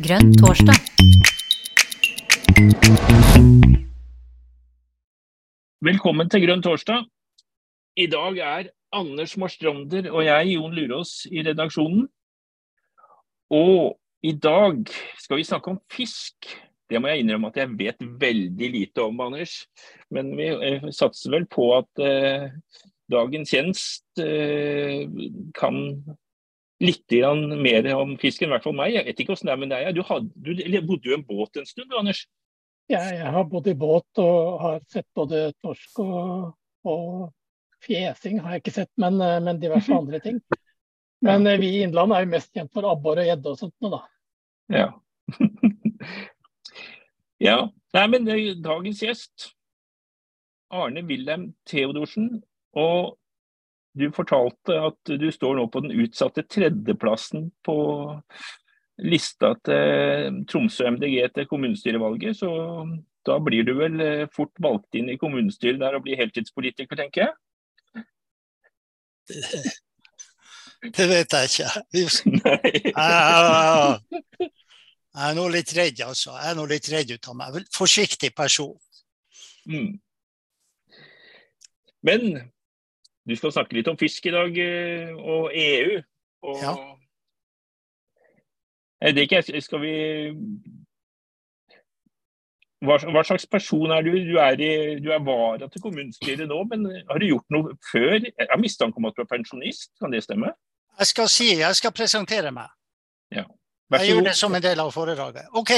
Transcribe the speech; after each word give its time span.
Grønn 0.00 0.32
torsdag. 0.40 0.76
Velkommen 5.84 6.30
til 6.32 6.44
Grønn 6.44 6.62
torsdag. 6.64 7.04
I 7.96 8.06
dag 8.10 8.38
er 8.38 8.70
Anders 8.92 9.36
Marstrander 9.38 10.08
og 10.10 10.24
jeg, 10.26 10.54
Jon 10.56 10.74
Lurås, 10.74 11.12
i 11.30 11.44
redaksjonen. 11.46 12.08
Og 13.54 13.96
i 14.26 14.32
dag 14.34 14.82
skal 15.18 15.40
vi 15.40 15.46
snakke 15.46 15.74
om 15.74 15.80
fisk. 15.92 16.50
Det 16.90 16.98
må 16.98 17.12
jeg 17.12 17.22
innrømme 17.22 17.52
at 17.52 17.60
jeg 17.62 17.76
vet 17.78 18.02
veldig 18.22 18.70
lite 18.74 19.04
om, 19.04 19.20
Anders. 19.22 19.60
Men 20.10 20.34
vi 20.38 20.48
eh, 20.50 20.88
satser 20.94 21.36
vel 21.36 21.46
på 21.50 21.70
at 21.76 22.02
eh, 22.02 22.50
dagens 23.10 23.54
gjenst 23.54 24.22
eh, 24.22 25.06
kan 25.54 25.78
litt 26.80 27.12
mer 27.60 27.88
om 27.94 28.14
fisken, 28.20 28.48
i 28.48 28.54
hvert 28.54 28.64
fall 28.64 28.76
meg. 28.76 28.94
Jeg 28.94 29.06
vet 29.06 29.20
ikke 29.20 29.34
hvordan 29.34 29.50
det 29.50 29.52
er 29.52 29.60
med 29.60 29.72
deg. 29.74 29.90
Du, 29.96 30.00
hadde, 30.08 30.54
du 30.56 30.78
bodde 30.88 31.10
jo 31.10 31.12
i 31.12 31.18
en 31.18 31.26
båt 31.26 31.60
en 31.60 31.68
stund, 31.68 31.92
Anders? 31.96 32.24
Ja, 32.90 33.02
jeg 33.14 33.34
har 33.34 33.44
bodd 33.46 33.68
i 33.70 33.76
båt 33.78 34.18
og 34.18 34.62
har 34.64 34.80
sett 34.90 35.06
både 35.14 35.50
torsk 35.62 36.00
og, 36.02 36.48
og 36.88 37.28
fjesing 37.84 38.40
har 38.42 38.56
jeg 38.56 38.64
ikke 38.64 38.74
sett, 38.80 38.90
men, 39.00 39.20
eh, 39.22 39.36
men 39.44 39.60
diverse 39.62 39.94
andre 39.94 40.22
ting. 40.24 40.40
Men 41.20 41.44
ja. 41.44 41.52
Eh, 41.52 41.58
vi 41.60 41.68
i 41.76 41.80
Innlandet 41.84 42.16
er 42.16 42.22
jo 42.24 42.28
mest 42.32 42.54
kjent 42.56 42.70
for 42.72 42.88
abbor 42.88 43.18
og 43.20 43.26
gjedde 43.28 43.50
og 43.50 43.58
sånt 43.60 43.74
nå, 43.84 43.90
da. 43.92 43.98
Ja. 44.72 44.86
ja. 47.50 47.56
Nei, 47.92 48.04
men 48.08 48.30
dagens 48.64 49.02
gjest, 49.04 49.50
Arne 50.72 51.02
Wilhelm 51.04 51.50
Theodorsen. 51.68 52.38
Og 52.72 53.19
du 53.98 54.10
fortalte 54.14 54.76
at 54.90 55.12
du 55.18 55.28
står 55.34 55.56
nå 55.58 55.66
på 55.72 55.82
den 55.84 55.94
utsatte 56.04 56.44
tredjeplassen 56.46 57.48
på 57.66 57.76
lista 59.00 59.54
til 59.64 60.42
Tromsø 60.50 60.90
MDG 60.94 61.16
til 61.34 61.48
kommunestyrevalget, 61.50 62.36
så 62.36 62.50
da 63.26 63.38
blir 63.42 63.64
du 63.66 63.74
vel 63.78 64.00
eh, 64.04 64.28
fort 64.32 64.52
valgt 64.62 64.96
inn 64.96 65.10
i 65.12 65.18
kommunestyret 65.20 65.80
der 65.80 65.96
og 65.96 66.04
blir 66.06 66.20
heltidspolitiker, 66.20 66.96
tenker 67.00 67.26
jeg? 67.26 67.32
Det 70.80 71.04
vet 71.10 71.34
jeg 71.36 71.44
ikke. 71.44 71.70
Jeg, 75.10 75.26
er 75.26 75.34
nå 75.36 75.44
litt 75.52 75.72
redd, 75.76 75.98
altså. 76.06 76.30
Jeg 76.38 76.52
er 76.52 76.56
nå 76.56 76.64
litt 76.70 76.86
redd 76.88 77.10
ut 77.10 77.28
av 77.28 77.34
meg. 77.36 77.58
Forsiktig 77.74 78.30
person. 78.38 78.78
Mm. 79.68 79.98
Men 82.06 82.22
du 83.30 83.36
skal 83.38 83.54
snakke 83.54 83.76
litt 83.78 83.88
om 83.90 83.98
fisk 84.00 84.26
i 84.26 84.34
dag, 84.34 84.58
eh, 84.58 85.14
og 85.14 85.50
EU. 85.54 86.00
Og 86.50 86.62
ja. 86.62 86.76
Jeg 89.00 89.16
vet 89.16 89.24
ikke, 89.24 89.60
skal 89.64 89.80
vi 89.80 89.94
hva, 92.84 92.96
hva, 93.12 93.22
slags 93.24 93.46
person 93.48 93.92
er 93.92 94.04
du? 94.04 94.12
Du 94.24 94.36
er, 94.40 94.60
i, 94.60 94.72
du 95.04 95.10
er 95.12 95.22
vara 95.24 95.68
til 95.68 95.82
kommunestyret 95.84 96.48
nå, 96.48 96.62
men 96.70 96.86
har 96.88 97.20
du 97.20 97.26
gjort 97.28 97.52
noe 97.52 97.74
før? 97.90 98.16
Jeg 98.24 98.48
har 98.50 98.60
mistanke 98.60 99.00
om 99.00 99.08
at 99.08 99.16
du 99.16 99.24
er 99.24 99.28
pensjonist, 99.28 99.92
kan 100.00 100.12
det 100.12 100.22
stemme? 100.24 100.52
Jeg 101.00 101.10
skal 101.12 101.28
si, 101.32 101.48
jeg 101.60 101.76
skal 101.76 101.92
presentere 101.96 102.52
meg. 102.56 102.72
Ja. 103.32 103.44
Jeg 103.96 104.12
gjorde 104.12 104.30
det 104.30 104.36
som 104.38 104.54
en 104.54 104.64
del 104.64 104.80
av 104.80 104.92
foredraget. 104.94 105.48
OK. 105.56 105.72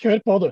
Kjør 0.00 0.22
på, 0.24 0.38
du. 0.46 0.50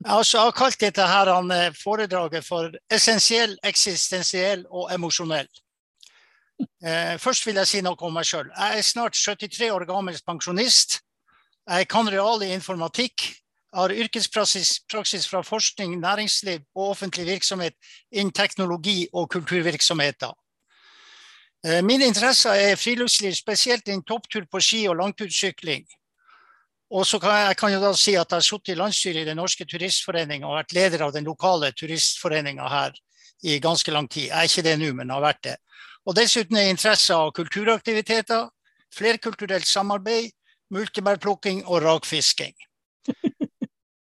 Jeg 0.00 0.40
har 0.40 0.52
kalt 0.56 0.80
dette 0.80 1.06
her, 1.06 1.28
eh, 1.52 1.72
foredraget 1.76 2.44
for 2.44 2.70
essensiell, 2.90 3.58
eksistensiell 3.64 4.64
og 4.70 4.92
emosjonell. 4.92 5.48
Eh, 6.60 7.18
først 7.18 7.46
vil 7.46 7.56
jeg 7.60 7.66
si 7.66 7.80
noe 7.80 7.96
om 8.00 8.14
meg 8.14 8.24
sjøl. 8.24 8.48
Jeg 8.56 8.78
er 8.78 8.82
snart 8.82 9.14
73 9.16 9.70
år 9.70 9.86
gammel 9.88 10.16
pensjonist. 10.26 11.00
Jeg 11.68 11.88
kan 11.88 12.08
real 12.08 12.42
i 12.42 12.52
informatikk. 12.54 13.36
Jeg 13.70 13.78
har 13.78 13.92
yrkespraksis 13.94 15.28
fra 15.28 15.42
forskning, 15.42 16.00
næringsliv 16.00 16.60
og 16.74 16.90
offentlig 16.90 17.26
virksomhet 17.26 17.74
innen 18.10 18.32
teknologi 18.32 19.06
og 19.12 19.30
kulturvirksomheter. 19.30 20.32
Eh, 21.64 21.82
mine 21.84 22.06
interesser 22.06 22.50
er 22.50 22.76
friluftsliv, 22.76 23.34
spesielt 23.34 23.88
innen 23.88 24.02
topptur 24.02 24.46
på 24.50 24.60
ski 24.60 24.86
og 24.88 24.96
langtursykling. 24.96 25.84
Og 26.90 27.06
så 27.06 27.20
kan 27.22 27.36
jeg, 27.38 27.56
kan 27.56 27.72
jo 27.72 27.80
da 27.82 27.92
si 27.94 28.16
at 28.18 28.32
jeg 28.32 28.36
har 28.40 28.42
sittet 28.42 28.72
i 28.74 28.78
landsstyret 28.78 29.22
i 29.22 29.28
Den 29.28 29.38
norske 29.38 29.64
turistforening 29.64 30.44
og 30.44 30.56
vært 30.58 30.74
leder 30.74 31.04
av 31.06 31.12
den 31.14 31.28
lokale 31.28 31.70
turistforeninga 31.72 32.66
her 32.68 32.96
i 33.46 33.60
ganske 33.62 33.92
lang 33.94 34.08
tid. 34.10 34.26
Jeg 34.28 34.36
er 34.36 34.48
ikke 34.50 34.66
det 34.66 34.78
nå, 34.80 34.90
men 34.98 35.12
har 35.14 35.22
vært 35.22 35.44
det. 35.46 35.56
Og 36.08 36.16
dessuten 36.16 36.58
er 36.58 36.70
interesse 36.70 37.14
av 37.14 37.30
kulturaktiviteter, 37.36 38.48
flerkulturelt 38.94 39.68
samarbeid, 39.68 40.32
multebærplukking 40.74 41.62
og 41.66 41.84
rakfisking. 41.84 42.54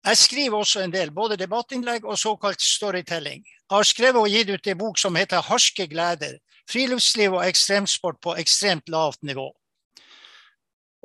Jeg 0.09 0.16
skriver 0.16 0.56
også 0.56 0.81
en 0.81 0.93
del, 0.93 1.10
både 1.12 1.37
debattinnlegg 1.37 2.06
og 2.06 2.16
såkalt 2.16 2.62
storytelling. 2.62 3.43
Jeg 3.45 3.75
har 3.75 3.84
skrevet 3.84 4.22
og 4.22 4.31
gitt 4.33 4.49
ut 4.49 4.66
en 4.66 4.78
bok 4.78 4.99
som 4.99 5.16
heter 5.16 5.43
'Harske 5.43 5.84
gleder'. 5.84 6.39
Friluftsliv 6.71 7.34
og 7.34 7.45
ekstremsport 7.45 8.16
på 8.22 8.34
ekstremt 8.37 8.89
lavt 8.89 9.22
nivå. 9.22 9.53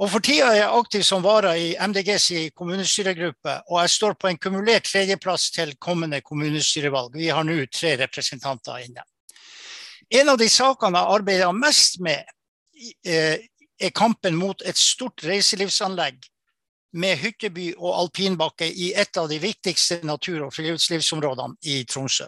Og 0.01 0.09
For 0.09 0.25
tida 0.25 0.47
er 0.49 0.57
jeg 0.57 0.73
aktiv 0.73 1.03
som 1.05 1.21
vara 1.21 1.51
i 1.57 1.75
MDGs 1.77 2.53
kommunestyregruppe, 2.57 3.59
og 3.69 3.81
jeg 3.83 3.89
står 3.93 4.15
på 4.17 4.27
en 4.31 4.39
kumulert 4.41 4.87
tredjeplass 4.89 5.51
til 5.53 5.75
kommende 5.77 6.21
kommunestyrevalg. 6.21 7.13
Vi 7.13 7.29
har 7.29 7.45
nå 7.45 7.59
tre 7.69 7.93
representanter 8.01 8.87
inne. 8.87 9.05
En 10.09 10.29
av 10.33 10.37
de 10.37 10.49
sakene 10.49 10.97
jeg 10.97 11.17
arbeider 11.17 11.53
mest 11.53 11.99
med, 12.01 12.25
eh, 13.05 13.37
er 13.79 13.89
kampen 13.93 14.35
mot 14.35 14.61
et 14.65 14.77
stort 14.77 15.23
reiselivsanlegg 15.23 16.25
med 16.93 17.17
hytteby 17.17 17.73
og 17.77 17.93
alpinbakke 17.99 18.65
i 18.65 18.93
et 18.93 19.17
av 19.17 19.29
de 19.29 19.39
viktigste 19.39 19.99
natur- 20.03 20.45
og 20.45 20.53
friluftslivsområdene 20.53 21.55
i 21.63 21.83
Tromsø. 21.85 22.27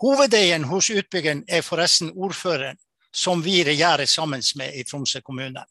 Hovedeieren 0.00 0.64
hos 0.64 0.90
utbyggeren 0.90 1.44
er 1.48 1.62
forresten 1.62 2.12
ordføreren, 2.14 2.78
som 3.12 3.42
vi 3.42 3.64
regjerer 3.64 4.06
sammen 4.06 4.42
med 4.54 4.74
i 4.74 4.84
Tromsø 4.84 5.20
kommune. 5.20 5.64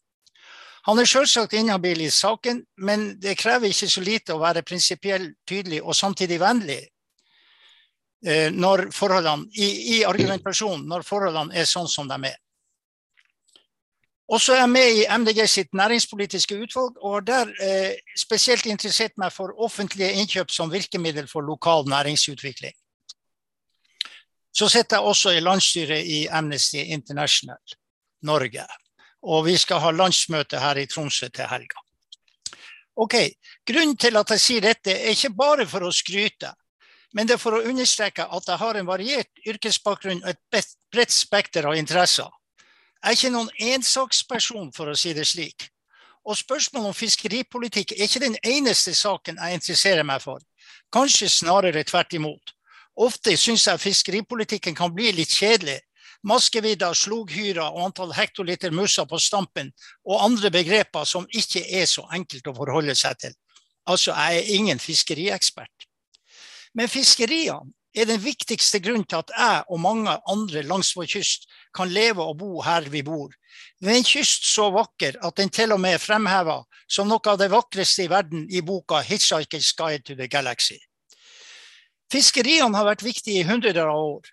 Han 0.88 0.98
er 0.98 1.08
selvsagt 1.08 1.52
inhabil 1.52 2.00
i 2.00 2.10
saken, 2.10 2.62
men 2.80 3.10
det 3.20 3.36
krever 3.38 3.68
ikke 3.68 3.90
så 3.92 4.00
lite 4.00 4.32
å 4.32 4.40
være 4.40 4.64
prinsipiell 4.64 5.26
tydelig 5.48 5.82
og 5.82 5.96
samtidig 5.96 6.40
vennlig 6.40 6.80
Eh, 8.26 8.50
når 8.50 8.88
forholdene, 8.90 9.46
i, 9.54 9.66
i 9.94 9.98
argumentasjonen 10.02 10.88
når 10.90 11.04
forholdene 11.06 11.54
er 11.54 11.68
sånn 11.70 11.86
som 11.86 12.08
de 12.10 12.16
er. 12.26 12.38
Og 14.28 14.42
så 14.42 14.56
er 14.56 14.64
jeg 14.64 14.72
med 14.72 14.96
i 14.98 15.04
MDG 15.06 15.38
sitt 15.48 15.70
næringspolitiske 15.78 16.58
utvalg, 16.58 16.98
og 16.98 17.14
har 17.14 17.28
der 17.28 17.52
eh, 17.64 17.94
spesielt 18.18 18.66
interessert 18.66 19.14
meg 19.22 19.30
for 19.32 19.54
offentlige 19.54 20.18
innkjøp 20.18 20.50
som 20.52 20.72
virkemiddel 20.72 21.30
for 21.30 21.46
lokal 21.46 21.86
næringsutvikling. 21.88 22.74
Så 24.52 24.66
sitter 24.68 24.98
jeg 24.98 25.14
også 25.14 25.36
i 25.36 25.44
landsstyret 25.44 26.10
i 26.10 26.20
Amnesty 26.26 26.82
International 26.90 27.78
Norge. 28.26 28.66
Og 29.22 29.44
vi 29.46 29.56
skal 29.58 29.82
ha 29.82 29.90
landsmøte 29.90 30.60
her 30.62 30.78
i 30.78 30.86
Tromsø 30.86 31.28
til 31.28 31.48
helga. 31.50 31.82
Ok, 32.98 33.14
Grunnen 33.68 33.96
til 33.96 34.16
at 34.16 34.30
jeg 34.32 34.40
sier 34.40 34.64
dette, 34.64 34.94
er 34.94 35.12
ikke 35.12 35.34
bare 35.36 35.66
for 35.68 35.84
å 35.84 35.92
skryte. 35.92 36.54
Men 37.12 37.28
det 37.28 37.36
er 37.36 37.42
for 37.42 37.56
å 37.56 37.64
understreke 37.68 38.24
at 38.24 38.48
jeg 38.48 38.60
har 38.60 38.78
en 38.78 38.88
variert 38.88 39.42
yrkesbakgrunn 39.48 40.22
og 40.22 40.30
et 40.32 40.70
bredt 40.92 41.12
spekter 41.12 41.68
av 41.68 41.76
interesser. 41.76 42.28
Jeg 42.98 43.10
er 43.10 43.18
ikke 43.18 43.32
noen 43.34 43.50
ensaksperson, 43.74 44.70
for 44.72 44.88
å 44.88 44.96
si 44.96 45.12
det 45.16 45.26
slik. 45.28 45.68
Og 46.24 46.36
spørsmålet 46.36 46.90
om 46.90 46.96
fiskeripolitikk 46.96 47.92
er 47.94 48.06
ikke 48.06 48.24
den 48.24 48.36
eneste 48.44 48.94
saken 48.96 49.38
jeg 49.40 49.60
interesserer 49.60 50.04
meg 50.08 50.24
for. 50.24 50.40
Kanskje 50.92 51.28
snarere 51.32 51.84
tvert 51.84 52.16
imot. 52.16 52.54
Ofte 52.98 53.36
syns 53.36 53.68
jeg 53.68 53.80
fiskeripolitikken 53.84 54.76
kan 54.76 54.92
bli 54.96 55.12
litt 55.14 55.32
kjedelig. 55.32 55.78
Maskevidda, 56.26 56.90
sloghyra 56.98 57.68
og 57.70 57.84
antall 57.86 58.12
hektoliter 58.16 58.74
musser 58.74 59.06
på 59.06 59.20
stampen 59.22 59.70
og 60.04 60.24
andre 60.24 60.50
begreper 60.50 61.06
som 61.06 61.28
ikke 61.30 61.62
er 61.62 61.86
så 61.86 62.08
enkelt 62.14 62.50
å 62.50 62.56
forholde 62.56 62.96
seg 62.98 63.20
til. 63.22 63.36
Altså, 63.88 64.12
jeg 64.12 64.40
er 64.40 64.54
ingen 64.58 64.80
fiskeriekspert. 64.82 65.86
Men 66.74 66.90
fiskeriene 66.90 67.72
er 67.96 68.08
den 68.10 68.20
viktigste 68.20 68.80
grunnen 68.84 69.06
til 69.08 69.22
at 69.22 69.30
jeg 69.32 69.62
og 69.72 69.80
mange 69.80 70.12
andre 70.28 70.62
langs 70.66 70.90
vår 70.96 71.08
kyst 71.14 71.48
kan 71.74 71.90
leve 71.90 72.22
og 72.22 72.36
bo 72.42 72.60
her 72.66 72.88
vi 72.92 73.02
bor. 73.06 73.32
Ved 73.80 73.96
en 73.96 74.06
kyst 74.06 74.44
så 74.50 74.68
vakker 74.74 75.16
at 75.24 75.38
den 75.38 75.50
til 75.54 75.72
og 75.72 75.80
med 75.80 75.96
er 75.96 76.02
fremheva 76.02 76.60
som 76.90 77.08
noe 77.08 77.22
av 77.30 77.38
det 77.40 77.50
vakreste 77.52 78.04
i 78.04 78.10
verden 78.10 78.46
i 78.50 78.60
boka 78.60 79.02
'Hitchhiker's 79.02 79.72
Guide 79.76 80.04
to 80.04 80.14
the 80.14 80.28
Galaxy'. 80.28 80.82
Fiskeriene 82.12 82.76
har 82.76 82.84
vært 82.84 83.04
viktige 83.04 83.40
i 83.40 83.48
hundrer 83.48 83.76
av 83.84 83.96
år, 83.96 84.28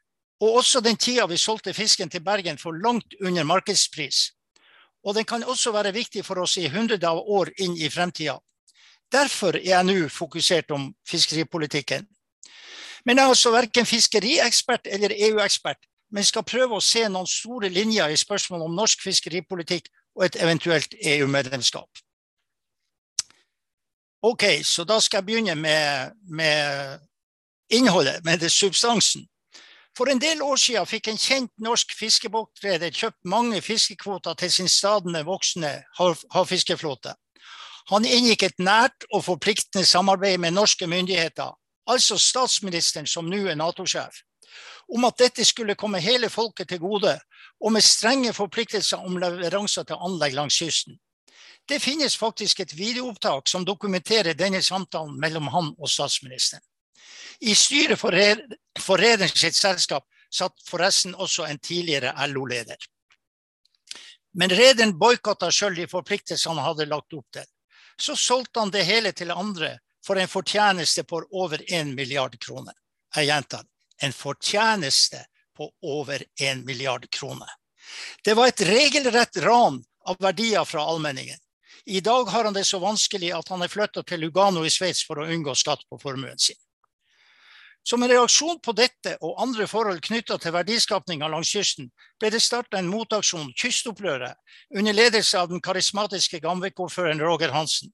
og 0.45 0.59
også 0.61 0.81
den 0.85 0.97
tida 0.97 1.25
vi 1.25 1.37
solgte 1.41 1.73
fisken 1.73 2.09
til 2.09 2.21
Bergen 2.23 2.57
for 2.61 2.77
langt 2.77 3.15
under 3.21 3.43
markedspris. 3.43 4.31
Og 5.05 5.15
den 5.15 5.25
kan 5.25 5.43
også 5.43 5.71
være 5.71 5.93
viktig 5.93 6.25
for 6.25 6.41
oss 6.41 6.57
i 6.57 6.67
hundre 6.69 6.99
av 7.07 7.17
år 7.17 7.49
inn 7.61 7.73
i 7.77 7.89
fremtida. 7.89 8.37
Derfor 9.11 9.57
er 9.57 9.65
jeg 9.69 9.85
nå 9.85 10.07
fokusert 10.09 10.71
om 10.71 10.91
fiskeripolitikken. 11.07 12.05
Men 13.05 13.17
jeg 13.17 13.23
er 13.23 13.33
altså 13.33 13.51
verken 13.53 13.85
fiskeriekspert 13.85 14.87
eller 14.89 15.13
EU-ekspert, 15.13 15.77
men 16.11 16.25
skal 16.25 16.45
prøve 16.45 16.77
å 16.77 16.81
se 16.81 17.05
noen 17.09 17.29
store 17.29 17.69
linjer 17.69 18.09
i 18.09 18.17
spørsmålet 18.17 18.65
om 18.65 18.77
norsk 18.77 19.01
fiskeripolitikk 19.05 19.89
og 20.17 20.25
et 20.25 20.39
eventuelt 20.41 20.95
EU-medlemskap. 21.01 22.01
OK, 24.25 24.43
så 24.65 24.83
da 24.89 24.97
skal 25.01 25.21
jeg 25.21 25.25
begynne 25.25 25.55
med, 25.55 26.17
med 26.25 26.99
innholdet, 27.69 28.23
med 28.25 28.41
det 28.41 28.49
substansen. 28.51 29.27
For 29.97 30.11
en 30.11 30.19
del 30.19 30.41
år 30.43 30.59
siden 30.59 30.87
fikk 30.89 31.07
en 31.07 31.19
kjent 31.19 31.51
norsk 31.63 31.93
fiskebåtreder 31.95 32.91
kjøpt 32.91 33.21
mange 33.31 33.61
fiskekvoter 33.63 34.35
til 34.35 34.51
sin 34.51 34.67
stadig 34.67 35.21
voksende 35.25 35.71
havfiskeflåte. 36.35 37.13
Han 37.93 38.05
inngikk 38.05 38.43
et 38.43 38.59
nært 38.59 39.05
og 39.13 39.23
forpliktende 39.23 39.85
samarbeid 39.85 40.41
med 40.41 40.51
norske 40.57 40.87
myndigheter, 40.87 41.53
altså 41.87 42.17
statsministeren 42.17 43.07
som 43.07 43.29
nå 43.29 43.45
er 43.47 43.55
Nato-sjef, 43.55 44.19
om 44.91 45.05
at 45.05 45.19
dette 45.21 45.45
skulle 45.45 45.77
komme 45.79 46.01
hele 46.03 46.29
folket 46.29 46.69
til 46.69 46.81
gode, 46.81 47.15
og 47.61 47.71
med 47.71 47.85
strenge 47.85 48.33
forpliktelser 48.33 49.05
om 49.05 49.17
leveranser 49.21 49.87
til 49.87 50.01
anlegg 50.01 50.35
langs 50.35 50.59
kysten. 50.59 50.99
Det 51.69 51.79
finnes 51.81 52.17
faktisk 52.17 52.59
et 52.59 52.77
videoopptak 52.77 53.47
som 53.47 53.65
dokumenterer 53.65 54.33
denne 54.33 54.61
samtalen 54.61 55.15
mellom 55.21 55.47
han 55.53 55.71
og 55.79 55.89
statsministeren. 55.89 56.65
I 57.39 57.55
styret 57.55 57.99
for, 57.99 58.11
rederen 58.97 59.31
sitt 59.31 59.55
selskap 59.55 60.05
satt 60.33 60.55
forresten 60.67 61.15
også 61.15 61.45
en 61.45 61.59
tidligere 61.59 62.13
LO-leder. 62.27 62.77
Men 64.35 64.51
rederen 64.51 64.97
boikotta 64.99 65.51
sjøl 65.51 65.77
de 65.77 65.87
forpliktelsene 65.87 66.59
han 66.59 66.69
hadde 66.69 66.89
lagt 66.91 67.13
opp 67.15 67.27
til. 67.33 67.45
Så 67.97 68.15
solgte 68.19 68.59
han 68.59 68.73
det 68.73 68.83
hele 68.83 69.13
til 69.15 69.31
andre 69.31 69.77
for 70.05 70.19
en 70.19 70.27
fortjeneste 70.27 71.05
på 71.07 71.21
over 71.31 71.61
1 71.67 71.93
milliard 71.95 72.35
kroner. 72.39 72.73
Jeg 73.15 73.29
gjentar, 73.29 73.63
en 74.03 74.13
fortjeneste 74.13 75.23
på 75.55 75.69
over 75.81 76.25
1 76.39 76.65
milliard 76.65 77.07
kroner. 77.09 77.49
Det 78.23 78.33
var 78.33 78.51
et 78.51 78.61
regelrett 78.67 79.37
ran 79.37 79.79
av 80.05 80.19
verdier 80.19 80.65
fra 80.65 80.83
allmenningen. 80.83 81.39
I 81.85 82.01
dag 82.01 82.25
har 82.33 82.43
han 82.43 82.53
det 82.53 82.65
så 82.65 82.79
vanskelig 82.79 83.31
at 83.31 83.49
han 83.49 83.61
er 83.61 83.71
flytta 83.71 84.03
til 84.03 84.25
Lugano 84.25 84.65
i 84.65 84.73
Sveits 84.73 85.05
for 85.05 85.21
å 85.21 85.27
unngå 85.29 85.53
skatt 85.55 85.85
på 85.89 85.99
formuen 86.01 86.37
sin. 86.41 86.57
Som 87.85 88.03
en 88.03 88.09
reaksjon 88.09 88.57
på 88.65 88.73
dette 88.73 89.11
og 89.21 89.35
andre 89.43 89.67
forhold 89.69 89.99
knytta 90.07 90.39
til 90.41 90.55
verdiskapinga 90.55 91.27
langs 91.29 91.51
kysten, 91.53 91.91
ble 92.17 92.31
det 92.33 92.41
starta 92.41 92.79
en 92.79 92.89
motaksjon, 92.89 93.51
Kystopprøret, 93.53 94.33
under 94.73 94.95
ledelse 94.97 95.37
av 95.37 95.51
den 95.51 95.61
karismatiske 95.61 96.39
Gamvik-ordføreren 96.41 97.21
Roger 97.21 97.53
Hansen. 97.53 97.93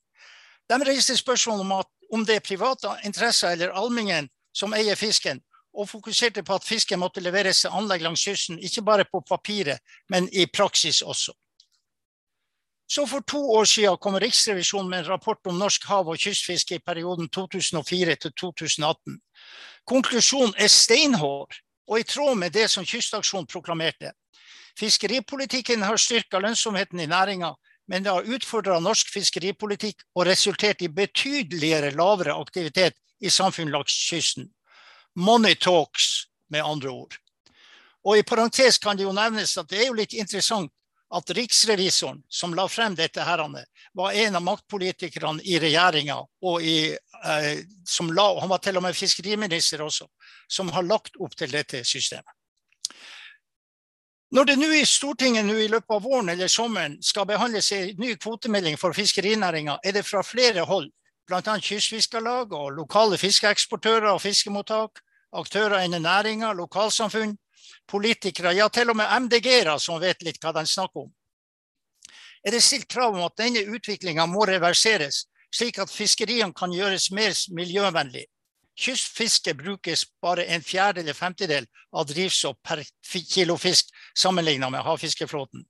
De 0.72 0.80
reiste 0.88 1.18
spørsmål 1.20 1.66
om, 1.66 1.74
at, 1.82 1.92
om 2.14 2.24
det 2.24 2.40
er 2.40 2.46
private 2.46 2.94
interesser 3.04 3.52
eller 3.52 3.76
allmenningen 3.76 4.32
som 4.56 4.72
eier 4.78 4.96
fisken, 4.96 5.44
og 5.76 5.90
fokuserte 5.92 6.44
på 6.44 6.56
at 6.56 6.68
fisken 6.68 7.00
måtte 7.00 7.24
leveres 7.24 7.64
til 7.64 7.76
anlegg 7.76 8.04
langs 8.04 8.24
kysten, 8.24 8.60
ikke 8.64 8.84
bare 8.88 9.08
på 9.12 9.20
papiret, 9.28 9.84
men 10.10 10.30
i 10.32 10.48
praksis 10.48 11.02
også. 11.02 11.36
Så 12.92 13.08
for 13.08 13.24
to 13.24 13.40
år 13.40 13.66
siden 13.66 13.98
kom 13.98 14.20
Riksrevisjonen 14.20 14.90
med 14.90 15.00
en 15.00 15.06
rapport 15.06 15.48
om 15.48 15.60
norsk 15.60 15.86
hav- 15.88 16.10
og 16.12 16.18
kystfiske 16.20 16.76
i 16.76 16.80
perioden 16.84 17.30
2004 17.30 18.16
til 18.16 18.32
2018. 18.40 19.20
Konklusjonen 19.88 20.54
er 20.58 20.68
steinhår, 20.68 21.48
og 21.88 22.00
i 22.00 22.04
tråd 22.04 22.36
med 22.36 22.52
det 22.52 22.68
som 22.72 22.86
Kystaksjonen 22.86 23.48
proklamerte. 23.48 24.12
Fiskeripolitikken 24.80 25.82
har 25.88 25.98
styrka 25.98 26.40
lønnsomheten 26.40 27.00
i 27.00 27.06
næringa, 27.08 27.54
men 27.88 28.04
det 28.04 28.12
har 28.12 28.28
utfordra 28.28 28.80
norsk 28.80 29.14
fiskeripolitikk 29.14 30.04
og 30.16 30.28
resultert 30.28 30.82
i 30.82 30.92
betydeligere 30.92 31.94
lavere 31.96 32.36
aktivitet 32.36 33.00
i 33.22 33.30
samfunn 33.30 33.72
langs 33.72 33.96
kysten. 34.10 34.52
Money 35.16 35.56
talks, 35.56 36.28
med 36.50 36.64
andre 36.66 36.90
ord. 36.90 37.16
Og 38.04 38.18
i 38.18 38.24
parentes 38.28 38.78
kan 38.78 38.98
det 38.98 39.08
jo 39.08 39.16
nevnes 39.16 39.58
at 39.58 39.70
det 39.72 39.80
er 39.80 39.88
jo 39.88 39.96
litt 39.96 40.14
interessant 40.14 40.72
at 41.12 41.32
riksrevisoren 41.36 42.22
som 42.30 42.54
la 42.56 42.68
frem 42.72 42.96
dette, 42.96 43.24
her, 43.24 43.44
var 43.94 44.12
en 44.12 44.36
av 44.36 44.44
maktpolitikerne 44.44 45.44
i 45.44 45.60
regjeringa. 45.60 46.18
Eh, 46.62 47.64
han 48.00 48.50
var 48.50 48.62
til 48.64 48.78
og 48.78 48.86
med 48.86 48.96
fiskeriminister 48.96 49.84
også, 49.84 50.08
som 50.48 50.72
har 50.72 50.88
lagt 50.88 51.20
opp 51.20 51.36
til 51.36 51.52
dette 51.52 51.84
systemet. 51.84 52.32
Når 54.32 54.48
det 54.48 54.56
nå 54.62 54.70
i 54.72 54.86
Stortinget 54.88 55.44
nå 55.44 55.58
i 55.60 55.68
løpet 55.68 55.92
av 55.92 56.06
våren 56.08 56.32
eller 56.32 56.48
sommeren 56.48 56.94
skal 57.04 57.28
behandles 57.28 57.68
en 57.76 57.98
ny 58.00 58.14
kvotemelding 58.16 58.78
for 58.80 58.96
fiskerinæringa, 58.96 59.82
er 59.84 59.98
det 59.98 60.06
fra 60.08 60.24
flere 60.24 60.64
hold, 60.64 60.88
bl.a. 61.28 61.58
Kystfiskarlag 61.60 62.54
og 62.56 62.72
lokale 62.78 63.20
fiskeeksportører 63.20 64.08
og 64.14 64.22
fiskemottak, 64.24 65.04
aktører 65.36 65.84
innen 65.84 66.08
næringa, 66.08 66.54
lokalsamfunn, 66.56 67.36
politikere, 67.92 68.56
ja 68.56 68.70
til 68.72 68.94
og 68.94 68.98
med 68.98 69.12
MDG-ere 69.26 69.78
som 69.80 70.00
vet 70.02 70.24
litt 70.24 70.40
hva 70.42 70.54
de 70.56 70.66
snakker 70.68 71.06
om. 71.06 71.12
Er 72.42 72.56
det 72.56 72.64
stilt 72.66 72.90
krav 72.90 73.14
om 73.14 73.26
at 73.26 73.38
denne 73.38 73.62
utviklinga 73.70 74.26
må 74.26 74.48
reverseres, 74.50 75.26
slik 75.54 75.78
at 75.84 75.92
fiskeriene 75.94 76.56
kan 76.58 76.74
gjøres 76.74 77.12
mer 77.14 77.36
miljøvennlig? 77.54 78.26
Kystfiske 78.82 79.54
brukes 79.54 80.06
bare 80.24 80.48
en 80.56 80.64
fjerde 80.64 81.04
eller 81.04 81.14
femtedel 81.14 81.68
av 81.94 82.08
drivstoff 82.10 82.58
per 82.64 82.82
kilo 83.04 83.58
fisk 83.60 83.92
sammenlignet 84.18 84.72
med 84.72 84.82
havfiskeflåten. 84.88 85.66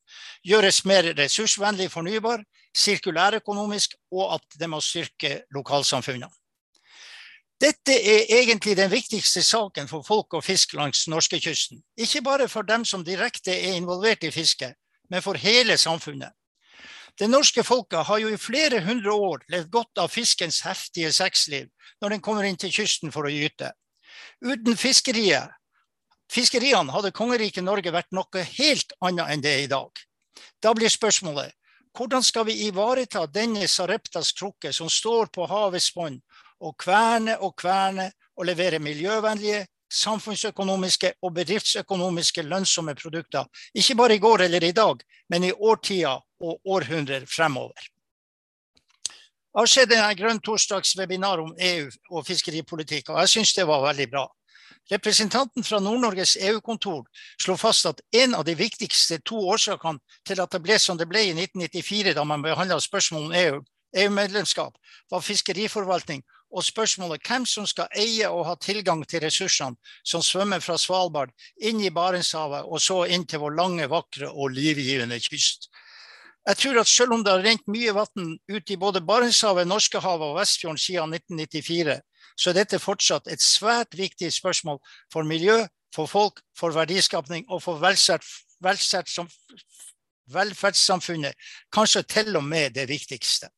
Gjøres 0.48 0.84
mer 0.86 1.10
ressursvennlig 1.18 1.90
fornybar, 1.92 2.46
sirkulærøkonomisk, 2.78 3.98
og 4.12 4.38
at 4.38 4.60
det 4.60 4.70
må 4.70 4.80
styrke 4.80 5.42
lokalsamfunnene. 5.52 6.30
Dette 7.62 7.94
er 7.94 8.26
egentlig 8.40 8.74
den 8.78 8.90
viktigste 8.90 9.44
saken 9.46 9.86
for 9.90 10.02
folk 10.02 10.34
og 10.34 10.42
fisk 10.44 10.74
langs 10.74 11.04
norskekysten. 11.12 11.84
Ikke 11.94 12.24
bare 12.26 12.48
for 12.50 12.66
dem 12.66 12.86
som 12.86 13.04
direkte 13.06 13.54
er 13.54 13.76
involvert 13.78 14.24
i 14.26 14.32
fiske, 14.34 14.72
men 15.10 15.22
for 15.22 15.38
hele 15.38 15.78
samfunnet. 15.78 16.34
Det 17.20 17.30
norske 17.30 17.64
folket 17.64 18.08
har 18.08 18.18
jo 18.24 18.32
i 18.34 18.40
flere 18.40 18.82
hundre 18.82 19.14
år 19.14 19.46
levd 19.54 19.70
godt 19.70 20.02
av 20.02 20.10
fiskens 20.10 20.64
heftige 20.66 21.12
sexliv 21.14 21.70
når 22.02 22.16
den 22.16 22.26
kommer 22.26 22.48
inn 22.50 22.58
til 22.58 22.74
kysten 22.74 23.14
for 23.14 23.30
å 23.30 23.34
gyte. 23.34 23.70
Uten 24.42 24.78
fiskeriet, 24.80 25.54
fiskeriene 26.34 26.96
hadde 26.96 27.14
kongeriket 27.14 27.68
Norge 27.68 27.94
vært 27.94 28.10
noe 28.16 28.46
helt 28.58 28.96
annet 29.06 29.36
enn 29.36 29.44
det 29.46 29.54
er 29.54 29.66
i 29.68 29.70
dag. 29.70 29.92
Da 30.64 30.74
blir 30.74 30.90
spørsmålet 30.90 31.54
hvordan 31.94 32.24
skal 32.24 32.48
vi 32.48 32.64
ivareta 32.66 33.28
denne 33.28 33.68
Sareptas 33.68 34.32
krukke 34.34 34.72
som 34.74 34.90
står 34.90 35.30
på 35.36 35.46
havets 35.52 35.92
bånd 35.94 36.24
og 36.62 36.78
kverne 36.78 37.38
og 37.42 37.56
kverne 37.60 38.12
og 38.38 38.46
levere 38.46 38.80
miljøvennlige, 38.80 39.66
samfunnsøkonomiske 39.92 41.14
og 41.22 41.34
bedriftsøkonomiske 41.36 42.42
lønnsomme 42.48 42.96
produkter. 42.96 43.46
Ikke 43.76 43.96
bare 43.96 44.16
i 44.16 44.20
går 44.24 44.46
eller 44.48 44.64
i 44.64 44.72
dag, 44.72 45.02
men 45.30 45.44
i 45.44 45.52
årtier 45.52 46.22
og 46.42 46.62
århundrer 46.66 47.26
fremover. 47.28 47.90
Jeg 49.52 49.60
har 49.60 49.68
skjedd 49.68 49.92
en 49.92 50.16
grønn 50.16 50.40
torsdags 50.40 50.94
webinar 50.96 51.42
om 51.44 51.52
EU 51.60 51.90
og 52.10 52.24
fiskeripolitikk, 52.26 53.10
og 53.12 53.20
jeg 53.20 53.34
syns 53.34 53.52
det 53.58 53.68
var 53.68 53.84
veldig 53.84 54.08
bra. 54.14 54.30
Representanten 54.92 55.64
fra 55.64 55.80
Nord-Norges 55.84 56.38
EU-kontor 56.40 57.04
slo 57.40 57.58
fast 57.60 57.86
at 57.86 58.00
en 58.16 58.36
av 58.36 58.46
de 58.48 58.56
viktigste 58.56 59.20
to 59.28 59.42
årsakene 59.52 60.00
til 60.28 60.40
at 60.42 60.56
det 60.56 60.62
ble 60.64 60.80
som 60.80 60.98
det 60.98 61.10
ble 61.12 61.26
i 61.28 61.36
1994, 61.36 62.16
da 62.16 62.24
man 62.24 62.44
behandla 62.44 62.80
spørsmål 62.80 63.28
om 63.28 63.36
EU, 63.44 63.60
EU-medlemskap, 64.00 64.80
var 65.12 65.28
fiskeriforvaltning 65.28 66.24
og 66.52 66.66
spørsmålet 66.66 67.24
hvem 67.28 67.46
som 67.48 67.68
skal 67.68 67.92
eie 67.98 68.28
og 68.30 68.46
ha 68.50 68.56
tilgang 68.60 69.04
til 69.08 69.24
ressursene 69.24 69.80
som 70.04 70.24
svømmer 70.26 70.60
fra 70.64 70.78
Svalbard 70.80 71.32
inn 71.64 71.80
i 71.82 71.92
Barentshavet 71.94 72.68
og 72.68 72.82
så 72.84 73.06
inn 73.08 73.26
til 73.26 73.44
vår 73.44 73.56
lange, 73.58 73.88
vakre 73.92 74.30
og 74.32 74.52
livgivende 74.56 75.20
kyst. 75.24 75.70
Jeg 76.48 76.58
tror 76.58 76.80
at 76.82 76.90
selv 76.90 77.14
om 77.14 77.24
det 77.24 77.32
har 77.32 77.44
rent 77.46 77.68
mye 77.70 77.94
vann 77.94 78.32
ut 78.50 78.72
i 78.74 78.80
både 78.82 79.04
Barentshavet, 79.06 79.68
Norskehavet 79.70 80.32
og 80.32 80.40
Vestfjorden 80.40 80.82
siden 80.82 81.14
1994, 81.14 82.00
så 82.38 82.50
er 82.50 82.58
dette 82.58 82.82
fortsatt 82.82 83.30
et 83.30 83.44
svært 83.44 83.94
viktig 83.98 84.32
spørsmål 84.34 84.80
for 85.14 85.28
miljø, 85.28 85.60
for 85.94 86.10
folk, 86.10 86.42
for 86.58 86.74
verdiskapning 86.74 87.46
og 87.50 87.62
for 87.64 87.78
velferd, 87.82 88.26
velferd, 88.64 89.30
velferdssamfunnet. 90.34 91.36
Kanskje 91.74 92.04
til 92.10 92.36
og 92.40 92.44
med 92.48 92.74
det 92.80 92.88
viktigste. 92.90 93.52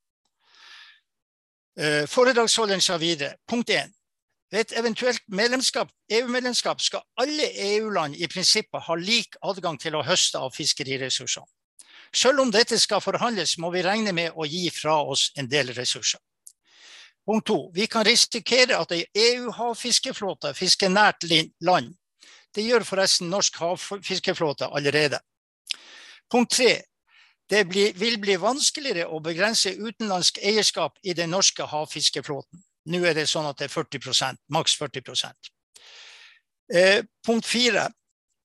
Eh, 1.79 2.05
foredragsholderen 2.07 2.81
sa 2.81 2.97
videre. 2.97 3.35
Punkt 3.47 3.69
1. 3.69 3.93
Ved 4.51 4.59
et 4.59 4.77
eventuelt 4.77 5.21
EU-medlemskap 6.09 6.81
skal 6.81 7.01
alle 7.17 7.49
EU-land 7.77 8.15
i 8.15 8.27
prinsippet 8.27 8.81
ha 8.85 8.95
lik 8.95 9.35
adgang 9.41 9.79
til 9.81 9.95
å 9.95 10.03
høste 10.05 10.37
av 10.37 10.53
fiskeriressursene. 10.53 11.49
Selv 12.13 12.43
om 12.43 12.51
dette 12.53 12.77
skal 12.77 13.01
forhandles, 13.01 13.57
må 13.57 13.71
vi 13.73 13.81
regne 13.81 14.13
med 14.13 14.35
å 14.37 14.45
gi 14.45 14.69
fra 14.69 14.99
oss 15.01 15.31
en 15.35 15.49
del 15.49 15.73
ressurser. 15.73 16.21
Punkt 17.25 17.47
2. 17.47 17.71
Vi 17.73 17.87
kan 17.87 18.05
risikere 18.05 18.77
at 18.77 18.91
ei 18.91 19.07
EU-havfiskeflåte 19.15 20.53
fisker 20.53 20.91
nært 20.93 21.25
land. 21.61 21.95
Det 22.53 22.61
gjør 22.61 22.85
forresten 22.85 23.31
norsk 23.33 23.57
havfiskeflåte 23.57 24.69
allerede. 24.69 25.19
Punkt 26.29 26.53
3. 26.53 26.83
Det 27.49 27.65
blir, 27.67 27.93
vil 27.99 28.19
bli 28.21 28.35
vanskeligere 28.39 29.09
å 29.11 29.19
begrense 29.23 29.73
utenlandsk 29.75 30.39
eierskap 30.39 30.95
i 31.03 31.13
den 31.13 31.33
norske 31.33 31.65
havfiskeflåten. 31.67 32.63
Nå 32.91 33.03
er 33.07 33.15
det 33.15 33.27
sånn 33.31 33.47
at 33.47 33.59
det 33.59 33.69
er 33.69 33.73
40% 33.73 34.39
maks 34.51 34.77
40 34.79 35.11
eh, 36.73 37.03
Punkt 37.25 37.47
fire. 37.47 37.89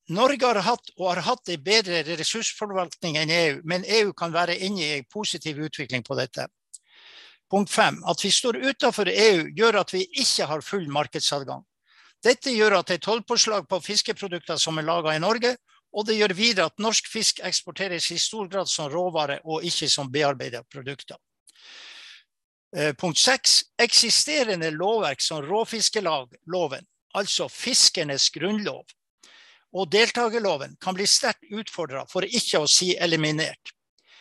Norge 0.09 0.47
har 0.47 0.61
hatt 0.65 0.93
og 0.97 1.09
har 1.11 1.23
hatt 1.27 1.51
en 1.53 1.63
bedre 1.63 2.01
ressursforvaltning 2.17 3.19
enn 3.21 3.31
EU, 3.31 3.57
men 3.65 3.85
EU 3.85 4.13
kan 4.17 4.33
være 4.33 4.57
inne 4.57 4.81
i 4.81 4.93
en 4.99 5.09
positiv 5.13 5.59
utvikling 5.61 6.03
på 6.03 6.17
dette. 6.17 6.47
Punkt 7.51 7.71
fem. 7.73 7.99
At 8.09 8.25
vi 8.25 8.31
står 8.33 8.61
utenfor 8.61 9.09
EU 9.09 9.49
gjør 9.57 9.83
at 9.83 9.93
vi 9.93 10.07
ikke 10.21 10.47
har 10.49 10.65
full 10.65 10.89
markedsadgang. 10.93 11.65
Dette 12.25 12.51
gjør 12.51 12.81
at 12.81 12.91
et 12.91 13.03
tollpåslag 13.05 13.69
på 13.69 13.81
fiskeprodukter 13.85 14.59
som 14.59 14.79
er 14.79 14.89
laga 14.89 15.15
i 15.15 15.23
Norge, 15.23 15.55
og 15.99 16.07
det 16.07 16.15
gjør 16.15 16.35
videre 16.39 16.71
at 16.71 16.79
norsk 16.79 17.09
fisk 17.11 17.41
eksporteres 17.43 18.11
i 18.15 18.19
stor 18.23 18.47
grad 18.51 18.71
som 18.71 18.91
råvare 18.93 19.41
og 19.45 19.65
ikke 19.67 19.89
som 19.91 20.13
bearbeidede 20.13 20.63
produkter. 20.71 21.19
Eh, 22.77 22.93
punkt 22.95 23.19
seks. 23.19 23.65
Eksisterende 23.83 24.71
lovverk 24.71 25.21
som 25.25 25.43
råfiskeloven, 25.43 26.87
altså 27.19 27.49
fiskernes 27.51 28.29
grunnlov, 28.31 28.85
og 29.73 29.91
deltakerloven 29.91 30.77
kan 30.81 30.95
bli 30.95 31.07
sterkt 31.07 31.51
utfordra, 31.51 32.05
for 32.07 32.25
ikke 32.25 32.63
å 32.63 32.71
si 32.71 32.95
eliminert. 32.95 33.75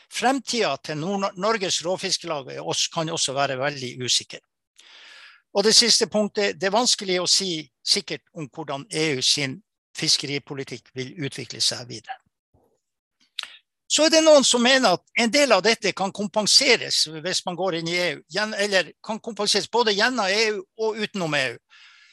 Fremtida 0.09 0.73
til 0.81 0.97
Nord 0.97 1.37
Norges 1.37 1.81
råfiskelag 1.85 2.55
kan 2.93 3.09
også 3.11 3.35
være 3.35 3.59
veldig 3.59 3.93
usikker. 4.01 4.39
Og 5.53 5.63
det 5.63 5.75
siste 5.75 6.07
punktet, 6.07 6.57
det 6.59 6.69
er 6.69 6.75
vanskelig 6.75 7.21
å 7.21 7.29
si 7.29 7.67
sikkert 7.85 8.23
om 8.33 8.47
hvordan 8.49 8.85
EU 8.89 9.21
sin 9.21 9.59
fiskeripolitikk 9.97 10.93
vil 10.95 11.13
utvikle 11.25 11.61
seg 11.63 11.87
videre. 11.89 12.17
Så 13.87 14.03
er 14.03 14.11
det 14.11 14.23
noen 14.25 14.43
som 14.43 14.63
mener 14.63 14.97
at 14.97 15.03
en 15.23 15.31
del 15.31 15.53
av 15.55 15.61
dette 15.63 15.93
kan 15.95 16.11
kompenseres 16.11 17.05
hvis 17.23 17.45
man 17.47 17.55
går 17.55 17.77
inn 17.79 17.87
i 17.87 17.99
EU. 18.09 18.17
Eller 18.59 18.91
kan 19.03 19.19
kompenseres 19.23 19.69
både 19.71 19.95
gjennom 19.95 20.27
EU 20.27 20.59
og 20.83 20.99
utenom 20.99 21.37
EU. 21.39 21.55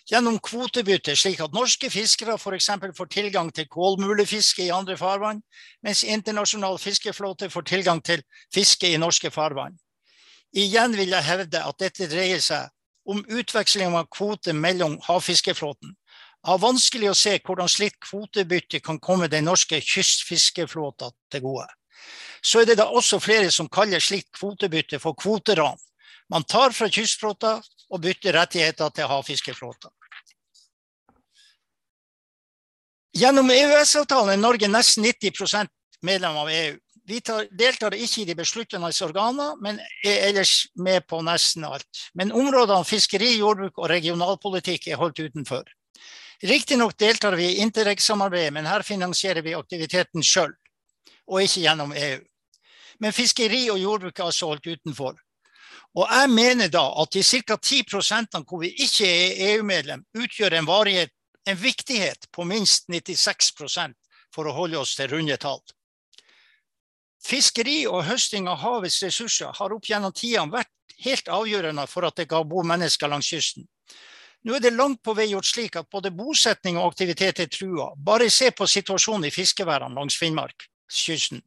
Gjennom 0.05 0.37
kvotebytte, 0.45 1.17
slik 1.17 1.41
at 1.41 1.55
norske 1.57 1.89
fiskere 1.91 2.37
f.eks. 2.37 2.69
får 2.95 3.09
tilgang 3.11 3.51
til 3.57 3.67
kålmulefiske 3.73 4.67
i 4.67 4.71
andre 4.71 4.99
farvann, 5.01 5.41
mens 5.83 6.05
internasjonal 6.05 6.77
fiskeflåte 6.79 7.49
får 7.51 7.67
tilgang 7.73 8.03
til 8.05 8.23
fiske 8.55 8.93
i 8.93 9.01
norske 9.01 9.33
farvann. 9.33 9.79
Igjen 10.55 10.95
vil 10.95 11.11
jeg 11.17 11.27
hevde 11.27 11.65
at 11.65 11.81
dette 11.81 12.07
dreier 12.13 12.43
seg 12.45 12.69
om 13.09 13.25
utveksling 13.25 13.97
av 13.97 14.07
kvoter 14.13 14.55
mellom 14.55 15.01
havfiskeflåten 15.09 15.97
har 16.45 16.61
vanskelig 16.61 17.09
å 17.11 17.17
se 17.17 17.39
hvordan 17.41 17.71
slikt 17.71 18.03
kvotebytte 18.05 18.81
kan 18.85 19.01
komme 19.01 19.31
den 19.33 19.47
norske 19.49 19.81
kystfiskeflåta 19.81 21.11
til 21.33 21.45
gode. 21.45 21.67
Så 22.45 22.61
er 22.61 22.69
det 22.69 22.79
da 22.81 22.91
også 22.93 23.21
flere 23.23 23.51
som 23.53 23.71
kaller 23.73 24.03
slikt 24.03 24.35
kvotebytte 24.37 25.01
for 25.01 25.17
kvoteran. 25.17 25.79
Man 26.29 26.45
tar 26.45 26.75
fra 26.77 26.89
kystflåta 26.93 27.57
og 27.91 28.01
bytter 28.05 28.37
rettigheter 28.37 28.93
til 28.93 29.09
havfiskeflåta. 29.09 29.89
Gjennom 33.15 33.51
EØS-avtalen 33.55 34.35
er 34.35 34.41
Norge 34.43 34.69
nesten 34.69 35.05
90% 35.07 35.71
medlem 36.03 36.37
av 36.37 36.51
EU. 36.51 36.75
Vi 37.07 37.21
tar, 37.21 37.47
deltar 37.53 37.95
ikke 37.95 38.23
i 38.23 38.27
de 38.27 38.35
besluttende 38.37 38.89
organer, 39.05 39.57
men 39.61 39.79
er 40.03 40.31
ellers 40.31 40.67
med 40.75 41.05
på 41.07 41.21
nesten 41.23 41.67
alt. 41.69 42.09
Men 42.17 42.33
områdene 42.33 42.85
fiskeri, 42.89 43.37
jordbruk 43.39 43.79
og 43.79 43.91
regionalpolitikk 43.93 44.89
er 44.89 45.01
holdt 45.01 45.21
utenfor. 45.21 45.69
Riktignok 46.43 46.99
deltar 46.99 47.33
vi 47.33 47.47
i 47.53 47.61
Interreg-samarbeidet, 47.63 48.53
men 48.53 48.67
her 48.67 48.83
finansierer 48.83 49.43
vi 49.43 49.55
aktiviteten 49.55 50.23
sjøl, 50.23 50.53
og 51.31 51.43
ikke 51.43 51.63
gjennom 51.65 51.93
EU. 51.97 52.23
Men 53.03 53.13
fiskeri 53.13 53.69
og 53.71 53.79
jordbruk 53.79 54.19
er 54.19 54.29
altså 54.29 54.51
holdt 54.51 54.67
utenfor. 54.67 55.17
Og 55.95 56.11
jeg 56.11 56.31
mener 56.31 56.71
da 56.73 56.83
at 57.03 57.13
de 57.15 57.23
ca. 57.23 57.57
10 57.57 57.83
hvor 58.49 58.61
vi 58.61 58.73
ikke 58.83 59.07
er 59.07 59.55
EU-medlem, 59.55 60.05
utgjør 60.15 60.59
en, 60.59 60.67
varighet, 60.67 61.13
en 61.47 61.57
viktighet 61.57 62.27
på 62.33 62.45
minst 62.45 62.89
96% 62.89 63.95
for 64.35 64.47
å 64.47 64.55
holde 64.57 64.79
oss 64.79 64.97
til 64.99 65.11
runde 65.11 65.37
tall. 65.37 65.63
Fiskeri 67.25 67.85
og 67.87 68.05
høsting 68.05 68.49
av 68.51 68.59
havets 68.61 69.03
ressurser 69.03 69.55
har 69.55 69.73
opp 69.73 69.87
gjennom 69.89 70.13
tidene 70.13 70.53
vært 70.53 70.73
helt 71.05 71.31
avgjørende 71.33 71.87
for 71.89 72.05
at 72.05 72.19
det 72.19 72.29
ga 72.29 72.43
bo 72.45 72.63
mennesker 72.67 73.09
langs 73.09 73.31
kysten. 73.31 73.69
Nå 74.45 74.59
er 74.59 74.61
det 74.61 74.75
langt 74.77 75.01
på 75.01 75.15
vei 75.17 75.31
gjort 75.31 75.49
slik 75.49 75.77
at 75.81 75.89
både 75.89 76.11
bosetning 76.13 76.77
og 76.77 76.91
aktivitet 76.91 77.41
er 77.41 77.49
trua. 77.49 77.95
Bare 77.97 78.29
se 78.31 78.51
på 78.53 78.67
situasjonen 78.69 79.31
i 79.31 79.33
fiskeværene 79.33 79.97
langs 79.97 80.19
Finnmarkskysten. 80.21 81.41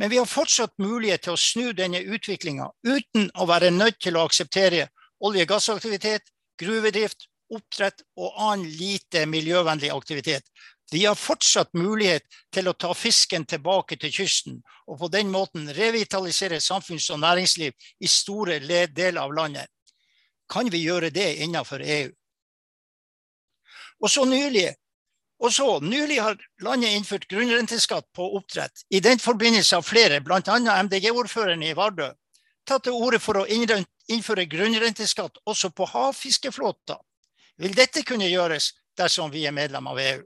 Men 0.00 0.10
vi 0.10 0.16
har 0.18 0.28
fortsatt 0.28 0.72
mulighet 0.80 1.26
til 1.26 1.34
å 1.34 1.40
snu 1.40 1.72
denne 1.76 2.00
utviklinga 2.00 2.70
uten 2.88 3.28
å 3.36 3.46
være 3.46 3.70
nødt 3.70 4.00
til 4.00 4.16
å 4.16 4.24
akseptere 4.24 4.88
olje- 5.20 5.44
og 5.44 5.52
gassaktivitet, 5.52 6.32
gruvedrift, 6.58 7.28
oppdrett 7.52 8.02
og 8.16 8.32
annen 8.40 8.72
lite 8.72 9.26
miljøvennlig 9.28 9.92
aktivitet. 9.92 10.48
Vi 10.92 11.04
har 11.04 11.14
fortsatt 11.14 11.76
mulighet 11.76 12.24
til 12.52 12.68
å 12.68 12.76
ta 12.76 12.92
fisken 12.96 13.44
tilbake 13.44 14.00
til 14.00 14.12
kysten, 14.12 14.58
og 14.88 14.98
på 15.00 15.12
den 15.12 15.30
måten 15.32 15.68
revitalisere 15.76 16.60
samfunns- 16.60 17.10
og 17.12 17.20
næringsliv 17.20 17.72
i 18.00 18.08
store 18.08 18.58
deler 18.88 19.20
av 19.20 19.32
landet 19.36 19.68
kan 20.54 20.70
vi 20.70 20.84
gjøre 20.84 21.10
det 21.10 21.28
innenfor 21.42 21.82
EU. 21.82 22.10
Og 24.02 24.10
så 24.10 24.24
nylig, 24.28 24.68
og 25.42 25.52
så, 25.52 25.68
nylig 25.80 26.20
har 26.22 26.38
landet 26.62 26.94
innført 26.94 27.26
grunnrenteskatt 27.30 28.06
på 28.14 28.26
oppdrett. 28.38 28.84
I 28.90 29.00
den 29.00 29.18
forbindelse 29.18 29.80
har 29.80 29.86
flere, 29.86 30.20
bl.a. 30.20 30.58
MDG-ordføreren 30.82 31.62
i 31.62 31.72
Vardø, 31.76 32.10
tatt 32.68 32.86
til 32.86 32.96
orde 32.96 33.20
for 33.22 33.42
å 33.42 33.46
innføre 33.48 34.46
grunnrenteskatt 34.50 35.42
også 35.50 35.72
på 35.74 35.88
havfiskeflåter. 35.90 37.00
Vil 37.60 37.74
dette 37.74 38.02
kunne 38.06 38.28
gjøres 38.30 38.72
dersom 38.98 39.30
vi 39.34 39.44
er 39.46 39.54
medlem 39.54 39.86
av 39.90 40.00
EU? 40.02 40.22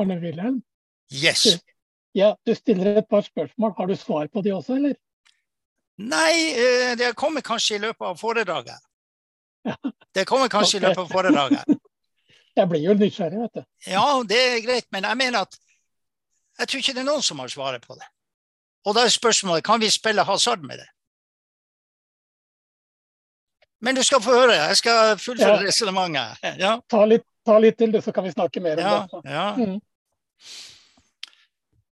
Arne 0.00 0.18
Wilhelm? 0.20 0.62
Yes. 1.12 1.46
Ja, 2.16 2.34
du 2.46 2.54
stiller 2.56 2.96
et 3.00 3.08
par 3.08 3.24
spørsmål. 3.24 3.74
Har 3.76 3.88
du 3.88 3.96
svar 3.96 4.28
på 4.32 4.42
de 4.44 4.52
også, 4.56 4.76
eller? 4.76 4.96
Nei, 6.02 6.34
eh, 6.58 6.92
det 6.98 7.12
kommer 7.18 7.44
kanskje 7.44 7.76
i 7.76 7.82
løpet 7.82 8.06
av 8.06 8.18
foredraget. 8.18 8.78
Det 10.12 10.24
kommer 10.28 10.48
kanskje 10.48 10.78
okay. 10.78 10.86
i 10.86 10.88
løpet 10.88 11.02
av 11.04 11.12
foredraget. 11.12 11.64
Jeg 12.58 12.68
blir 12.68 12.82
jo 12.84 12.94
nysgjerrig, 12.98 13.38
vet 13.44 13.60
du. 13.60 13.62
Ja, 13.88 14.06
det 14.28 14.38
er 14.38 14.58
greit, 14.60 14.86
men 14.92 15.06
jeg 15.08 15.16
mener 15.16 15.46
at 15.46 15.54
jeg 16.58 16.68
tror 16.68 16.82
ikke 16.82 16.92
det 16.92 17.00
er 17.00 17.06
noen 17.06 17.22
som 17.24 17.38
har 17.40 17.48
svaret 17.48 17.86
på 17.86 17.96
det. 17.96 18.04
Og 18.84 18.92
da 18.92 19.06
er 19.06 19.14
spørsmålet 19.14 19.64
kan 19.64 19.80
vi 19.80 19.88
spille 19.90 20.24
hasard 20.28 20.60
med 20.60 20.82
det. 20.82 20.88
Men 23.80 23.96
du 23.96 24.02
skal 24.04 24.20
få 24.22 24.34
høre. 24.36 24.52
Jeg 24.54 24.76
skal 24.82 25.16
fullføre 25.18 25.62
ja. 25.62 25.62
resonnementet. 25.64 26.44
Ja. 26.60 26.74
Ta, 26.90 27.06
ta, 27.46 27.56
litt 27.58 27.78
til, 27.80 27.96
så 28.04 28.12
kan 28.14 28.28
vi 28.28 28.34
snakke 28.34 28.60
mer 28.60 28.78
om 28.78 28.84
ja, 28.84 28.98
det. 29.08 29.22
Ja. 29.32 29.46
Mm. 29.56 29.80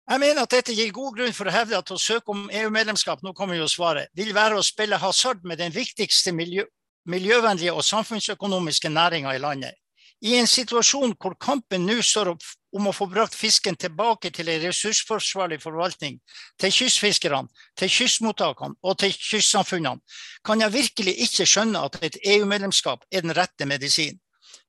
Jeg 0.09 0.17
mener 0.23 0.41
at 0.41 0.49
dette 0.49 0.73
gir 0.73 0.89
god 0.89 1.19
grunn 1.19 1.35
for 1.37 1.45
å 1.45 1.51
hevde 1.53 1.77
at 1.77 1.91
å 1.93 1.99
søke 2.01 2.33
om 2.33 2.47
EU-medlemskap 2.49 3.19
nå 3.21 3.29
kommer 3.37 3.59
jo 3.59 3.67
svaret, 3.69 4.09
vil 4.17 4.31
være 4.33 4.57
å 4.57 4.65
spille 4.65 4.97
hasard 4.97 5.43
med 5.45 5.61
den 5.61 5.69
viktigste 5.69 6.33
miljø, 6.33 6.65
miljøvennlige 7.05 7.75
og 7.77 7.85
samfunnsøkonomiske 7.85 8.89
næringa 8.89 9.35
i 9.37 9.43
landet. 9.43 9.77
I 10.25 10.33
en 10.39 10.49
situasjon 10.49 11.13
hvor 11.13 11.37
kampen 11.37 11.85
nå 11.85 11.99
står 12.01 12.33
opp 12.33 12.47
om 12.75 12.89
å 12.89 12.95
få 12.95 13.05
brakt 13.11 13.37
fisken 13.37 13.77
tilbake 13.77 14.33
til 14.33 14.49
en 14.49 14.59
ressursforsvarlig 14.65 15.61
forvaltning, 15.61 16.17
til 16.57 16.73
kystfiskerne, 16.73 17.45
til 17.77 17.93
kystmottakene 17.93 18.81
og 18.81 18.97
til 19.05 19.13
kystsamfunnene, 19.13 20.01
kan 20.41 20.65
jeg 20.65 20.73
virkelig 20.73 21.15
ikke 21.29 21.47
skjønne 21.53 21.85
at 21.85 22.01
et 22.01 22.17
EU-medlemskap 22.25 23.05
er 23.13 23.29
den 23.29 23.37
rette 23.37 23.69
medisin. 23.69 24.17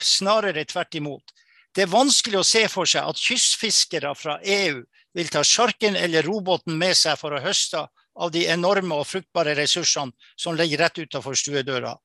Snarere 0.04 0.68
tvert 0.68 1.00
imot. 1.00 1.32
Det 1.74 1.86
er 1.86 1.92
vanskelig 1.92 2.42
å 2.42 2.46
se 2.46 2.66
for 2.68 2.88
seg 2.88 3.08
at 3.08 3.20
kystfiskere 3.24 4.12
fra 4.18 4.36
EU 4.44 4.82
vil 5.14 5.28
ta 5.28 5.42
sjarken 5.44 5.96
eller 5.96 6.22
robåten 6.22 6.76
med 6.78 6.96
seg 6.96 7.18
for 7.18 7.34
å 7.34 7.42
høste 7.42 7.86
av 8.20 8.32
de 8.34 8.46
enorme 8.52 9.00
og 9.00 9.08
fruktbare 9.08 9.56
ressursene 9.58 10.12
som 10.38 10.56
ligger 10.58 10.84
rett 10.84 10.98
utenfor 10.98 11.38
stuedøra 11.38 11.96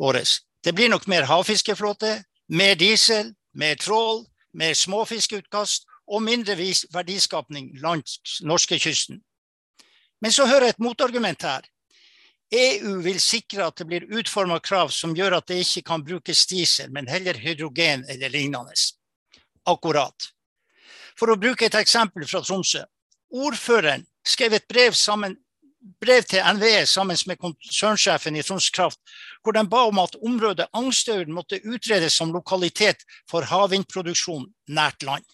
vår. 0.00 0.20
Det 0.64 0.74
blir 0.74 0.90
nok 0.90 1.06
mer 1.06 1.28
havfiskeflåte, 1.28 2.18
mer 2.48 2.74
diesel, 2.76 3.32
mer 3.54 3.78
trål, 3.80 4.24
mer 4.52 4.74
småfiskeutkast 4.74 5.86
og 6.06 6.22
mindre 6.22 6.56
verdiskapning 6.92 7.72
langs 7.82 8.40
norskekysten. 8.42 9.22
Men 10.20 10.32
så 10.32 10.46
hører 10.46 10.70
jeg 10.70 10.76
et 10.76 10.84
motargument 10.84 11.42
her. 11.42 11.66
EU 12.54 13.00
vil 13.02 13.18
sikre 13.20 13.66
at 13.66 13.80
det 13.80 13.88
blir 13.90 14.06
utforma 14.18 14.60
krav 14.62 14.92
som 14.94 15.16
gjør 15.16 15.40
at 15.40 15.48
det 15.50 15.58
ikke 15.64 15.82
kan 15.88 16.04
brukes 16.06 16.46
diesel, 16.46 16.92
men 16.94 17.08
heller 17.10 17.34
hydrogen 17.34 18.04
eller 18.08 18.30
lignende. 18.30 18.74
Akkurat. 19.66 20.30
For 21.16 21.32
å 21.32 21.40
bruke 21.40 21.66
et 21.66 21.78
eksempel 21.78 22.26
fra 22.28 22.42
Tromsø. 22.44 22.82
Ordføreren 23.32 24.04
skrev 24.26 24.56
et 24.58 24.66
brev, 24.68 24.94
sammen, 24.94 25.36
brev 26.00 26.26
til 26.28 26.44
NVE 26.56 26.84
sammen 26.86 27.18
med 27.26 27.40
konsernsjefen 27.40 28.36
i 28.36 28.44
Troms 28.44 28.68
Kraft, 28.70 29.00
hvor 29.42 29.56
de 29.56 29.64
ba 29.70 29.86
om 29.88 30.02
at 30.02 30.18
området 30.20 30.68
Angstøyren 30.76 31.32
måtte 31.34 31.62
utredes 31.64 32.18
som 32.18 32.34
lokalitet 32.34 33.06
for 33.30 33.46
havvindproduksjon 33.48 34.46
nært 34.68 35.06
land. 35.06 35.24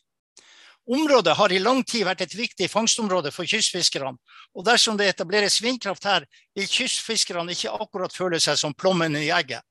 Området 0.87 1.37
har 1.39 1.53
i 1.53 1.61
lang 1.63 1.85
tid 1.87 2.05
vært 2.09 2.25
et 2.25 2.35
viktig 2.35 2.67
fangstområde 2.71 3.31
for 3.31 3.47
kystfiskerne, 3.47 4.17
og 4.55 4.65
dersom 4.67 4.97
det 4.99 5.13
etableres 5.13 5.61
vindkraft 5.63 6.09
her, 6.11 6.27
vil 6.59 6.67
kystfiskerne 6.67 7.55
ikke 7.55 7.71
akkurat 7.71 8.15
føle 8.15 8.41
seg 8.43 8.59
som 8.59 8.75
plommen 8.75 9.15
i 9.17 9.31
egget, 9.31 9.63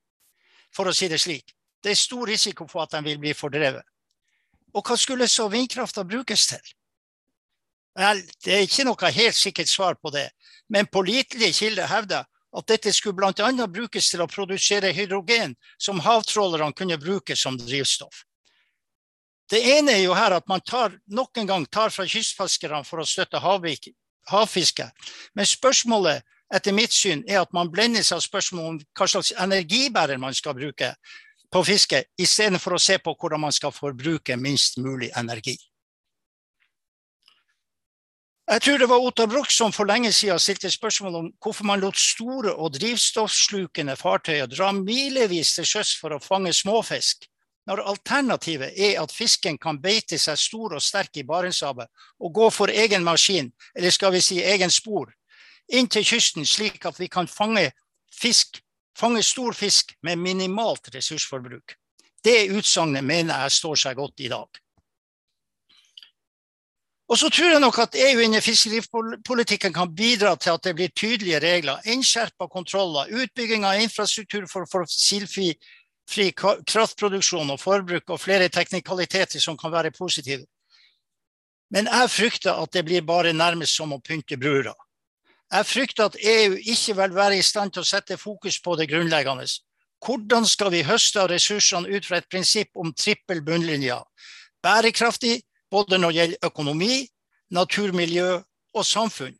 for 0.72 0.88
å 0.88 0.94
si 0.96 1.10
det 1.12 1.20
slik. 1.20 1.52
Det 1.84 1.92
er 1.92 2.00
stor 2.00 2.24
risiko 2.28 2.64
for 2.70 2.86
at 2.86 2.94
de 2.96 3.02
vil 3.04 3.20
bli 3.20 3.34
fordrevet. 3.36 3.84
Og 4.72 4.84
hva 4.86 4.96
skulle 4.96 5.28
så 5.28 5.48
vindkrafta 5.52 6.04
brukes 6.04 6.46
til? 6.48 6.72
Vel, 7.98 8.22
det 8.44 8.52
er 8.54 8.64
ikke 8.64 8.86
noe 8.88 9.10
helt 9.12 9.36
sikkert 9.36 9.68
svar 9.68 9.98
på 10.00 10.12
det, 10.14 10.30
men 10.72 10.88
pålitelige 10.88 11.52
kilder 11.52 11.90
hevder 11.90 12.24
at 12.52 12.68
dette 12.68 12.92
skulle 12.92 13.16
bl.a. 13.16 13.66
brukes 13.68 14.10
til 14.12 14.22
å 14.24 14.28
produsere 14.28 14.92
hydrogen 14.96 15.54
som 15.80 16.00
havtrålerne 16.00 16.72
kunne 16.76 17.00
bruke 17.00 17.36
som 17.36 17.56
drivstoff. 17.60 18.24
Det 19.52 19.60
ene 19.76 19.92
er 19.98 20.04
jo 20.06 20.14
her 20.16 20.32
at 20.38 20.48
man 20.48 20.62
tar, 20.64 20.94
nok 21.12 21.36
en 21.38 21.48
gang 21.48 21.64
tar 21.68 21.92
fra 21.92 22.06
kystfiskerne 22.08 22.84
for 22.88 23.02
å 23.02 23.08
støtte 23.08 23.40
havfiske. 23.42 24.86
Men 25.36 25.48
spørsmålet 25.48 26.24
etter 26.52 26.76
mitt 26.76 26.92
syn 26.92 27.24
er 27.28 27.42
at 27.42 27.52
man 27.56 27.70
blendes 27.72 28.12
av 28.12 28.22
spørsmålet 28.24 28.68
om 28.68 28.78
hva 28.96 29.08
slags 29.08 29.32
energibærer 29.40 30.20
man 30.20 30.36
skal 30.36 30.56
bruke 30.56 30.92
på 31.52 31.64
fiske, 31.64 32.04
istedenfor 32.18 32.76
å 32.76 32.80
se 32.80 32.96
på 32.98 33.14
hvordan 33.18 33.44
man 33.44 33.52
skal 33.52 33.74
forbruke 33.74 34.36
minst 34.40 34.78
mulig 34.80 35.10
energi. 35.16 35.58
Jeg 38.52 38.62
tror 38.62 38.78
det 38.78 38.88
var 38.90 39.00
Ottar 39.00 39.28
Bruch 39.30 39.52
som 39.54 39.72
for 39.72 39.88
lenge 39.88 40.10
siden 40.12 40.40
stilte 40.42 40.70
spørsmål 40.70 41.14
om 41.16 41.28
hvorfor 41.40 41.64
man 41.64 41.80
lot 41.80 41.96
store 41.96 42.52
og 42.52 42.74
drivstoffslukende 42.74 43.94
fartøyer 43.96 44.50
dra 44.50 44.72
milevis 44.76 45.54
til 45.56 45.68
sjøs 45.68 45.94
for 46.00 46.12
å 46.12 46.20
fange 46.20 46.52
småfisk, 46.52 47.28
når 47.70 47.84
alternativet 47.92 48.74
er 48.74 48.98
at 49.00 49.14
fisken 49.14 49.58
kan 49.62 49.78
beite 49.80 50.18
seg 50.18 50.40
stor 50.40 50.74
og 50.74 50.82
sterk 50.82 51.20
i 51.22 51.24
Barentshavet 51.24 51.88
og 52.18 52.34
gå 52.34 52.50
for 52.50 52.72
egen 52.72 53.06
maskin, 53.06 53.52
eller 53.76 53.94
skal 53.94 54.12
vi 54.12 54.20
si 54.24 54.42
egen 54.42 54.70
spor, 54.74 55.12
inn 55.70 55.86
til 55.86 56.04
kysten 56.04 56.44
slik 56.48 56.82
at 56.88 56.98
vi 56.98 57.08
kan 57.08 57.30
fange 57.30 57.70
fisk, 58.12 58.58
fange 58.98 59.22
stor 59.22 59.52
fisk 59.52 59.94
med 60.02 60.18
minimalt 60.18 60.90
ressursforbruk. 60.94 61.76
Det 62.24 62.52
utsagnet 62.54 63.04
mener 63.04 63.44
jeg 63.44 63.58
står 63.58 63.80
seg 63.84 63.96
godt 63.98 64.20
i 64.22 64.30
dag. 64.30 64.62
Og 67.12 67.18
så 67.18 67.28
tror 67.28 67.50
jeg 67.52 67.60
nok 67.60 67.78
at 67.82 67.96
EU 67.98 68.20
innen 68.24 68.40
fiskeripolitikken 68.40 69.74
kan 69.74 69.90
bidra 69.94 70.32
til 70.40 70.54
at 70.54 70.64
det 70.64 70.72
blir 70.78 70.94
tydelige 70.96 71.42
regler, 71.44 71.82
innskjerpa 71.84 72.46
kontroller, 72.48 73.10
utbygging 73.12 73.66
av 73.68 73.82
infrastruktur 73.82 74.46
for 74.48 74.64
fossilfri 74.70 75.50
kraftproduksjon 76.08 77.52
og 77.52 77.60
forbruk 77.60 78.08
og 78.10 78.20
flere 78.20 78.48
teknikaliteter 78.48 79.44
som 79.44 79.58
kan 79.60 79.74
være 79.74 79.92
positive. 79.92 80.46
Men 81.72 81.88
jeg 81.88 82.10
frykter 82.10 82.56
at 82.62 82.72
det 82.72 82.84
blir 82.88 83.04
bare 83.04 83.32
nærmest 83.32 83.76
som 83.76 83.92
å 83.92 84.00
pynte 84.00 84.40
brura. 84.40 84.72
Jeg 85.52 85.66
frykter 85.68 86.08
at 86.08 86.16
EU 86.16 86.54
ikke 86.56 86.94
vil 86.96 87.14
være 87.14 87.36
i 87.36 87.44
stand 87.44 87.74
til 87.74 87.84
å 87.84 87.88
sette 87.88 88.16
fokus 88.16 88.56
på 88.64 88.72
det 88.80 88.86
grunnleggende. 88.88 89.44
Hvordan 90.02 90.46
skal 90.48 90.72
vi 90.72 90.80
høste 90.82 91.20
av 91.20 91.28
ressursene 91.30 91.92
ut 91.92 92.06
fra 92.08 92.22
et 92.22 92.28
prinsipp 92.32 92.72
om 92.74 92.94
trippel 92.96 93.42
bunnlinje? 93.44 93.98
Bærekraftig, 94.64 95.42
både 95.70 95.98
når 95.98 96.08
det 96.08 96.18
gjelder 96.18 96.48
økonomi, 96.48 96.96
naturmiljø 97.52 98.30
og 98.74 98.86
samfunn. 98.86 99.36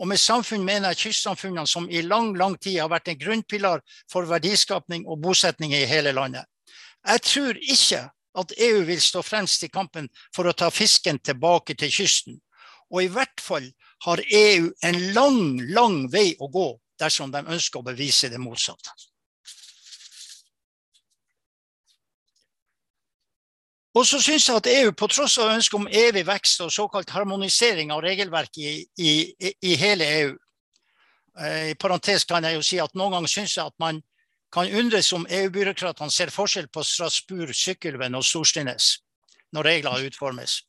Og 0.00 0.08
med 0.08 0.18
samfunn 0.18 0.64
mener 0.64 0.94
jeg 0.94 1.10
kystsamfunnene 1.10 1.68
som 1.70 1.86
i 1.90 2.00
lang, 2.02 2.32
lang 2.38 2.56
tid 2.58 2.80
har 2.80 2.90
vært 2.90 3.12
en 3.12 3.20
grunnpilar 3.20 3.84
for 4.10 4.26
verdiskapning 4.26 5.04
og 5.06 5.20
bosetning 5.22 5.76
i 5.76 5.84
hele 5.86 6.12
landet. 6.16 6.48
Jeg 7.04 7.22
tror 7.28 7.60
ikke 7.60 8.00
at 8.34 8.56
EU 8.58 8.80
vil 8.88 9.02
stå 9.02 9.22
fremst 9.22 9.62
i 9.62 9.70
kampen 9.70 10.08
for 10.34 10.48
å 10.48 10.56
ta 10.56 10.72
fisken 10.72 11.20
tilbake 11.20 11.76
til 11.78 11.92
kysten. 11.92 12.40
Og 12.90 13.04
i 13.04 13.12
hvert 13.12 13.40
fall 13.40 13.68
har 14.04 14.20
EU 14.36 14.70
en 14.82 15.00
lang, 15.16 15.42
lang 15.72 16.04
vei 16.12 16.34
å 16.38 16.48
gå 16.52 16.68
dersom 17.00 17.32
de 17.32 17.42
ønsker 17.42 17.80
å 17.80 17.86
bevise 17.86 18.30
det 18.30 18.40
motsatte. 18.40 18.92
Og 23.94 24.02
så 24.06 24.18
syns 24.18 24.48
jeg 24.48 24.58
at 24.58 24.66
EU, 24.66 24.90
på 24.92 25.06
tross 25.06 25.36
av 25.38 25.52
ønsket 25.54 25.78
om 25.78 25.86
evig 25.86 26.24
vekst 26.26 26.64
og 26.64 26.72
såkalt 26.74 27.12
harmonisering 27.14 27.92
av 27.94 28.02
regelverket 28.02 28.58
i, 28.58 28.72
i, 28.98 29.52
i 29.62 29.76
hele 29.78 30.08
EU 30.16 30.32
eh, 31.38 31.70
I 31.70 31.76
parentes 31.78 32.26
kan 32.26 32.42
jeg 32.42 32.58
jo 32.58 32.64
si 32.66 32.80
at 32.82 32.96
noen 32.98 33.14
ganger 33.14 33.30
syns 33.30 33.54
jeg 33.54 33.70
at 33.70 33.78
man 33.78 34.02
kan 34.54 34.70
undres 34.70 35.12
om 35.14 35.26
EU-byråkratene 35.30 36.10
ser 36.10 36.34
forskjell 36.34 36.66
på 36.74 36.82
Strasbourg, 36.86 37.54
Sykkylven 37.54 38.18
og 38.18 38.26
Storstines 38.26 38.96
når 39.54 39.68
regler 39.70 40.06
utformes. 40.08 40.60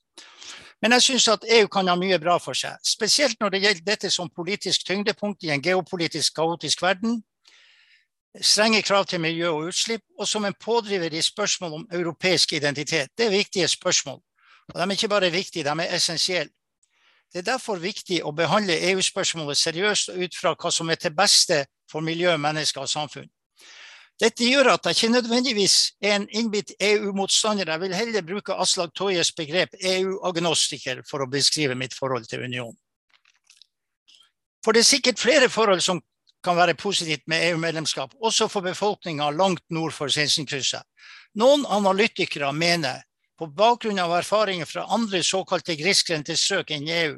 Men 0.81 0.91
jeg 0.91 1.01
syns 1.01 1.27
at 1.31 1.45
EU 1.57 1.67
kan 1.71 1.88
ha 1.88 1.95
mye 1.95 2.17
bra 2.19 2.35
for 2.38 2.57
seg, 2.57 2.75
spesielt 2.83 3.39
når 3.39 3.53
det 3.53 3.61
gjelder 3.63 3.85
dette 3.85 4.11
som 4.11 4.29
politisk 4.29 4.85
tyngdepunkt 4.88 5.43
i 5.43 5.53
en 5.55 5.63
geopolitisk 5.63 6.35
kaotisk 6.35 6.83
verden, 6.83 7.21
strenge 8.41 8.81
krav 8.83 9.05
til 9.05 9.21
miljø 9.23 9.49
og 9.49 9.71
utslipp, 9.71 10.03
og 10.19 10.27
som 10.27 10.45
en 10.45 10.53
pådriver 10.59 11.13
i 11.13 11.21
spørsmål 11.21 11.73
om 11.73 11.88
europeisk 11.91 12.53
identitet. 12.53 13.09
Det 13.17 13.25
er 13.25 13.29
viktige 13.29 13.67
spørsmål. 13.67 14.19
Og 14.73 14.79
de 14.79 14.83
er 14.83 14.91
ikke 14.91 15.07
bare 15.07 15.31
viktige, 15.31 15.63
de 15.63 15.69
er 15.69 15.95
essensielle. 15.95 16.51
Det 17.33 17.39
er 17.39 17.51
derfor 17.51 17.75
viktig 17.75 18.21
å 18.23 18.31
behandle 18.31 18.77
EU-spørsmålet 18.91 19.57
seriøst 19.57 20.09
og 20.13 20.21
ut 20.23 20.38
fra 20.39 20.53
hva 20.55 20.71
som 20.71 20.89
er 20.89 20.95
til 20.95 21.15
beste 21.15 21.65
for 21.91 21.99
miljø, 21.99 22.38
mennesker 22.38 22.81
og 22.81 22.89
samfunn. 22.89 23.27
Dette 24.21 24.47
gjør 24.47 24.69
at 24.71 24.86
jeg 24.88 24.95
ikke 24.95 25.12
nødvendigvis 25.12 25.75
er 25.99 26.15
en 26.15 26.28
innbitt 26.32 26.71
EU-motstander. 26.80 27.67
Jeg 27.67 27.82
vil 27.82 27.95
heller 27.95 28.23
bruke 28.23 28.56
Aslak 28.56 28.93
Toyes 28.95 29.34
begrep 29.36 29.75
EU-agnostiker 29.75 31.01
for 31.10 31.23
å 31.23 31.28
beskrive 31.28 31.75
mitt 31.75 31.93
forhold 31.97 32.28
til 32.32 32.45
unionen. 32.47 32.78
For 34.63 34.73
det 34.73 34.86
er 34.86 34.93
sikkert 34.95 35.19
flere 35.21 35.49
forhold 35.51 35.84
som 35.84 35.99
kan 36.45 36.56
være 36.58 36.78
positivt 36.80 37.25
med 37.28 37.43
EU-medlemskap, 37.49 38.15
også 38.21 38.47
for 38.47 38.65
befolkninga 38.65 39.30
langt 39.36 39.63
nord 39.73 39.93
for 39.93 40.10
Sinsenkrysset. 40.13 40.86
Noen 41.36 41.65
analytikere 41.67 42.51
mener, 42.54 43.04
på 43.36 43.49
bakgrunn 43.51 43.99
av 43.99 44.13
erfaringer 44.15 44.69
fra 44.69 44.86
andre 44.95 45.19
såkalte 45.25 45.75
grisgrendte 45.75 46.38
strøk 46.39 46.71
enn 46.71 46.88
EU, 46.88 47.15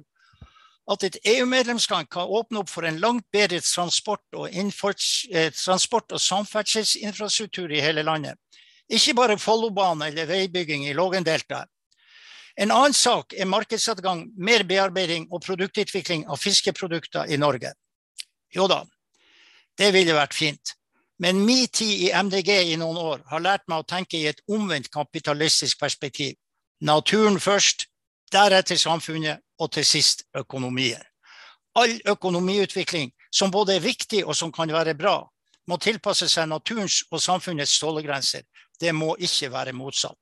at 0.88 1.04
et 1.04 1.18
EU-medlemskap 1.28 2.10
kan 2.12 2.30
åpne 2.32 2.62
opp 2.62 2.70
for 2.72 2.88
en 2.88 3.00
langt 3.04 3.26
bedre 3.34 3.60
transport 3.60 4.24
og, 4.34 4.48
eh, 4.48 5.52
transport 5.52 6.12
og 6.12 6.22
samferdselsinfrastruktur 6.22 7.72
i 7.72 7.82
hele 7.82 8.04
landet. 8.04 8.38
Ikke 8.90 9.14
bare 9.14 9.38
Follobane 9.38 10.08
eller 10.08 10.26
veibygging 10.26 10.88
i 10.88 10.94
Lågendeltaet. 10.94 11.68
En 12.58 12.72
annen 12.72 12.94
sak 12.94 13.34
er 13.38 13.46
markedsadgang, 13.46 14.32
mer 14.38 14.64
bearbeiding 14.64 15.28
og 15.32 15.44
produktutvikling 15.44 16.26
av 16.28 16.38
fiskeprodukter 16.38 17.30
i 17.30 17.38
Norge. 17.38 17.74
Jo 18.56 18.68
da, 18.68 18.84
det 19.78 19.92
ville 19.94 20.16
vært 20.16 20.34
fint. 20.34 20.74
Men 21.20 21.46
min 21.46 21.68
tid 21.68 22.08
i 22.08 22.12
MDG 22.14 22.50
i 22.74 22.78
noen 22.78 22.98
år 22.98 23.22
har 23.30 23.44
lært 23.44 23.68
meg 23.68 23.84
å 23.84 23.88
tenke 23.88 24.18
i 24.18 24.28
et 24.30 24.42
omvendt 24.50 24.90
kapitalistisk 24.94 25.80
perspektiv. 25.80 26.36
Naturen 26.82 27.40
først, 27.40 27.88
deretter 28.32 28.78
samfunnet, 28.78 29.42
og 29.60 29.72
til 29.72 29.86
sist 29.86 30.24
økonomien. 30.38 31.02
All 31.78 32.00
økonomiutvikling, 32.10 33.12
som 33.32 33.52
både 33.52 33.76
er 33.76 33.84
viktig 33.84 34.24
og 34.26 34.36
som 34.36 34.52
kan 34.52 34.72
være 34.74 34.96
bra, 34.98 35.20
må 35.68 35.78
tilpasse 35.78 36.30
seg 36.32 36.48
naturens 36.50 37.04
og 37.12 37.22
samfunnets 37.22 37.76
tålegrenser. 37.80 38.46
Det 38.80 38.94
må 38.96 39.16
ikke 39.20 39.52
være 39.52 39.76
motsatt. 39.76 40.18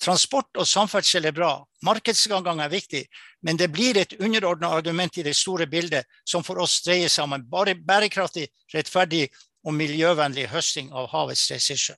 Transport 0.00 0.58
og 0.60 0.68
samferdsel 0.68 1.24
er 1.24 1.32
bra, 1.32 1.50
markedsadgang 1.84 2.60
er 2.60 2.68
viktig, 2.68 3.06
men 3.42 3.56
det 3.56 3.70
blir 3.72 3.96
et 3.96 4.12
underordna 4.20 4.68
argument 4.76 5.16
i 5.16 5.24
det 5.24 5.32
store 5.36 5.66
bildet 5.66 6.04
som 6.24 6.44
for 6.44 6.60
oss 6.60 6.82
dreier 6.84 7.08
seg 7.08 7.24
om 7.24 7.32
en 7.32 7.46
bærekraftig, 7.86 8.44
rettferdig 8.74 9.30
og 9.64 9.74
miljøvennlig 9.74 10.50
høsting 10.52 10.92
av 10.92 11.08
havets 11.14 11.48
ressurser. 11.50 11.96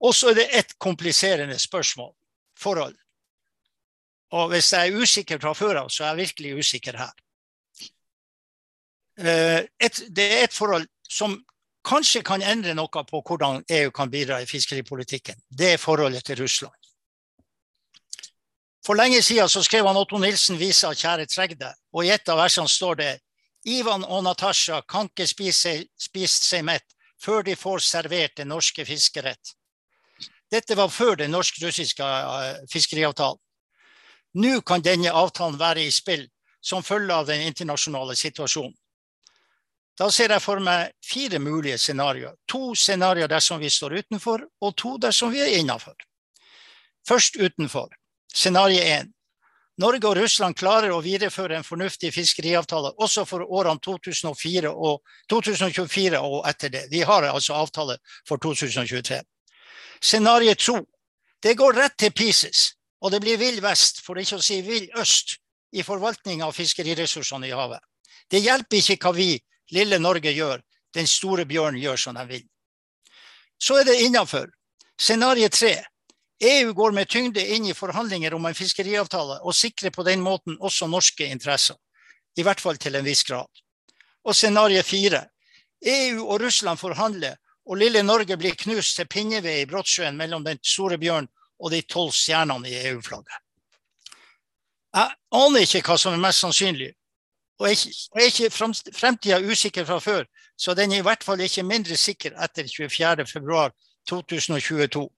Og 0.00 0.14
så 0.16 0.32
er 0.32 0.40
det 0.40 0.48
et 0.56 0.74
kompliserende 0.78 1.58
spørsmål, 1.58 2.12
forhold. 2.58 2.96
Og 4.30 4.48
hvis 4.52 4.72
jeg 4.72 4.88
er 4.88 5.02
usikker 5.02 5.40
fra 5.42 5.52
før 5.58 5.84
av, 5.84 5.88
så 5.90 6.04
er 6.04 6.12
jeg 6.12 6.28
virkelig 6.28 6.58
usikker 6.64 6.98
her. 6.98 7.14
Eh, 9.18 9.62
et, 9.80 10.02
det 10.08 10.26
er 10.26 10.44
et 10.44 10.54
forhold 10.54 10.86
som 11.10 11.34
kanskje 11.84 12.22
kan 12.22 12.42
endre 12.42 12.74
noe 12.76 13.04
på 13.08 13.22
hvordan 13.26 13.64
EU 13.68 13.90
kan 13.90 14.10
bidra 14.10 14.40
i 14.40 14.46
fiskeripolitikken. 14.46 15.40
Det 15.48 15.74
er 15.74 15.82
forholdet 15.82 16.24
til 16.24 16.42
Russland. 16.42 16.76
For 18.86 18.96
lenge 18.96 19.22
siden 19.22 19.48
så 19.48 19.62
skrev 19.62 19.86
han 19.86 19.96
Otto 19.96 20.18
Nilsen 20.18 20.58
visa 20.58 20.94
'Kjære 20.94 21.26
tregde', 21.26 21.74
og 21.92 22.04
i 22.04 22.10
et 22.10 22.28
av 22.28 22.38
versene 22.38 22.68
står 22.68 22.94
det 22.94 23.18
Ivan 23.64 24.04
og 24.04 24.24
Natasha 24.24 24.80
kan 24.88 25.10
ikke 25.10 25.26
spise, 25.26 25.84
spise 25.98 26.42
seg 26.44 26.64
mett 26.64 26.86
før 27.20 27.42
de 27.42 27.56
får 27.56 27.78
servert 27.84 28.36
den 28.36 28.48
norske 28.48 28.84
fiskerett. 28.84 29.52
Dette 30.50 30.76
var 30.76 30.88
før 30.88 31.14
den 31.14 31.30
norsk-russiske 31.30 32.04
eh, 32.04 32.56
fiskeriavtalen. 32.72 33.38
Nå 34.34 34.60
kan 34.60 34.82
denne 34.82 35.12
avtalen 35.12 35.58
være 35.58 35.86
i 35.86 35.90
spill 35.90 36.28
som 36.60 36.82
følge 36.82 37.14
av 37.14 37.26
den 37.26 37.42
internasjonale 37.48 38.16
situasjonen. 38.16 38.76
Da 39.98 40.08
ser 40.10 40.32
jeg 40.32 40.40
for 40.40 40.62
meg 40.64 40.94
fire 41.04 41.38
mulige 41.42 41.78
scenarioer. 41.78 42.36
To 42.48 42.74
scenarioer 42.74 43.28
dersom 43.28 43.60
vi 43.60 43.68
står 43.70 43.98
utenfor, 44.00 44.46
og 44.60 44.76
to 44.76 44.94
dersom 44.98 45.32
vi 45.32 45.42
er 45.44 45.58
innenfor. 45.58 45.94
Først 47.08 47.36
utenfor. 47.36 47.90
Scenario 48.32 48.80
1. 48.80 49.10
Norge 49.80 50.08
og 50.08 50.16
Russland 50.16 50.56
klarer 50.56 50.92
å 50.92 51.00
videreføre 51.04 51.56
en 51.56 51.64
fornuftig 51.64 52.10
fiskeriavtale 52.12 52.92
også 53.00 53.24
for 53.28 53.44
årene 53.44 53.80
2004 53.80 54.72
og 54.72 55.00
2024 55.32 56.20
og 56.20 56.48
etter 56.48 56.72
det. 56.72 56.82
Vi 56.90 57.00
har 57.04 57.28
altså 57.28 57.56
avtale 57.56 57.96
for 58.28 58.40
2023. 58.40 59.20
Scenario 60.00 60.54
2. 60.54 60.76
Det 61.40 61.54
går 61.56 61.76
rett 61.76 61.96
til 61.96 62.12
pieces, 62.12 62.74
og 63.00 63.12
det 63.12 63.20
blir 63.20 63.38
vill 63.40 63.60
vest, 63.64 64.02
for 64.04 64.18
ikke 64.20 64.38
å 64.38 64.44
si 64.44 64.60
vill 64.64 64.88
øst, 65.00 65.38
i 65.72 65.84
forvaltninga 65.86 66.48
av 66.48 66.56
fiskeriressursene 66.56 67.46
i 67.46 67.54
havet. 67.54 67.80
Det 68.30 68.40
hjelper 68.42 68.80
ikke 68.80 68.98
hva 69.04 69.12
vi 69.14 69.30
lille 69.74 70.00
Norge 70.02 70.32
gjør, 70.34 70.62
den 70.94 71.06
store 71.06 71.44
bjørn 71.46 71.78
gjør 71.78 72.00
som 72.00 72.16
den 72.18 72.28
vil. 72.28 72.42
Så 73.60 73.78
er 73.78 73.86
det 73.86 74.00
innafor. 74.02 74.50
Scenario 74.98 75.48
tre. 75.48 75.76
EU 76.42 76.72
går 76.74 76.92
med 76.96 77.08
tyngde 77.08 77.44
inn 77.54 77.68
i 77.68 77.76
forhandlinger 77.76 78.34
om 78.34 78.46
en 78.48 78.56
fiskeriavtale 78.56 79.40
og 79.44 79.54
sikrer 79.54 79.92
på 79.94 80.02
den 80.02 80.22
måten 80.24 80.56
også 80.58 80.88
norske 80.88 81.26
interesser. 81.28 81.76
I 82.36 82.42
hvert 82.42 82.60
fall 82.60 82.78
til 82.80 82.96
en 82.96 83.04
viss 83.04 83.22
grad. 83.28 83.48
Og 84.24 84.34
scenario 84.36 84.82
fire. 84.82 85.26
EU 85.80 86.24
og 86.26 86.40
Russland 86.42 86.80
forhandler, 86.80 87.36
og 87.66 87.78
lille 87.78 88.02
Norge 88.02 88.36
blir 88.36 88.56
knust 88.58 88.96
til 88.96 89.08
pinneved 89.08 89.62
i 89.62 89.68
Brottsjøen 89.68 90.16
mellom 90.16 90.44
den 90.44 90.58
store 90.64 90.98
bjørn 90.98 91.28
og 91.60 91.70
de 91.74 91.80
tolv 91.82 92.12
stjernene 92.16 92.68
i 92.68 92.86
EU-flagget. 92.90 93.38
Jeg 94.96 95.08
aner 95.38 95.60
ikke 95.62 95.82
hva 95.86 95.96
som 96.00 96.12
er 96.16 96.24
mest 96.24 96.42
sannsynlig, 96.42 96.90
og 97.60 97.64
er 97.68 97.74
ikke, 98.24 98.50
fremtida 98.96 99.36
usikker 99.44 99.84
fra 99.84 99.98
før, 100.00 100.24
så 100.56 100.74
den 100.74 100.92
er 100.92 100.96
i 101.00 101.06
hvert 101.06 101.24
fall 101.24 101.40
ikke 101.44 101.62
mindre 101.62 101.96
sikker 101.96 102.30
etter 102.42 102.64
24.2.2022. 102.64 105.08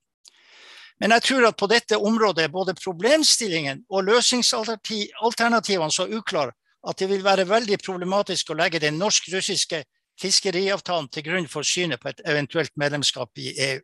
Men 1.01 1.11
jeg 1.15 1.23
tror 1.23 1.47
at 1.47 1.57
på 1.57 1.67
dette 1.71 1.97
området 1.97 2.43
er 2.43 2.51
både 2.51 2.73
problemstillingen 2.77 3.85
og 3.89 4.03
løsningsalternativene 4.11 5.91
så 5.91 6.07
uklare 6.07 6.51
at 6.87 6.99
det 6.99 7.09
vil 7.09 7.23
være 7.23 7.49
veldig 7.49 7.77
problematisk 7.85 8.49
å 8.51 8.55
legge 8.59 8.79
den 8.83 8.97
norsk-russiske 8.99 9.83
fiskeriavtalen 10.21 11.09
til 11.09 11.23
grunn 11.25 11.47
for 11.49 11.63
synet 11.65 12.01
på 12.01 12.09
et 12.11 12.21
eventuelt 12.27 12.71
medlemskap 12.77 13.29
i 13.39 13.53
EU. 13.69 13.79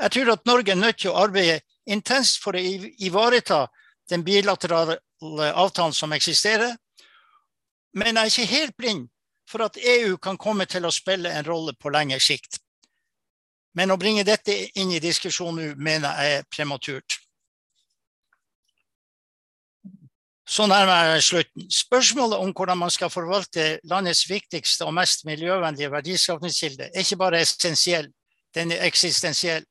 Jeg 0.00 0.10
tror 0.14 0.32
at 0.32 0.46
Norge 0.46 0.72
er 0.72 0.78
nødt 0.78 0.98
til 1.02 1.10
å 1.10 1.18
arbeide 1.20 1.60
intenst 1.90 2.40
for 2.42 2.56
å 2.56 2.62
ivareta 3.02 3.66
den 4.10 4.24
bilaterale 4.26 4.98
avtalen 5.20 5.94
som 5.94 6.12
eksisterer, 6.16 6.76
men 7.94 8.16
jeg 8.16 8.22
er 8.22 8.32
ikke 8.32 8.54
helt 8.54 8.76
blind 8.78 9.08
for 9.50 9.66
at 9.66 9.78
EU 9.82 10.16
kan 10.22 10.38
komme 10.38 10.66
til 10.70 10.86
å 10.86 10.94
spille 10.94 11.32
en 11.34 11.46
rolle 11.46 11.74
på 11.74 11.90
lengre 11.90 12.20
sikt. 12.22 12.60
Men 13.74 13.90
å 13.90 13.98
bringe 13.98 14.26
dette 14.26 14.54
inn 14.78 14.92
i 14.94 15.02
diskusjonen 15.02 15.72
nå 15.72 15.82
mener 15.82 16.22
jeg 16.22 16.38
er 16.38 16.46
prematurt. 16.50 17.18
Så 20.50 20.66
nærmer 20.66 21.12
jeg 21.12 21.22
slutten. 21.22 21.66
Spørsmålet 21.70 22.40
om 22.42 22.50
hvordan 22.50 22.78
man 22.78 22.90
skal 22.90 23.10
forvalte 23.10 23.76
landets 23.86 24.24
viktigste 24.26 24.86
og 24.86 24.96
mest 24.96 25.22
miljøvennlige 25.28 25.92
verdiskapningskilde, 25.92 26.88
er 26.90 27.04
ikke 27.04 27.20
bare 27.20 27.42
essensiell, 27.44 28.08
den 28.54 28.74
er 28.74 28.82
eksistensiell. 28.88 29.66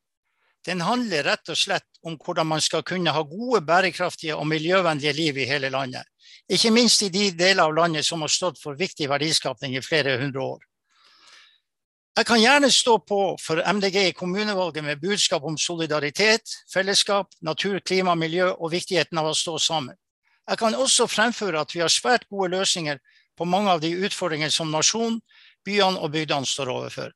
Den 0.65 0.79
handler 0.87 1.27
rett 1.27 1.51
og 1.51 1.59
slett 1.59 1.88
om 2.03 2.15
hvordan 2.17 2.47
man 2.47 2.61
skal 2.61 2.83
kunne 2.83 3.11
ha 3.11 3.21
gode, 3.21 3.61
bærekraftige 3.65 4.35
og 4.35 4.47
miljøvennlige 4.47 5.13
liv 5.13 5.37
i 5.37 5.45
hele 5.49 5.69
landet. 5.69 6.03
Ikke 6.49 6.71
minst 6.71 7.01
i 7.01 7.09
de 7.09 7.31
deler 7.31 7.63
av 7.63 7.75
landet 7.75 8.05
som 8.05 8.21
har 8.21 8.31
stått 8.31 8.61
for 8.61 8.77
viktig 8.79 9.09
verdiskapning 9.09 9.75
i 9.75 9.83
flere 9.83 10.17
hundre 10.21 10.41
år. 10.41 10.65
Jeg 12.17 12.25
kan 12.25 12.41
gjerne 12.41 12.71
stå 12.71 12.97
på 13.07 13.19
for 13.39 13.61
MDG 13.63 13.95
i 14.09 14.11
kommunevalget 14.17 14.83
med 14.83 14.99
budskap 14.99 15.43
om 15.43 15.57
solidaritet, 15.57 16.51
fellesskap, 16.73 17.29
natur, 17.41 17.79
klima, 17.79 18.15
miljø 18.15 18.49
og 18.49 18.71
viktigheten 18.71 19.17
av 19.17 19.29
å 19.29 19.37
stå 19.37 19.57
sammen. 19.57 19.95
Jeg 20.49 20.57
kan 20.57 20.75
også 20.75 21.07
fremføre 21.07 21.61
at 21.61 21.75
vi 21.75 21.79
har 21.79 21.93
svært 21.93 22.25
gode 22.29 22.49
løsninger 22.57 22.97
på 23.37 23.45
mange 23.45 23.71
av 23.71 23.79
de 23.79 23.93
utfordringene 23.93 24.51
som 24.51 24.71
nasjonen, 24.71 25.21
byene 25.65 26.01
og 26.01 26.11
bygdene 26.11 26.49
står 26.49 26.71
overfor. 26.73 27.13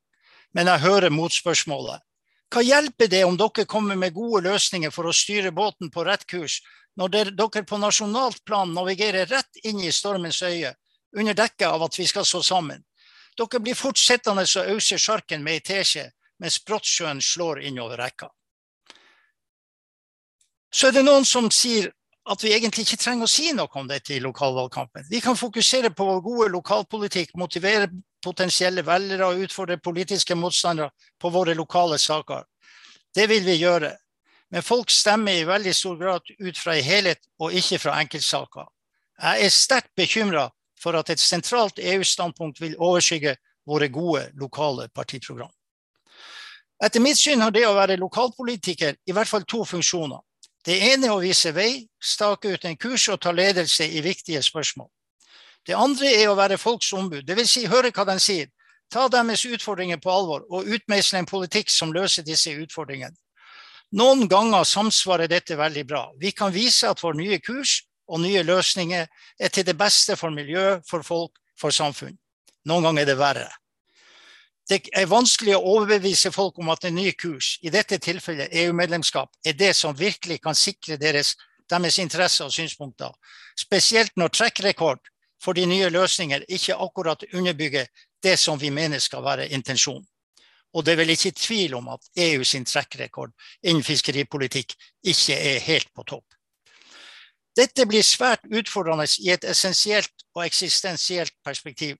Men 0.53 0.69
jeg 0.69 0.85
hører 0.85 1.11
motspørsmålet. 1.11 1.99
Hva 2.53 2.61
hjelper 2.61 3.07
det 3.09 3.23
om 3.25 3.37
dere 3.37 3.65
kommer 3.65 3.97
med 3.97 4.13
gode 4.13 4.43
løsninger 4.45 4.91
for 4.93 5.09
å 5.09 5.15
styre 5.15 5.49
båten 5.51 5.89
på 5.89 6.03
rett 6.05 6.25
kurs, 6.29 6.59
når 6.93 7.33
dere 7.33 7.63
på 7.65 7.79
nasjonalt 7.81 8.43
plan 8.45 8.69
navigerer 8.75 9.25
rett 9.25 9.57
inn 9.65 9.79
i 9.81 9.91
stormens 9.91 10.43
øye, 10.45 10.75
under 11.17 11.33
dekke 11.33 11.65
av 11.65 11.87
at 11.87 11.97
vi 11.97 12.05
skal 12.05 12.25
stå 12.25 12.43
sammen? 12.45 12.83
Dere 13.37 13.59
blir 13.59 13.73
fort 13.73 13.97
sittende 13.97 14.45
og 14.45 14.69
ause 14.75 14.99
sjarken 15.01 15.41
med 15.41 15.57
ei 15.57 15.65
teskje 15.65 16.11
mens 16.43 16.59
Brottsjøen 16.61 17.21
slår 17.21 17.63
innover 17.65 17.97
rekka. 17.97 18.29
Så 20.73 20.89
er 20.89 20.97
det 20.99 21.05
noen 21.05 21.25
som 21.25 21.49
sier 21.49 21.89
at 22.29 22.43
vi 22.43 22.53
egentlig 22.53 22.85
ikke 22.85 23.01
trenger 23.01 23.25
å 23.25 23.33
si 23.33 23.49
noe 23.53 23.81
om 23.81 23.89
dette 23.89 24.13
i 24.13 24.21
lokalvalgkampen. 24.21 25.09
Vi 25.09 25.21
kan 25.21 25.37
fokusere 25.37 25.89
på 25.89 26.05
vår 26.05 26.21
gode 26.21 26.49
lokalpolitikk, 26.53 27.33
motivere 27.37 27.89
potensielle 28.23 28.85
velgere 28.85 29.27
og 29.27 29.43
utfordre 29.45 29.77
politiske 29.77 30.35
motstandere 30.35 30.91
på 31.19 31.29
våre 31.29 31.55
lokale 31.57 31.99
saker. 31.99 32.43
Det 33.15 33.27
vil 33.29 33.45
vi 33.45 33.59
gjøre. 33.59 33.93
Men 34.53 34.61
folk 34.61 34.91
stemmer 34.93 35.33
i 35.33 35.47
veldig 35.49 35.73
stor 35.75 35.97
grad 35.97 36.29
ut 36.39 36.57
fra 36.57 36.75
en 36.77 36.85
helhet 36.85 37.21
og 37.41 37.53
ikke 37.53 37.79
fra 37.81 37.97
enkeltsaker. 38.01 38.67
Jeg 39.21 39.45
er 39.45 39.53
sterkt 39.53 39.93
bekymra 39.97 40.49
for 40.79 40.97
at 40.99 41.09
et 41.09 41.21
sentralt 41.21 41.79
EU-standpunkt 41.79 42.61
vil 42.61 42.77
overskygge 42.77 43.35
våre 43.65 43.87
gode 43.89 44.27
lokale 44.39 44.89
partiprogram. 44.93 45.51
Etter 46.83 46.99
mitt 46.99 47.17
syn 47.17 47.41
har 47.41 47.53
det 47.55 47.63
å 47.67 47.75
være 47.77 47.99
lokalpolitiker 48.01 48.97
i 49.07 49.15
hvert 49.15 49.29
fall 49.29 49.45
to 49.47 49.63
funksjoner. 49.65 50.19
Det 50.65 50.75
ene 50.91 51.07
er 51.07 51.13
å 51.15 51.21
vise 51.23 51.51
vei, 51.55 51.85
stake 51.99 52.53
ut 52.53 52.65
en 52.65 52.77
kurs 52.79 53.07
og 53.11 53.21
ta 53.23 53.31
ledelse 53.35 53.87
i 53.87 54.03
viktige 54.03 54.41
spørsmål. 54.43 54.89
Det 55.67 55.75
andre 55.77 56.11
er 56.11 56.29
å 56.29 56.37
være 56.37 56.59
folks 56.59 56.91
ombud, 56.93 57.23
dvs. 57.27 57.49
Si, 57.49 57.65
høre 57.71 57.91
hva 57.95 58.05
de 58.09 58.17
sier, 58.19 58.49
ta 58.91 59.07
deres 59.09 59.45
utfordringer 59.47 60.01
på 60.03 60.11
alvor 60.11 60.43
og 60.49 60.67
utmeisle 60.67 61.21
en 61.21 61.29
politikk 61.29 61.71
som 61.71 61.93
løser 61.95 62.25
disse 62.27 62.51
utfordringene. 62.51 63.15
Noen 63.93 64.27
ganger 64.27 64.65
samsvarer 64.65 65.29
dette 65.29 65.55
veldig 65.57 65.85
bra. 65.87 66.03
Vi 66.19 66.33
kan 66.33 66.53
vise 66.53 66.89
at 66.89 67.01
vår 67.03 67.17
nye 67.19 67.39
kurs 67.39 67.83
og 68.09 68.23
nye 68.23 68.41
løsninger 68.43 69.05
er 69.39 69.53
til 69.53 69.65
det 69.65 69.77
beste 69.77 70.17
for 70.19 70.33
miljø, 70.33 70.79
for 70.89 71.05
folk, 71.05 71.37
for 71.59 71.71
samfunn. 71.71 72.17
Noen 72.65 72.89
ganger 72.89 73.05
er 73.05 73.13
det 73.13 73.19
verre 73.21 73.51
det 74.69 74.79
er 74.95 75.09
vanskelig 75.11 75.57
å 75.57 75.63
overbevise 75.75 76.31
folk 76.31 76.59
om 76.61 76.69
at 76.71 76.85
en 76.87 76.95
ny 76.95 77.11
kurs, 77.19 77.57
i 77.61 77.71
dette 77.73 77.99
tilfellet 77.99 78.53
EU-medlemskap, 78.63 79.31
er 79.45 79.57
det 79.59 79.73
som 79.75 79.95
virkelig 79.97 80.39
kan 80.43 80.55
sikre 80.55 80.97
deres, 80.97 81.35
deres 81.69 81.99
interesser 81.99 82.47
og 82.47 82.55
synspunkter. 82.55 83.11
Spesielt 83.59 84.15
når 84.15 84.31
trekkrekord 84.37 85.03
for 85.43 85.53
de 85.53 85.65
nye 85.67 85.89
løsninger 85.91 86.45
ikke 86.47 86.75
akkurat 86.75 87.25
underbygger 87.33 87.87
det 88.23 88.37
som 88.39 88.59
vi 88.59 88.69
mener 88.69 88.99
skal 88.99 89.23
være 89.23 89.49
intensjonen. 89.49 90.07
Og 90.73 90.85
det 90.85 90.93
er 90.93 91.01
vel 91.03 91.13
ikke 91.13 91.31
tvil 91.37 91.75
om 91.77 91.87
at 91.93 92.07
EU 92.17 92.43
sin 92.43 92.65
trekkrekord 92.65 93.31
innen 93.63 93.83
fiskeripolitikk 93.83 94.73
ikke 95.03 95.35
er 95.37 95.59
helt 95.59 95.91
på 95.95 96.03
topp. 96.03 96.25
Dette 97.53 97.85
blir 97.85 98.01
svært 98.01 98.47
utfordrende 98.49 99.05
i 99.21 99.29
et 99.29 99.43
essensielt 99.45 100.25
og 100.33 100.45
eksistensielt 100.47 101.33
perspektiv. 101.45 101.97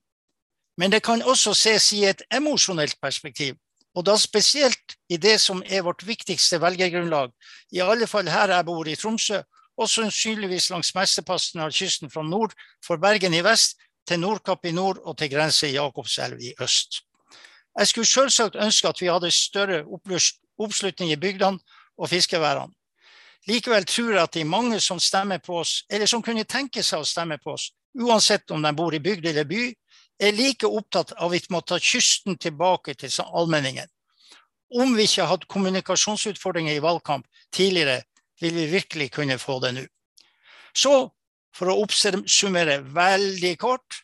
Men 0.76 0.90
det 0.90 1.04
kan 1.06 1.22
også 1.22 1.54
ses 1.54 1.92
i 1.92 2.02
et 2.04 2.22
emosjonelt 2.34 2.96
perspektiv, 3.02 3.54
og 3.94 4.06
da 4.06 4.16
spesielt 4.18 4.96
i 5.08 5.16
det 5.16 5.36
som 5.40 5.62
er 5.66 5.84
vårt 5.86 6.02
viktigste 6.06 6.58
velgergrunnlag, 6.60 7.30
i 7.70 7.78
alle 7.78 8.08
fall 8.10 8.28
her 8.28 8.50
jeg 8.50 8.66
bor 8.66 8.88
i 8.90 8.96
Tromsø, 8.98 9.38
og 9.76 9.90
sannsynligvis 9.90 10.70
langs 10.70 10.94
mesteparten 10.94 11.62
av 11.64 11.72
kysten 11.74 12.10
fra 12.10 12.22
nord 12.22 12.54
for 12.84 13.00
Bergen 13.02 13.34
i 13.34 13.42
vest 13.44 13.78
til 14.06 14.20
Nordkapp 14.20 14.66
i 14.66 14.72
nord 14.72 15.00
og 15.02 15.18
til 15.18 15.32
grense 15.32 15.68
i 15.68 15.74
Jakobselv 15.74 16.40
i 16.40 16.54
øst. 16.60 17.02
Jeg 17.78 17.88
skulle 17.88 18.06
selvsagt 18.06 18.56
ønske 18.56 18.88
at 18.88 19.00
vi 19.00 19.10
hadde 19.10 19.30
større 19.30 19.84
oppslutning 20.58 21.10
i 21.10 21.16
bygdene 21.16 21.58
og 21.98 22.08
fiskeværene. 22.08 22.72
Likevel 23.46 23.84
tror 23.84 24.12
jeg 24.12 24.22
at 24.22 24.34
de 24.34 24.44
mange 24.44 24.80
som 24.80 25.00
stemmer 25.00 25.38
på 25.38 25.58
oss, 25.60 25.84
eller 25.90 26.06
som 26.06 26.22
kunne 26.22 26.46
tenke 26.48 26.82
seg 26.82 27.02
å 27.02 27.08
stemme 27.08 27.36
på 27.38 27.52
oss, 27.52 27.72
uansett 28.00 28.50
om 28.50 28.62
de 28.62 28.72
bor 28.72 28.94
i 28.94 29.02
bygd 29.02 29.26
eller 29.26 29.44
by, 29.44 29.66
er 30.20 30.32
like 30.32 30.66
opptatt 30.66 31.12
av 31.18 31.34
at 31.34 31.42
vi 31.42 31.52
må 31.52 31.60
ta 31.60 31.78
kysten 31.82 32.38
tilbake 32.38 32.94
til 32.94 33.12
allmenningen. 33.26 33.90
Om 34.74 34.94
vi 34.96 35.04
ikke 35.04 35.26
hadde 35.28 35.50
kommunikasjonsutfordringer 35.50 36.78
i 36.78 36.82
valgkamp 36.82 37.26
tidligere, 37.52 38.02
vil 38.40 38.54
vi 38.54 38.66
virkelig 38.72 39.10
kunne 39.14 39.38
få 39.38 39.58
det 39.62 39.74
nå. 39.76 39.84
Så 40.74 40.94
for 41.54 41.70
å 41.70 41.78
oppsummere 41.84 42.80
veldig 42.94 43.54
kort, 43.62 44.00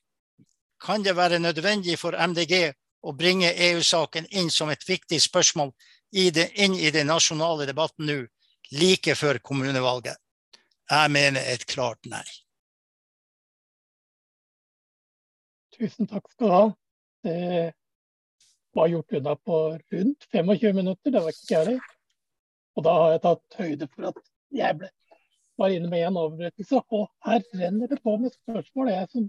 kan 0.81 1.03
det 1.05 1.17
være 1.17 1.41
nødvendig 1.43 1.99
for 2.01 2.17
MDG 2.17 2.71
å 3.05 3.13
bringe 3.17 3.53
EU-saken 3.53 4.29
inn 4.37 4.51
som 4.53 4.71
et 4.71 4.85
viktig 4.89 5.19
spørsmål 5.21 5.73
i 6.17 6.31
det, 6.35 6.51
inn 6.57 6.75
i 6.75 6.91
den 6.95 7.11
nasjonale 7.11 7.67
debatten 7.69 8.07
nå, 8.09 8.21
like 8.77 9.15
før 9.19 9.41
kommunevalget. 9.43 10.17
Jeg 10.91 11.11
mener 11.15 11.45
et 11.47 11.67
klart 11.71 12.07
nei. 12.11 12.25
Tusen 15.77 16.09
takk 16.11 16.27
skal 16.33 16.47
du 16.47 16.55
ha. 16.55 16.65
Det 17.25 17.73
var 18.77 18.91
gjort 18.91 19.17
unna 19.19 19.35
på 19.37 19.61
rundt 19.93 20.27
25 20.33 20.77
minutter, 20.77 21.11
det 21.11 21.23
var 21.23 21.35
ikke 21.35 21.55
gærent. 21.55 21.97
Og 22.81 22.85
da 22.87 22.93
har 22.97 23.11
jeg 23.13 23.21
tatt 23.27 23.59
høyde 23.61 23.87
for 23.93 24.09
at 24.09 24.21
jeg 24.57 24.77
ble, 24.81 24.89
var 25.61 25.73
inne 25.75 25.91
med 25.93 26.07
en 26.07 26.17
overrettelse. 26.17 26.81
Og 26.97 27.11
her 27.27 27.43
renner 27.61 27.91
det 27.91 27.99
på 28.01 28.15
med 28.17 28.33
spørsmål. 28.33 28.89
Jeg 28.95 29.11
som 29.13 29.27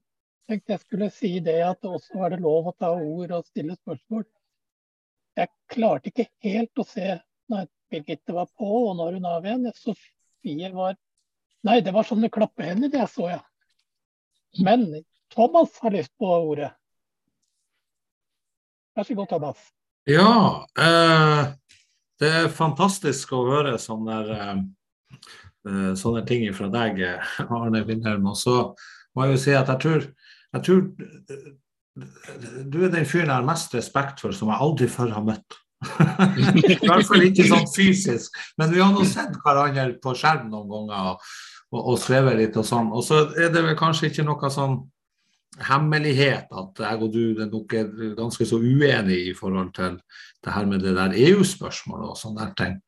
tenkte 0.47 0.71
jeg 0.71 0.83
skulle 0.85 1.09
si 1.11 1.31
det 1.43 1.57
at 1.65 1.89
også 1.89 2.21
er 2.23 2.31
det 2.31 2.45
lov 2.45 2.69
å 2.71 2.75
ta 2.79 2.93
ord 2.95 3.33
og 3.35 3.49
stille 3.49 3.75
spørsmål. 3.75 4.23
Jeg 5.35 5.51
klarte 5.71 6.13
ikke 6.13 6.29
helt 6.47 6.79
å 6.79 6.87
se 6.87 7.17
når 7.51 7.67
Birgitte 7.91 8.37
var 8.37 8.47
på 8.55 8.71
og 8.85 8.95
når 9.01 9.17
hun 9.19 9.27
av 9.27 9.47
igjen. 9.47 9.67
Sofie 9.75 10.71
var 10.75 10.95
Nei, 11.67 11.81
det 11.85 11.91
var 11.93 12.07
sånne 12.07 12.31
klappehender 12.33 12.89
det 12.89 13.03
så 13.11 13.27
jeg. 13.29 13.43
Men 14.65 14.87
Thomas 15.35 15.75
har 15.83 15.93
lyst 15.93 16.15
på 16.17 16.25
ordet. 16.25 16.71
Vær 18.97 19.05
så 19.05 19.19
god, 19.19 19.29
Thomas. 19.29 19.67
Ja, 20.09 20.65
eh, 20.79 21.51
det 22.21 22.29
er 22.29 22.53
fantastisk 22.53 23.33
å 23.33 23.45
høre 23.47 23.77
sånne, 23.81 24.17
eh, 25.65 25.93
sånne 25.97 26.21
ting 26.27 26.45
fra 26.55 26.69
deg, 26.73 27.01
Arne 27.47 27.83
Vindheim. 27.87 28.27
Og 28.29 28.37
så 28.37 28.57
må 29.15 29.25
jeg 29.25 29.35
jo 29.35 29.41
si 29.45 29.57
at 29.57 29.71
jeg 29.73 29.83
tror, 29.85 30.07
jeg 30.51 30.65
tror 30.67 30.85
du 32.71 32.77
er 32.85 32.93
den 32.93 33.07
fyren 33.07 33.27
jeg 33.27 33.35
har 33.35 33.47
mest 33.47 33.73
respekt 33.75 34.21
for, 34.23 34.35
som 34.35 34.51
jeg 34.51 34.63
aldri 34.63 34.87
før 34.91 35.11
har 35.17 35.25
møtt. 35.27 35.57
I 36.61 36.77
hvert 36.77 37.07
fall 37.09 37.25
ikke 37.25 37.47
sånn 37.49 37.69
fysisk, 37.73 38.35
men 38.61 38.69
vi 38.71 38.83
har 38.83 38.91
nå 38.93 39.03
sett 39.09 39.33
hverandre 39.41 39.95
på 40.03 40.13
skjerm 40.17 40.51
noen 40.51 40.69
ganger 40.69 41.15
og, 41.15 41.29
og, 41.73 41.79
og 41.81 41.97
svevet 41.99 42.37
litt 42.37 42.59
og 42.61 42.67
sånn. 42.67 42.91
Og 42.93 43.03
så 43.05 43.23
er 43.33 43.49
det 43.53 43.65
vel 43.65 43.77
kanskje 43.79 44.11
ikke 44.11 44.27
noe 44.27 44.51
sånn 44.53 44.77
hemmelighet 45.67 46.51
at 46.51 46.79
jeg 46.79 47.01
og 47.01 47.13
du 47.13 47.23
er 47.41 47.49
nok 47.51 47.73
er 47.73 48.15
ganske 48.17 48.45
så 48.47 48.55
uenige 48.55 49.31
i 49.31 49.33
forhold 49.37 49.73
til 49.75 49.99
det 50.43 50.53
her 50.53 50.65
med 50.65 50.79
det 50.79 50.95
der 50.95 51.17
EU-spørsmålet 51.27 52.09
og 52.09 52.17
sånne 52.17 52.45
der 52.45 52.53
ting. 52.57 52.79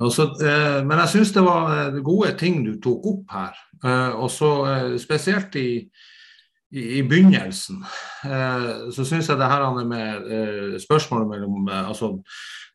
Også, 0.00 0.26
eh, 0.44 0.82
men 0.86 0.98
jeg 0.98 1.08
syns 1.08 1.32
det 1.32 1.44
var 1.44 1.70
eh, 1.72 2.02
gode 2.04 2.34
ting 2.36 2.60
du 2.66 2.74
tok 2.80 3.06
opp 3.06 3.32
her. 3.32 3.56
Eh, 3.84 4.12
og 4.16 4.30
så 4.30 4.50
eh, 4.72 4.98
spesielt 5.00 5.56
i 5.56 5.70
i, 6.74 6.82
i 6.98 7.02
begynnelsen 7.06 7.82
eh, 8.26 8.70
så 8.94 9.04
syns 9.06 9.28
jeg 9.30 9.38
det 9.38 9.50
her 9.50 9.84
med 9.86 10.30
eh, 10.32 10.78
spørsmålet 10.82 11.28
mellom 11.30 11.68
altså 11.70 12.12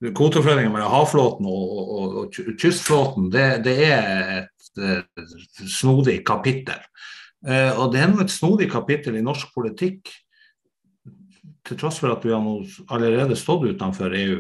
kvoteoverføringen 0.02 0.72
mellom 0.74 0.94
havflåten 0.94 1.46
og, 1.46 1.74
og, 1.78 2.16
og, 2.22 2.40
kystflåten, 2.60 3.30
det, 3.34 3.48
det 3.66 3.76
er 3.86 4.38
et, 4.40 4.82
et 4.82 5.68
snodig 5.70 6.22
kapittel. 6.26 6.80
Eh, 7.48 7.72
og 7.78 7.94
det 7.94 8.02
er 8.02 8.12
nå 8.12 8.22
et 8.24 8.34
snodig 8.34 8.70
kapittel 8.72 9.18
i 9.18 9.26
norsk 9.26 9.54
politikk, 9.56 10.12
til 11.62 11.78
tross 11.78 12.00
for 12.02 12.10
at 12.10 12.24
vi 12.26 12.34
har 12.34 12.96
allerede 12.96 13.38
stått 13.38 13.68
utenfor 13.70 14.16
EU. 14.18 14.40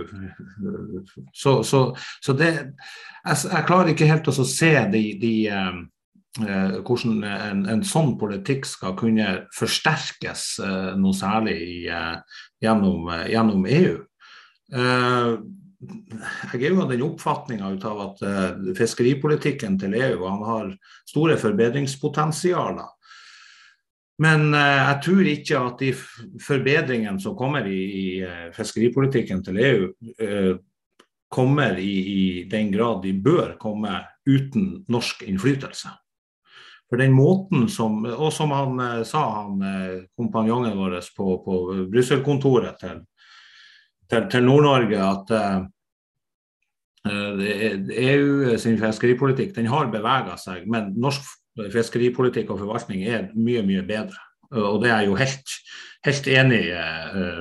Så, 1.38 1.62
så, 1.64 1.84
så 2.18 2.34
det 2.34 2.50
jeg, 2.50 3.36
jeg, 3.46 3.66
klarer 3.68 3.92
ikke 3.94 4.10
helt 4.10 4.30
å 4.32 4.34
se 4.34 4.72
de, 4.90 5.04
de 5.22 5.34
eh, 5.54 5.82
Eh, 6.40 6.78
hvordan 6.88 7.26
en, 7.28 7.64
en, 7.68 7.82
sånn 7.84 8.14
politikk 8.16 8.64
skal 8.64 8.94
kunne 8.96 9.26
forsterkes 9.52 10.44
eh, 10.64 10.94
noe 10.96 11.12
særlig 11.18 11.58
i, 11.60 11.74
eh, 11.92 12.38
gjennom, 12.64 13.10
gjennom, 13.28 13.66
EU. 13.68 13.98
Jeg 15.82 16.62
er 16.62 16.70
jo 16.70 16.82
av 16.84 16.92
den 16.92 17.04
oppfatninga 17.06 17.70
av 17.90 18.02
at 18.04 18.20
fiskeripolitikken 18.78 19.80
til 19.82 19.96
EU 19.98 20.26
han 20.28 20.44
har 20.46 20.74
store 21.10 21.38
forbedringspotensialer. 21.42 22.90
Men 24.22 24.54
jeg 24.54 24.98
tror 25.02 25.30
ikke 25.32 25.62
at 25.66 25.80
de 25.82 25.90
forbedringene 26.46 27.18
som 27.24 27.34
kommer 27.34 27.66
i, 27.66 27.80
i 27.82 28.52
fiskeripolitikken 28.54 29.42
til 29.48 29.58
EU, 29.66 29.88
kommer 31.32 31.80
i, 31.80 32.44
den 32.52 32.72
grad 32.72 33.02
de 33.02 33.14
bør 33.14 33.56
komme 33.60 34.02
uten 34.28 34.84
norsk 34.92 35.24
innflytelse. 35.24 35.90
For 36.92 37.00
den 37.00 37.14
måten 37.16 37.70
som, 37.72 38.04
Og 38.04 38.34
som 38.36 38.52
han 38.52 38.80
eh, 38.84 39.04
sa, 39.08 39.22
han 39.38 39.62
eh, 39.64 40.02
kompanjongen 40.20 40.76
vår 40.76 40.98
på, 41.16 41.38
på 41.46 41.60
Brussel-kontoret 41.94 42.82
til, 42.84 43.00
til, 44.12 44.28
til 44.32 44.44
Nord-Norge, 44.48 45.00
at 45.02 45.32
uh, 45.38 45.62
EU 47.10 48.58
sin 48.62 48.78
fiskeripolitikk 48.82 49.56
den 49.56 49.72
har 49.72 49.90
bevega 49.94 50.36
seg, 50.38 50.68
men 50.70 50.92
norsk 51.02 51.24
fiskeripolitikk 51.74 52.52
og 52.54 52.62
forvaltning 52.62 53.02
er 53.08 53.32
mye, 53.36 53.64
mye 53.66 53.82
bedre. 53.88 54.20
Og 54.52 54.82
det 54.84 54.92
er 54.92 55.02
jeg 55.02 55.10
jo 55.10 55.18
helt, 55.20 55.58
helt 56.06 56.28
enig 56.28 56.62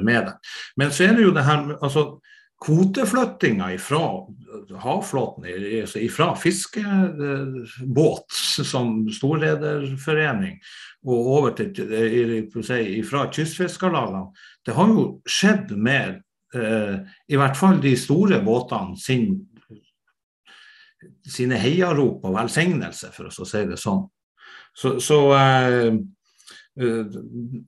med 0.07 0.31
deg. 0.31 0.51
Men 0.79 0.93
så 0.95 1.05
er 1.07 1.17
det 1.19 1.27
jo 1.27 1.35
det 1.35 1.45
her 1.47 1.61
altså, 1.83 2.05
kvoteflyttinga 2.65 3.71
fra 3.81 4.03
havflåten, 4.83 5.47
altså 5.81 6.03
fra 6.13 6.35
fiskebåt 6.37 8.27
som 8.69 9.09
storlederforening 9.13 10.59
og 11.09 11.31
over 11.37 11.55
til 11.57 11.73
fra 13.09 13.27
kystfiskerlagene, 13.33 14.27
det 14.67 14.75
har 14.77 14.89
jo 14.93 15.07
skjedd 15.25 15.73
med 15.77 16.09
eh, 16.11 16.21
i 16.55 17.37
hvert 17.39 17.59
fall 17.59 17.77
de 17.79 17.93
store 17.95 18.41
båtene 18.43 18.97
sin, 18.99 19.29
sine 21.23 21.59
heiarop 21.63 22.25
og 22.27 22.35
velsignelse, 22.35 23.13
for 23.15 23.31
å 23.31 23.47
si 23.47 23.61
det 23.69 23.79
sånn. 23.79 24.03
Så, 24.75 24.97
så 25.03 25.21
eh, 25.37 26.01
Eh, 26.81 27.07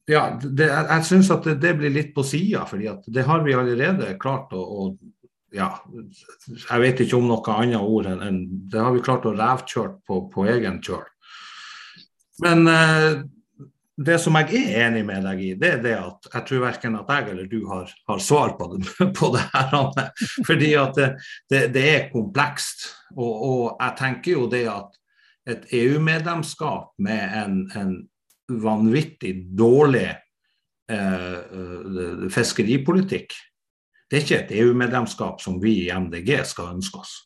ja, 0.07 0.23
det, 0.43 0.69
jeg 0.69 1.07
syns 1.09 1.31
at 1.35 1.45
det, 1.47 1.57
det, 1.63 1.75
blir 1.81 1.93
litt 1.93 2.13
på 2.15 2.25
sida, 2.27 2.65
for 2.69 2.81
det 2.81 3.27
har 3.27 3.43
vi 3.45 3.57
allerede 3.57 4.15
klart 4.23 4.55
å, 4.55 4.63
å 4.63 4.87
ja, 5.53 5.69
jeg 6.47 6.81
vet 6.81 7.03
ikke 7.03 7.19
om 7.19 7.27
noe 7.29 7.57
annet 7.59 7.83
ord 7.83 8.09
enn 8.09 8.23
en, 8.25 8.39
det 8.73 8.81
har 8.81 8.95
vi 8.95 9.03
klart 9.05 9.27
å 9.29 9.35
revkjøre 9.37 9.99
på, 10.09 10.21
på 10.33 10.47
egen 10.49 10.79
kjøl. 10.85 11.05
Men 12.47 12.65
eh, 12.71 13.11
det 14.07 14.19
som 14.23 14.37
jeg 14.41 14.63
er 14.63 14.87
enig 14.87 15.03
med 15.07 15.25
deg 15.27 15.43
i, 15.43 15.51
det 15.59 15.69
er 15.77 15.83
det 15.83 15.95
at 15.99 16.29
jeg 16.29 16.47
tror 16.49 16.65
verken 16.65 16.97
at 16.99 17.11
jeg 17.13 17.33
eller 17.33 17.49
du 17.51 17.61
har, 17.69 17.91
har 18.09 18.23
svar 18.23 18.55
på 18.59 18.69
det, 18.73 18.83
på 19.19 19.31
det 19.35 19.43
her. 19.53 19.77
Fordi 20.47 20.73
at 20.81 20.99
det, 20.99 21.09
det, 21.51 21.63
det 21.75 21.85
er 21.91 22.11
komplekst. 22.13 22.89
Og, 23.17 23.33
og, 23.33 23.65
jeg 23.77 23.97
tenker 24.01 24.37
jo 24.37 24.49
det 24.51 24.65
at 24.73 24.99
et 25.53 25.67
EU-medlemskap 25.75 26.93
med 27.03 27.37
en, 27.43 27.57
en 27.77 27.95
vanvittig 28.63 29.35
dårlig 29.59 30.09
eh, 30.93 31.35
eh 31.43 32.29
fiskeripolitikk. 32.31 33.35
Det 34.07 34.19
er 34.19 34.25
ikke 34.25 34.41
et 34.43 34.55
EU-medlemskap 34.61 35.41
som 35.41 35.59
vi 35.63 35.87
i 35.87 35.93
MDG 35.93 36.45
skal 36.47 36.77
ønske 36.77 37.01
oss. 37.01 37.17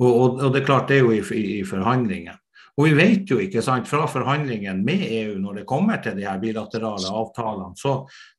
Og, 0.00 0.10
og, 0.10 0.38
og 0.40 0.52
det 0.52 0.62
er 0.62 0.66
klart 0.66 0.88
det 0.90 0.98
er 0.98 1.04
jo 1.04 1.12
i, 1.14 1.20
i, 1.36 1.60
i 1.60 1.64
forhandlingene. 1.64 2.36
Og 2.78 2.86
vi 2.86 2.94
vet 2.96 3.30
jo 3.30 3.40
ikke 3.42 3.62
sant, 3.64 3.88
fra 3.90 4.06
forhandlingene 4.08 4.84
med 4.84 5.04
EU 5.08 5.36
når 5.42 5.60
det 5.60 5.68
kommer 5.68 6.00
til 6.02 6.16
de 6.16 6.26
her 6.28 6.38
bilaterale 6.40 7.10
avtalene, 7.10 7.74
så 7.76 7.96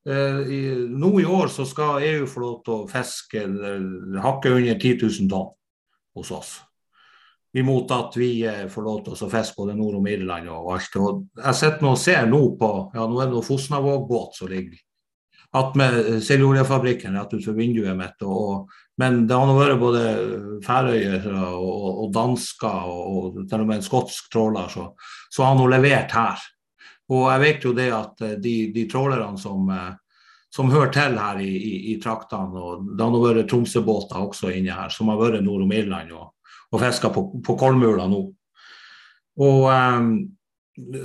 eh, 0.08 0.41
i, 0.48 0.62
nå 0.89 1.13
i 1.22 1.28
år 1.28 1.52
så 1.52 1.67
skal 1.67 2.06
EU 2.08 2.26
få 2.30 2.44
lov 2.46 2.58
til 2.65 2.76
å 2.78 2.89
fiske 2.89 3.46
hakket 4.24 4.58
under 4.58 4.76
10 4.80 4.98
000 5.04 5.32
tonn 5.32 5.56
hos 6.17 6.32
oss 6.36 6.60
imot 7.54 7.91
at 7.91 8.15
vi 8.15 8.30
eh, 8.48 8.67
får 8.72 8.86
lov 8.86 9.02
til 9.06 9.15
å 9.15 9.30
fiske 9.32 9.60
både 9.60 9.76
nord 9.76 10.00
om 10.00 10.08
Irland 10.08 10.48
og 10.52 10.72
alt. 10.76 10.96
Og 10.96 11.26
jeg 11.36 11.60
sitter 11.60 11.84
nå 11.84 11.91
og 11.96 12.00
ser 12.00 12.30
nå 12.30 12.41
på 12.60 12.72
ja, 12.96 13.04
nå 13.08 13.20
er 13.20 13.28
det 13.28 13.36
noe 13.36 13.48
Fosnavåg-båt 13.48 14.39
som 14.39 14.52
ligger 14.52 14.80
attmed 15.57 16.21
seiloljefabrikken 16.23 17.17
rett 17.17 17.33
utenfor 17.33 17.57
vinduet 17.57 17.97
mitt. 17.97 18.23
Og, 18.23 18.69
men 19.01 19.25
det 19.27 19.37
har 19.37 19.49
nå 19.49 19.55
vært 19.57 19.81
både 19.81 20.03
færøyer 20.65 21.27
og, 21.31 21.65
og, 21.65 21.89
og 22.05 22.13
dansker 22.15 22.91
og, 22.91 23.01
og, 23.01 23.41
til 23.49 23.63
og 23.63 23.69
med 23.69 23.79
en 23.79 23.85
skotsk 23.85 24.31
tråler, 24.31 24.71
så, 24.71 24.87
så 25.31 25.47
har 25.47 25.57
nå 25.59 25.67
levert 25.71 26.15
her. 26.15 26.45
Og 27.11 27.27
jeg 27.33 27.43
vet 27.43 27.65
jo 27.67 27.75
det 27.75 27.89
at 27.91 28.23
eh, 28.23 28.37
de, 28.39 28.55
de 28.71 28.85
trålerne 28.91 29.39
som, 29.39 29.67
eh, 29.75 29.89
som 30.51 30.71
hører 30.71 30.93
til 30.95 31.17
her 31.19 31.41
i, 31.43 31.49
i, 31.51 31.73
i 31.91 31.97
traktene, 32.03 32.55
og 32.55 32.93
det 32.95 33.03
har 33.03 33.11
nå 33.11 33.23
vært 33.25 33.49
Tromsø-båter 33.51 34.21
også 34.21 34.53
inne 34.55 34.77
her, 34.77 34.93
som 34.93 35.11
har 35.11 35.19
vært 35.19 35.43
nord 35.43 35.65
om 35.67 35.75
Irland. 35.75 36.15
og 36.15 36.29
og 36.71 36.79
fiska 36.79 37.11
på, 37.11 37.25
på 37.43 37.57
Kolmula 37.59 38.07
nå. 38.07 38.21
Og, 39.41 39.65
um, 39.67 40.13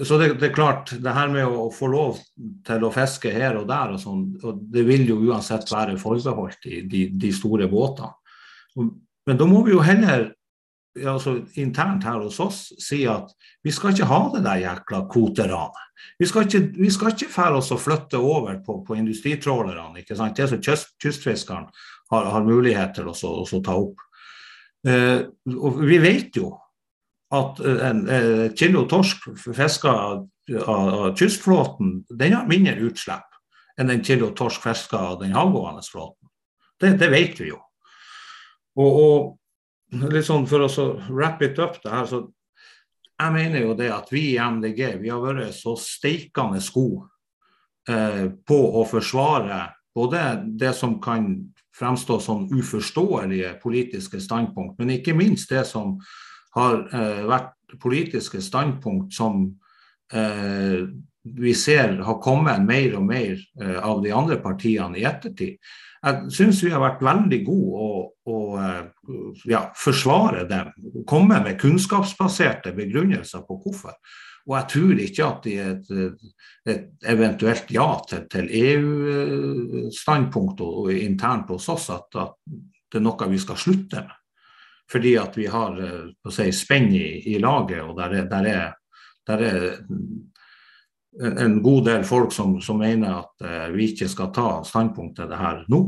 så 0.07 0.19
det, 0.19 0.29
det, 0.39 0.51
er 0.51 0.55
klart, 0.55 0.93
det 1.03 1.13
her 1.13 1.31
med 1.33 1.51
å 1.51 1.67
få 1.75 1.89
lov 1.91 2.21
til 2.67 2.85
å 2.87 2.93
fiske 2.95 3.33
her 3.35 3.59
og 3.59 3.67
der, 3.69 3.97
og 3.97 4.01
sånn, 4.01 4.23
og 4.47 4.61
det 4.73 4.85
vil 4.87 5.09
jo 5.09 5.19
uansett 5.27 5.67
være 5.73 5.99
forbeholdt 5.99 6.69
i 6.71 6.81
de, 6.87 7.07
de 7.19 7.33
store 7.35 7.67
båtene. 7.71 8.13
Men 9.27 9.41
da 9.41 9.49
må 9.49 9.65
vi 9.67 9.75
jo 9.75 9.83
heller 9.83 10.31
altså 11.05 11.41
internt 11.61 12.07
her 12.07 12.23
hos 12.23 12.39
oss 12.41 12.61
si 12.81 13.03
at 13.11 13.33
vi 13.65 13.73
skal 13.75 13.93
ikke 13.93 14.09
ha 14.09 14.21
det 14.33 14.45
der 14.47 14.63
jækla 14.63 15.03
kvoteranet. 15.13 15.83
Vi 16.21 16.29
skal 16.29 16.47
ikke, 16.47 16.63
vi 16.77 17.29
fære 17.33 17.59
oss 17.59 17.73
og 17.75 17.83
flytte 17.83 18.21
over 18.23 18.61
på, 18.65 18.79
på 18.87 18.97
industritrålerne. 18.97 19.99
ikke 20.01 20.17
sant? 20.17 20.37
Det 20.37 20.49
som 20.49 20.63
kyst, 20.63 20.95
kystfiskeren 21.03 21.67
har, 22.13 22.31
har, 22.33 22.45
mulighet 22.45 22.95
til 22.97 23.11
å 23.11 23.61
ta 23.65 23.75
opp. 23.75 24.01
Eh, 24.87 25.27
og 25.57 25.83
vi 25.83 25.99
vet 25.99 26.37
jo 26.39 26.55
at 27.35 27.61
eh, 27.61 27.89
en, 27.89 28.09
eh, 28.09 28.53
kilo 28.55 28.85
torsk 28.91 29.29
fiska 29.57 29.91
av, 29.91 31.17
kystflåten, 31.19 32.05
den 32.09 32.37
har 32.37 32.47
mindre 32.47 32.77
utslipp 32.87 33.33
enn 33.81 33.91
en 33.91 34.05
kilo 34.05 34.31
torsk 34.37 34.63
fiska 34.63 34.99
av 34.99 35.19
den 35.21 35.35
havgående 35.37 35.83
flåten. 35.83 36.29
Det, 36.81 36.95
det, 37.01 37.09
vet 37.11 37.41
vi 37.41 37.51
jo. 37.51 37.59
Og, 38.79 39.01
og 39.03 40.13
litt 40.13 40.29
sånn 40.29 40.47
for 40.49 40.65
å 40.65 40.87
wrap 41.11 41.43
it 41.43 41.59
up 41.59 41.81
det 41.83 41.93
her, 41.93 42.07
så 42.09 42.23
jeg 43.17 43.33
mener 43.33 43.65
jo 43.65 43.75
det 43.77 43.91
at 43.93 44.11
vi 44.13 44.23
i 44.35 44.41
MDG 44.41 44.81
vi 45.01 45.11
har 45.13 45.23
vært 45.25 45.55
så 45.57 45.75
steikende 45.81 46.61
sko 46.65 46.87
eh, 47.89 48.27
på 48.47 48.59
å 48.81 48.85
forsvare 48.89 49.63
både 49.97 50.23
det 50.61 50.75
som 50.77 50.99
kan 51.01 51.31
fremstå 51.77 52.19
som 52.21 52.45
uforståelige 52.53 53.55
politiske 53.63 54.21
standpunkt, 54.21 54.79
men 54.79 54.95
ikke 54.99 55.17
minst 55.17 55.51
det 55.53 55.65
som 55.69 55.97
har 56.57 56.81
eh, 56.91 57.23
vært 57.29 57.77
politiske 57.83 58.41
standpunkt 58.45 59.15
som 59.15 59.45
eh, 60.13 60.87
vi 61.37 61.53
ser 61.59 61.99
har 62.07 62.21
kommet 62.23 62.63
mer 62.63 62.93
og 62.95 63.03
mer 63.09 63.41
uh, 63.59 63.81
av 63.83 63.99
de 64.05 64.13
andre 64.15 64.37
partiene 64.39 65.01
i 65.01 65.03
ettertid. 65.09 65.57
Jeg 66.07 66.31
syns 66.31 66.61
vi 66.63 66.71
har 66.71 66.79
vært 66.79 67.03
veldig 67.03 67.41
gode 67.49 67.81
å 67.83 67.89
å 68.27 68.59
ja, 69.47 69.61
forsvare 69.79 70.47
dem. 70.51 70.73
Komme 71.07 71.39
med 71.45 71.61
kunnskapsbaserte 71.61 72.73
begrunnelser 72.77 73.45
på 73.47 73.59
hvorfor. 73.63 73.95
Og 74.47 74.55
jeg 74.55 74.67
tror 74.73 75.03
ikke 75.03 75.27
at 75.27 75.47
i 75.51 75.57
et, 75.63 75.89
et, 76.71 76.85
eventuelt 77.11 77.71
ja 77.75 77.89
til, 78.07 78.23
til 78.31 78.47
EU-standpunkt 78.61 80.63
og, 80.63 80.85
og, 80.85 80.93
internt 80.95 81.51
hos 81.55 81.67
oss 81.73 81.89
at, 81.95 82.09
at, 82.23 82.37
det 82.87 83.01
er 83.01 83.07
noe 83.07 83.33
vi 83.33 83.41
skal 83.43 83.59
slutte 83.59 84.05
med. 84.07 84.16
Fordi 84.91 85.17
at 85.19 85.37
vi 85.39 85.47
har 85.51 85.79
si, 86.31 86.51
spenn 86.55 86.93
i, 86.95 87.07
i, 87.33 87.39
laget, 87.43 87.83
og 87.83 87.97
der 87.99 88.21
er, 88.21 88.27
der 88.31 88.49
er, 88.51 88.75
der 89.27 89.43
er 89.43 89.65
en, 91.23 91.39
en, 91.39 91.63
god 91.63 91.87
del 91.89 92.05
folk 92.07 92.33
som, 92.33 92.61
som 92.63 92.79
mener 92.79 93.23
at 93.23 93.47
uh, 93.47 93.75
vi 93.75 93.91
ikke 93.91 94.09
skal 94.09 94.33
ta 94.35 94.61
standpunkt 94.67 95.17
til 95.19 95.31
det 95.31 95.41
her 95.41 95.65
nå. 95.73 95.81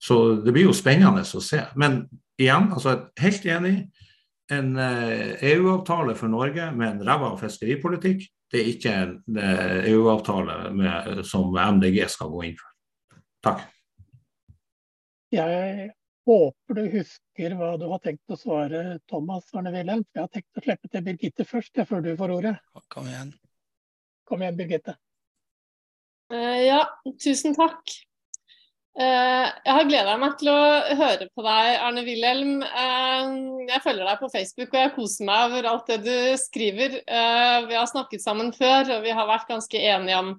Så 0.00 0.20
det 0.44 0.52
blir 0.52 0.68
jo 0.68 0.76
spennende 0.76 1.24
å 1.24 1.42
se. 1.44 1.60
Men 1.80 2.04
igjen, 2.40 2.70
altså 2.72 2.96
helt 3.20 3.44
enig. 3.48 3.74
En 4.52 4.74
uh, 4.76 5.34
EU-avtale 5.40 6.16
for 6.16 6.32
Norge 6.32 6.70
med 6.76 6.88
en 6.88 7.04
ræva 7.04 7.34
fiskeripolitikk, 7.40 8.24
det 8.52 8.60
er 8.60 8.70
ikke 8.70 8.90
en 9.02 9.38
EU-avtale 9.90 11.22
som 11.26 11.56
MDG 11.58 12.04
skal 12.12 12.28
gå 12.30 12.44
inn 12.46 12.58
for. 12.60 12.70
Takk. 13.42 13.64
Jeg 15.34 15.88
håper 16.28 16.78
du 16.78 16.84
husker 16.92 17.54
hva 17.58 17.74
du 17.80 17.86
har 17.90 18.00
tenkt 18.04 18.32
å 18.32 18.38
svare 18.38 18.98
Thomas 19.10 19.50
Arne 19.56 19.72
Wilhelm. 19.74 20.04
Jeg 20.14 20.24
har 20.24 20.32
tenkt 20.32 20.58
å 20.58 20.64
slippe 20.64 20.90
til 20.90 21.04
Birgitte 21.06 21.46
først, 21.48 21.84
før 21.88 22.04
du 22.04 22.14
får 22.18 22.32
ordet. 22.38 22.54
Kom 22.92 23.08
igjen. 23.10 23.34
Kom 24.28 24.44
igjen, 24.44 24.56
Birgitte. 24.58 24.96
Uh, 26.32 26.60
ja, 26.64 26.80
tusen 27.20 27.56
takk. 27.56 27.82
Uh, 28.94 29.50
jeg 29.66 29.74
har 29.74 29.88
gleda 29.88 30.14
meg 30.22 30.36
til 30.40 30.52
å 30.52 30.60
høre 30.96 31.28
på 31.34 31.44
deg, 31.44 31.70
Arne 31.84 32.06
Wilhelm. 32.06 32.56
Uh, 32.62 33.66
jeg 33.68 33.84
følger 33.84 34.08
deg 34.08 34.22
på 34.22 34.32
Facebook, 34.32 34.72
og 34.72 34.80
jeg 34.80 34.94
koser 34.96 35.28
meg 35.28 35.50
over 35.50 35.70
alt 35.72 35.92
det 35.92 36.00
du 36.06 36.16
skriver. 36.40 36.98
vi 37.68 37.76
har 37.76 37.90
snakket 37.90 38.24
sammen 38.24 38.52
før, 38.56 38.96
og 38.96 39.04
vi 39.04 39.12
har 39.16 39.28
vært 39.28 39.50
ganske 39.50 39.84
enige 39.92 40.20
om 40.22 40.34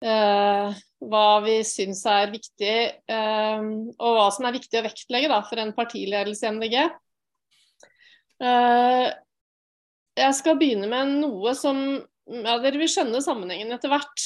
hva 0.00 1.24
vi 1.44 1.58
syns 1.66 2.02
er 2.08 2.32
viktig, 2.32 2.76
og 3.10 4.14
hva 4.16 4.28
som 4.32 4.46
er 4.48 4.56
viktig 4.56 4.80
å 4.80 4.84
vektlegge 4.86 5.30
da, 5.32 5.40
for 5.44 5.60
en 5.60 5.74
partiledelse 5.76 6.46
i 6.46 6.52
MDG. 6.56 6.76
jeg 10.20 10.36
skal 10.38 10.56
begynne 10.60 10.88
med 10.88 11.18
noe 11.20 11.52
som 11.56 11.82
ja, 12.30 12.56
dere 12.62 12.80
vil 12.80 12.88
skjønne 12.88 13.20
sammenhengen 13.24 13.76
etter 13.76 13.92
hvert. 13.92 14.24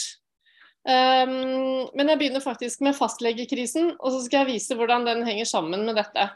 Men 0.85 2.11
jeg 2.13 2.21
begynner 2.21 2.45
faktisk 2.45 2.85
med 2.85 2.97
fastlegekrisen, 2.99 3.95
og 3.99 4.15
så 4.15 4.23
skal 4.25 4.45
jeg 4.45 4.59
vise 4.59 4.79
hvordan 4.79 5.07
den 5.09 5.27
henger 5.27 5.49
sammen 5.49 5.87
med 5.89 5.99
dette. 5.99 6.29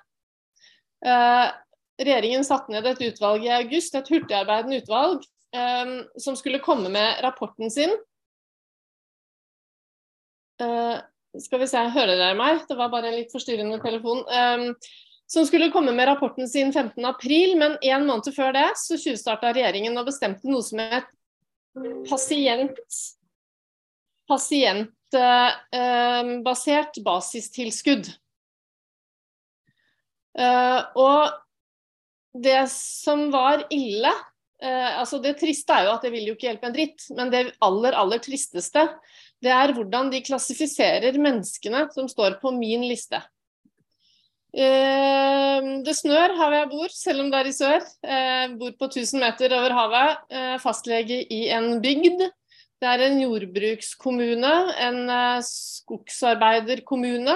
Regjeringen 1.99 2.47
satte 2.47 2.73
ned 2.73 2.87
et 2.87 3.03
utvalg 3.11 3.45
i 3.47 3.55
august, 3.55 3.95
et 3.95 4.09
hurtigarbeidende 4.11 4.81
utvalg, 4.83 5.27
som 6.19 6.39
skulle 6.39 6.63
komme 6.65 6.91
med 6.93 7.23
rapporten 7.25 7.71
sin. 7.71 7.95
Uh, 10.63 10.97
skal 11.39 11.63
vi 11.63 11.69
se, 11.71 11.79
hører 11.95 12.17
dere 12.17 12.39
meg? 12.39 12.65
Det 12.69 12.77
var 12.79 12.93
bare 12.93 13.09
en 13.11 13.19
litt 13.19 13.33
forstyrrende 13.35 13.79
telefon. 13.83 14.25
Um, 14.27 14.75
som 15.29 15.47
skulle 15.47 15.71
komme 15.71 15.93
med 15.93 16.09
rapporten 16.09 16.49
sin 16.49 16.73
15.4, 16.73 17.57
men 17.61 17.77
en 17.85 18.07
måned 18.09 18.33
før 18.33 18.55
det 18.57 18.71
så 18.81 18.97
tjuvstarta 18.97 19.53
regjeringen 19.53 19.99
og 20.01 20.09
bestemte 20.09 20.49
noe 20.49 20.65
som 20.65 20.81
het 20.81 21.05
pasient 22.09 22.81
pasientbasert 24.29 26.99
basistilskudd. 27.05 28.09
Eh, 30.39 30.81
og 31.01 31.33
det 32.39 32.71
som 32.71 33.33
var 33.33 33.65
ille 33.75 34.13
eh, 34.63 35.01
altså 35.01 35.19
Det 35.25 35.33
triste 35.41 35.73
er 35.75 35.85
jo 35.89 35.95
at 35.97 36.05
det 36.05 36.13
vil 36.15 36.29
jo 36.29 36.35
ikke 36.37 36.49
hjelpe 36.51 36.67
en 36.69 36.77
dritt, 36.77 37.01
men 37.17 37.27
det 37.33 37.41
aller, 37.65 37.93
aller 37.99 38.21
tristeste 38.23 38.83
det 39.45 39.53
er 39.55 39.73
hvordan 39.75 40.11
de 40.13 40.23
klassifiserer 40.25 41.19
menneskene 41.19 41.87
som 41.95 42.09
står 42.11 42.41
på 42.43 42.53
min 42.55 42.87
liste. 42.89 43.21
Eh, 44.49 45.69
det 45.85 45.95
snør 45.95 46.35
her 46.35 46.49
hvor 46.49 46.57
jeg 46.57 46.71
bor, 46.73 46.95
selv 46.95 47.23
om 47.23 47.31
det 47.31 47.39
er 47.39 47.51
i 47.51 47.55
sør. 47.55 47.87
Jeg 48.03 48.57
bor 48.59 48.75
på 48.81 48.91
1000 48.91 49.23
meter 49.23 49.55
over 49.59 49.77
havet. 49.77 50.27
Fastlege 50.65 51.23
i 51.31 51.47
en 51.55 51.77
bygd. 51.85 52.29
Det 52.79 52.87
er 52.87 53.09
en 53.09 53.17
jordbrukskommune, 53.19 54.51
en 54.87 54.99
eh, 55.11 55.43
skogsarbeiderkommune. 55.43 57.35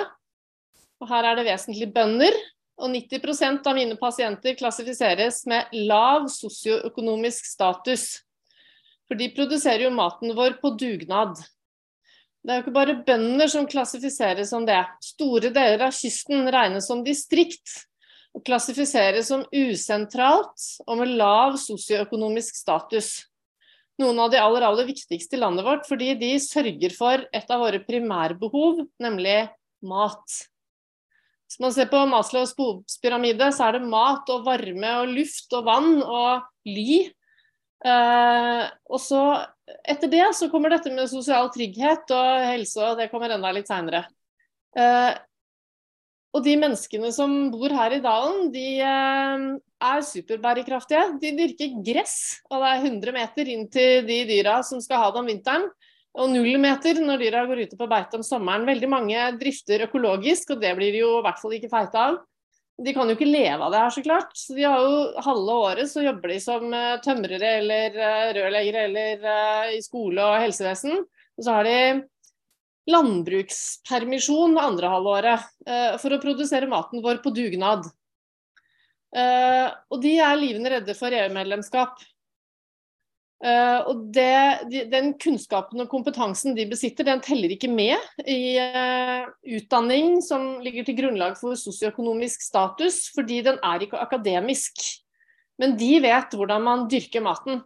Og 1.03 1.09
her 1.11 1.27
er 1.27 1.38
det 1.38 1.49
vesentlig 1.49 1.88
bønder. 1.95 2.37
Og 2.83 2.93
90% 2.95 3.67
av 3.67 3.75
mine 3.77 3.97
pasienter 3.99 4.55
klassifiseres 4.59 5.43
med 5.51 5.75
lav 5.75 6.29
sosioøkonomisk 6.31 7.47
status. 7.51 8.23
For 9.11 9.19
de 9.19 9.33
produserer 9.35 9.88
jo 9.88 9.91
maten 9.95 10.35
vår 10.38 10.57
på 10.62 10.73
dugnad. 10.79 11.43
Det 12.42 12.50
er 12.50 12.59
jo 12.59 12.64
ikke 12.64 12.74
bare 12.74 12.98
bønder 13.07 13.50
som 13.50 13.68
klassifiseres 13.70 14.50
som 14.50 14.66
det. 14.66 14.81
Store 15.05 15.52
deler 15.55 15.87
av 15.87 15.94
kysten 15.94 16.48
regnes 16.50 16.88
som 16.90 17.05
distrikt 17.07 17.85
og 18.35 18.42
klassifiseres 18.46 19.28
som 19.31 19.44
usentralt 19.52 20.64
og 20.87 20.98
med 20.98 21.12
lav 21.20 21.59
sosioøkonomisk 21.61 22.57
status 22.59 23.14
noen 24.00 24.20
av 24.24 24.31
de 24.33 24.40
aller, 24.40 24.64
aller 24.66 24.88
viktigste 24.88 25.37
i 25.37 25.42
landet 25.42 25.66
vårt, 25.66 25.85
fordi 25.88 26.14
de 26.20 26.33
sørger 26.42 26.94
for 26.96 27.24
et 27.35 27.52
av 27.52 27.62
våre 27.62 27.83
primærbehov, 27.85 28.87
nemlig 29.02 29.37
mat. 29.87 30.38
Hvis 31.46 31.61
man 31.61 31.74
ser 31.74 31.90
på 31.92 32.00
Maslows 32.09 32.55
behovspyramide, 32.57 33.50
så 33.52 33.68
er 33.68 33.78
det 33.78 33.90
mat 33.92 34.31
og 34.33 34.46
varme 34.46 34.94
og 35.02 35.12
luft 35.12 35.52
og 35.59 35.66
vann 35.68 35.98
og 36.00 36.46
ly. 36.68 37.02
Eh, 37.85 38.62
og 38.88 39.02
så 39.02 39.22
etter 39.66 40.11
det 40.11 40.25
så 40.37 40.48
kommer 40.53 40.75
dette 40.75 40.92
med 40.94 41.11
sosial 41.11 41.51
trygghet 41.55 42.11
og 42.14 42.46
helse, 42.48 42.81
og 42.83 42.98
det 42.98 43.11
kommer 43.12 43.35
enda 43.35 43.53
litt 43.55 43.70
seinere. 43.70 44.05
Eh, 44.79 45.12
og 46.33 46.40
de 46.46 46.55
menneskene 46.57 47.11
som 47.12 47.33
bor 47.53 47.72
her 47.77 47.98
i 47.98 48.03
dalen, 48.03 48.48
de 48.55 48.66
eh, 48.81 49.46
er 49.92 50.05
superbærekraftige. 50.09 51.05
De 51.20 51.33
dyrker 51.37 51.79
gress, 51.85 52.16
og 52.48 52.64
det 52.64 52.70
er 52.70 52.87
100 52.88 53.16
meter 53.18 53.53
inn 53.53 53.66
til 53.72 54.07
de 54.09 54.22
dyra 54.31 54.61
som 54.66 54.81
skal 54.83 55.03
ha 55.03 55.11
det 55.12 55.22
om 55.22 55.29
vinteren. 55.29 55.68
Og 56.12 56.29
null 56.29 56.59
meter 56.61 56.98
når 57.01 57.22
dyra 57.22 57.46
går 57.48 57.62
ute 57.66 57.79
på 57.79 57.88
beite 57.88 58.18
om 58.18 58.25
sommeren. 58.25 58.66
Veldig 58.68 58.88
mange 58.90 59.29
drifter 59.40 59.87
økologisk, 59.87 60.53
og 60.53 60.64
det 60.64 60.75
blir 60.77 60.92
de 60.92 61.05
jo 61.05 61.14
i 61.20 61.25
hvert 61.25 61.40
fall 61.40 61.57
ikke 61.57 61.72
feite 61.72 62.01
av. 62.01 62.18
De 62.81 62.95
kan 62.97 63.11
jo 63.11 63.15
ikke 63.19 63.29
leve 63.29 63.61
av 63.61 63.75
det 63.75 63.83
her, 63.83 63.93
så 63.95 64.03
klart. 64.05 64.33
Så 64.39 64.57
de 64.57 64.65
har 64.65 64.81
jo 64.81 65.25
halve 65.27 65.59
året 65.67 65.91
så 65.91 66.05
jobber 66.07 66.33
de 66.33 66.39
som 66.43 66.73
eh, 66.75 66.97
tømrere 67.05 67.51
eller 67.61 67.99
eh, 67.99 68.31
rørleggere 68.39 68.87
eller 68.89 69.27
i 69.77 69.83
skole 69.85 70.25
og 70.25 70.41
helsevesen. 70.43 71.03
Og 71.37 71.45
så 71.45 71.59
har 71.59 71.69
de 71.69 71.77
landbrukspermisjon 72.91 74.59
andre 74.59 74.91
halvåret 74.91 75.51
eh, 75.67 75.99
for 76.03 76.15
å 76.15 76.21
produsere 76.23 76.71
maten 76.71 77.03
vår 77.05 77.21
på 77.23 77.33
dugnad. 77.35 77.87
Eh, 79.13 79.69
og 79.93 80.01
de 80.03 80.17
er 80.25 80.41
livende 80.41 80.73
redde 80.77 80.97
for 80.99 81.15
EU-medlemskap. 81.15 82.01
Eh, 83.42 83.81
og 83.90 84.05
det, 84.14 84.66
de, 84.70 84.85
Den 84.90 85.12
kunnskapen 85.20 85.83
og 85.83 85.90
kompetansen 85.90 86.55
de 86.59 86.68
besitter, 86.70 87.07
den 87.09 87.22
teller 87.24 87.55
ikke 87.55 87.70
med 87.72 87.98
i 88.28 88.59
utdanning 89.59 90.20
som 90.22 90.61
ligger 90.62 90.87
til 90.87 91.00
grunnlag 91.00 91.35
for 91.40 91.59
sosioøkonomisk 91.59 92.44
status, 92.46 93.09
fordi 93.16 93.42
den 93.48 93.59
er 93.62 93.83
ikke 93.83 94.00
akademisk. 94.00 94.85
Men 95.59 95.76
de 95.78 95.97
vet 96.03 96.38
hvordan 96.38 96.64
man 96.64 96.88
dyrker 96.90 97.24
maten. 97.24 97.61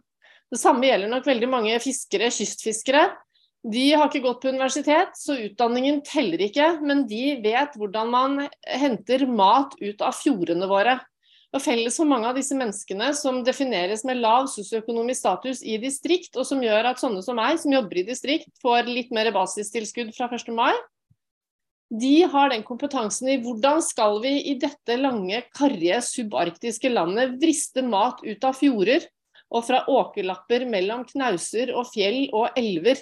Det 0.51 0.59
samme 0.61 0.87
gjelder 0.87 1.11
nok 1.11 1.25
veldig 1.27 1.49
mange 1.51 1.79
fiskere, 1.83 2.31
kystfiskere 2.31 3.07
de 3.67 3.87
har 3.93 4.07
ikke 4.07 4.23
gått 4.23 4.43
på 4.43 4.51
universitet, 4.53 5.15
så 5.17 5.35
utdanningen 5.47 6.01
teller 6.05 6.41
ikke. 6.45 6.69
Men 6.85 7.05
de 7.09 7.37
vet 7.43 7.75
hvordan 7.77 8.11
man 8.13 8.39
henter 8.63 9.25
mat 9.27 9.75
ut 9.81 10.03
av 10.05 10.15
fjordene 10.15 10.69
våre. 10.69 10.97
Og 11.55 11.63
Felles 11.63 11.95
for 11.95 12.09
mange 12.09 12.27
av 12.27 12.35
disse 12.35 12.55
menneskene 12.57 13.13
som 13.15 13.39
defineres 13.45 14.03
med 14.05 14.19
lav 14.19 14.49
sosioøkonomisk 14.51 15.21
status 15.21 15.63
i 15.63 15.77
distrikt, 15.79 16.35
og 16.35 16.45
som 16.45 16.59
gjør 16.63 16.91
at 16.91 16.99
sånne 16.99 17.23
som 17.23 17.39
meg, 17.39 17.55
som 17.61 17.71
jobber 17.71 18.01
i 18.01 18.07
distrikt, 18.09 18.51
får 18.61 18.89
litt 18.91 19.13
mer 19.15 19.31
basistilskudd 19.35 20.11
fra 20.17 20.27
1. 20.35 20.51
mai, 20.57 20.75
de 21.87 22.25
har 22.27 22.49
den 22.51 22.65
kompetansen 22.67 23.29
i 23.31 23.37
hvordan 23.39 23.79
skal 23.83 24.19
vi 24.23 24.33
i 24.51 24.57
dette 24.59 24.97
lange, 24.99 25.39
karrige, 25.55 26.01
subarktiske 26.03 26.91
landet 26.91 27.37
vriste 27.39 27.83
mat 27.85 28.19
ut 28.25 28.43
av 28.43 28.57
fjorder 28.59 29.05
og 29.47 29.63
fra 29.63 29.85
åkerlapper 29.87 30.65
mellom 30.67 31.05
knauser 31.07 31.71
og 31.71 31.87
fjell 31.93 32.25
og 32.35 32.57
elver. 32.59 32.99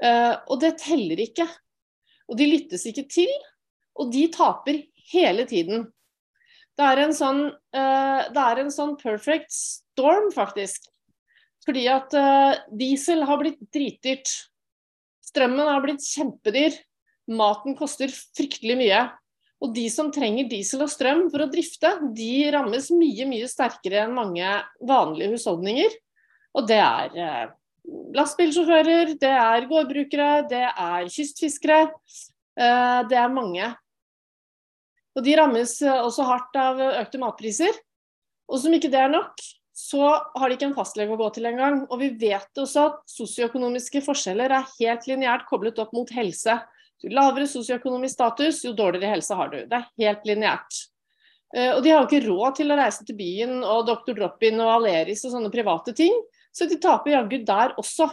Uh, 0.00 0.40
og 0.48 0.62
det 0.64 0.78
teller 0.80 1.20
ikke. 1.26 1.44
Og 2.32 2.40
de 2.40 2.48
lyttes 2.48 2.86
ikke 2.88 3.04
til, 3.12 3.28
og 4.00 4.08
de 4.14 4.24
taper 4.32 4.80
hele 5.12 5.44
tiden. 5.50 5.84
Det 6.74 6.86
er 6.86 7.04
en 7.04 7.14
sånn, 7.14 7.44
uh, 7.54 8.22
det 8.34 8.44
er 8.44 8.60
en 8.64 8.72
sånn 8.74 8.96
perfect 8.98 9.52
storm, 9.54 10.30
faktisk. 10.34 10.88
Fordi 11.64 11.84
at 11.90 12.14
uh, 12.18 12.56
diesel 12.74 13.22
har 13.28 13.38
blitt 13.40 13.60
dritdyrt. 13.74 14.30
Strømmen 15.24 15.70
har 15.70 15.84
blitt 15.84 16.02
kjempedyr. 16.04 16.74
Maten 17.30 17.76
koster 17.78 18.10
fryktelig 18.10 18.76
mye. 18.80 19.04
Og 19.64 19.70
de 19.76 19.86
som 19.88 20.10
trenger 20.12 20.50
diesel 20.50 20.82
og 20.84 20.90
strøm 20.92 21.28
for 21.32 21.44
å 21.44 21.48
drifte, 21.48 21.94
de 22.12 22.50
rammes 22.52 22.90
mye, 22.92 23.28
mye 23.30 23.46
sterkere 23.48 24.02
enn 24.02 24.16
mange 24.16 24.50
vanlige 24.84 25.30
husholdninger. 25.36 25.94
Og 26.58 26.66
det 26.68 26.80
er 26.82 27.14
uh, 27.14 27.54
lastbilsjåfører, 28.18 29.14
det 29.22 29.30
er 29.30 29.70
gårdbrukere, 29.70 30.32
det 30.50 30.66
er 30.66 31.10
kystfiskere. 31.12 31.86
Det 32.54 33.16
er 33.18 33.32
mange. 33.34 33.66
Og 35.14 35.24
de 35.26 35.34
rammes 35.38 35.76
også 35.82 36.26
hardt 36.26 36.56
av 36.58 36.80
økte 37.02 37.20
matpriser. 37.22 37.76
Og 38.50 38.60
som 38.60 38.74
ikke 38.74 38.90
det 38.92 39.00
er 39.00 39.12
nok, 39.12 39.38
så 39.74 40.06
har 40.38 40.48
de 40.48 40.56
ikke 40.56 40.68
en 40.68 40.76
fastlege 40.76 41.14
å 41.14 41.18
gå 41.18 41.28
til 41.34 41.48
engang. 41.50 41.82
Og 41.90 42.00
vi 42.02 42.12
vet 42.18 42.62
også 42.62 42.88
at 42.90 42.98
sosioøkonomiske 43.10 44.04
forskjeller 44.06 44.52
er 44.54 44.72
helt 44.78 45.06
lineært 45.10 45.46
koblet 45.48 45.80
opp 45.82 45.94
mot 45.96 46.10
helse. 46.14 46.58
Jo 47.02 47.12
lavere 47.12 47.46
sosioøkonomisk 47.50 48.14
status, 48.14 48.62
jo 48.64 48.74
dårligere 48.76 49.16
helse 49.16 49.36
har 49.36 49.50
du. 49.52 49.58
Det 49.68 49.80
er 49.80 49.88
helt 50.04 50.28
lineært. 50.28 50.78
Eh, 51.54 51.72
og 51.74 51.82
de 51.84 51.92
har 51.92 52.02
jo 52.02 52.08
ikke 52.08 52.28
råd 52.28 52.60
til 52.60 52.72
å 52.72 52.78
reise 52.78 53.06
til 53.06 53.18
byen 53.18 53.58
og 53.62 53.88
Dr. 53.90 54.14
Drop-In 54.16 54.62
og 54.62 54.72
Aleris 54.78 55.24
og 55.26 55.34
sånne 55.34 55.52
private 55.52 55.94
ting, 55.96 56.14
så 56.54 56.68
de 56.70 56.78
taper 56.80 57.16
jaggu 57.16 57.40
der 57.46 57.74
også. 57.80 58.08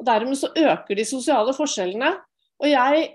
Og 0.00 0.06
Dermed 0.08 0.38
så 0.38 0.52
øker 0.56 0.96
de 0.96 1.04
sosiale 1.04 1.52
forskjellene. 1.56 2.12
Og 2.60 2.68
jeg 2.68 3.08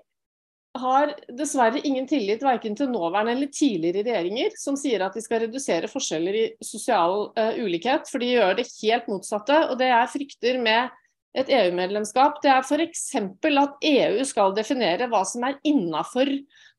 har 0.79 1.13
dessverre 1.31 1.81
ingen 1.87 2.07
tillit 2.07 2.43
verken 2.43 2.75
til 2.77 2.91
nåværende 2.91 3.33
eller 3.35 3.51
tidligere 3.53 4.03
regjeringer 4.03 4.55
som 4.59 4.77
sier 4.79 5.05
at 5.05 5.15
de 5.15 5.23
skal 5.23 5.45
redusere 5.45 5.89
forskjeller 5.91 6.37
i 6.37 6.45
sosial 6.63 7.29
uh, 7.37 7.57
ulikhet, 7.61 8.09
for 8.11 8.23
de 8.23 8.33
gjør 8.33 8.57
det 8.59 8.67
helt 8.81 9.09
motsatte. 9.11 9.57
Og 9.69 9.79
det 9.79 9.89
jeg 9.91 10.13
frykter 10.13 10.59
med 10.63 10.93
et 11.35 11.51
EU-medlemskap, 11.51 12.39
det 12.43 12.51
er 12.51 12.63
f.eks. 12.63 13.05
at 13.19 13.87
EU 13.89 14.25
skal 14.27 14.55
definere 14.55 15.09
hva 15.11 15.23
som 15.27 15.43
er 15.47 15.59
innafor 15.67 16.31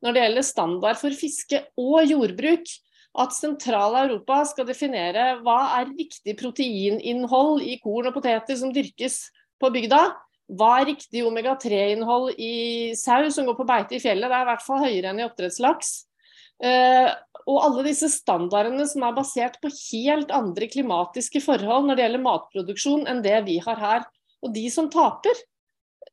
når 0.04 0.12
det 0.12 0.22
gjelder 0.24 0.48
standard 0.48 1.00
for 1.00 1.16
fiske 1.16 1.62
og 1.80 2.04
jordbruk. 2.08 2.68
At 3.16 3.32
Sentral-Europa 3.32 4.42
skal 4.50 4.68
definere 4.68 5.38
hva 5.44 5.60
er 5.78 5.92
riktig 5.94 6.36
proteininnhold 6.36 7.64
i 7.64 7.78
korn 7.80 8.10
og 8.10 8.16
poteter 8.16 8.58
som 8.60 8.74
dyrkes 8.76 9.22
på 9.60 9.72
bygda 9.72 10.02
hva 10.46 10.72
er 10.80 10.90
riktig 10.92 11.24
omega-3-innhold 11.26 12.36
i 12.38 12.94
sau 12.98 13.26
som 13.34 13.48
går 13.48 13.56
på 13.58 13.66
beite 13.66 13.96
i 13.96 14.02
fjellet? 14.02 14.30
Det 14.30 14.36
er 14.36 14.44
i 14.44 14.50
hvert 14.52 14.66
fall 14.66 14.84
høyere 14.84 15.10
enn 15.10 15.22
i 15.22 15.26
oppdrettslaks. 15.26 15.96
Uh, 16.62 17.10
og 17.46 17.58
alle 17.62 17.84
disse 17.88 18.08
standardene 18.10 18.86
som 18.88 19.04
er 19.06 19.16
basert 19.16 19.58
på 19.62 19.70
helt 19.70 20.30
andre 20.34 20.68
klimatiske 20.70 21.42
forhold 21.44 21.86
når 21.86 21.98
det 21.98 22.06
gjelder 22.06 22.24
matproduksjon 22.24 23.04
enn 23.10 23.20
det 23.26 23.36
vi 23.46 23.58
har 23.62 23.82
her. 23.82 24.06
Og 24.46 24.54
de 24.54 24.64
som 24.72 24.88
taper, 24.92 25.36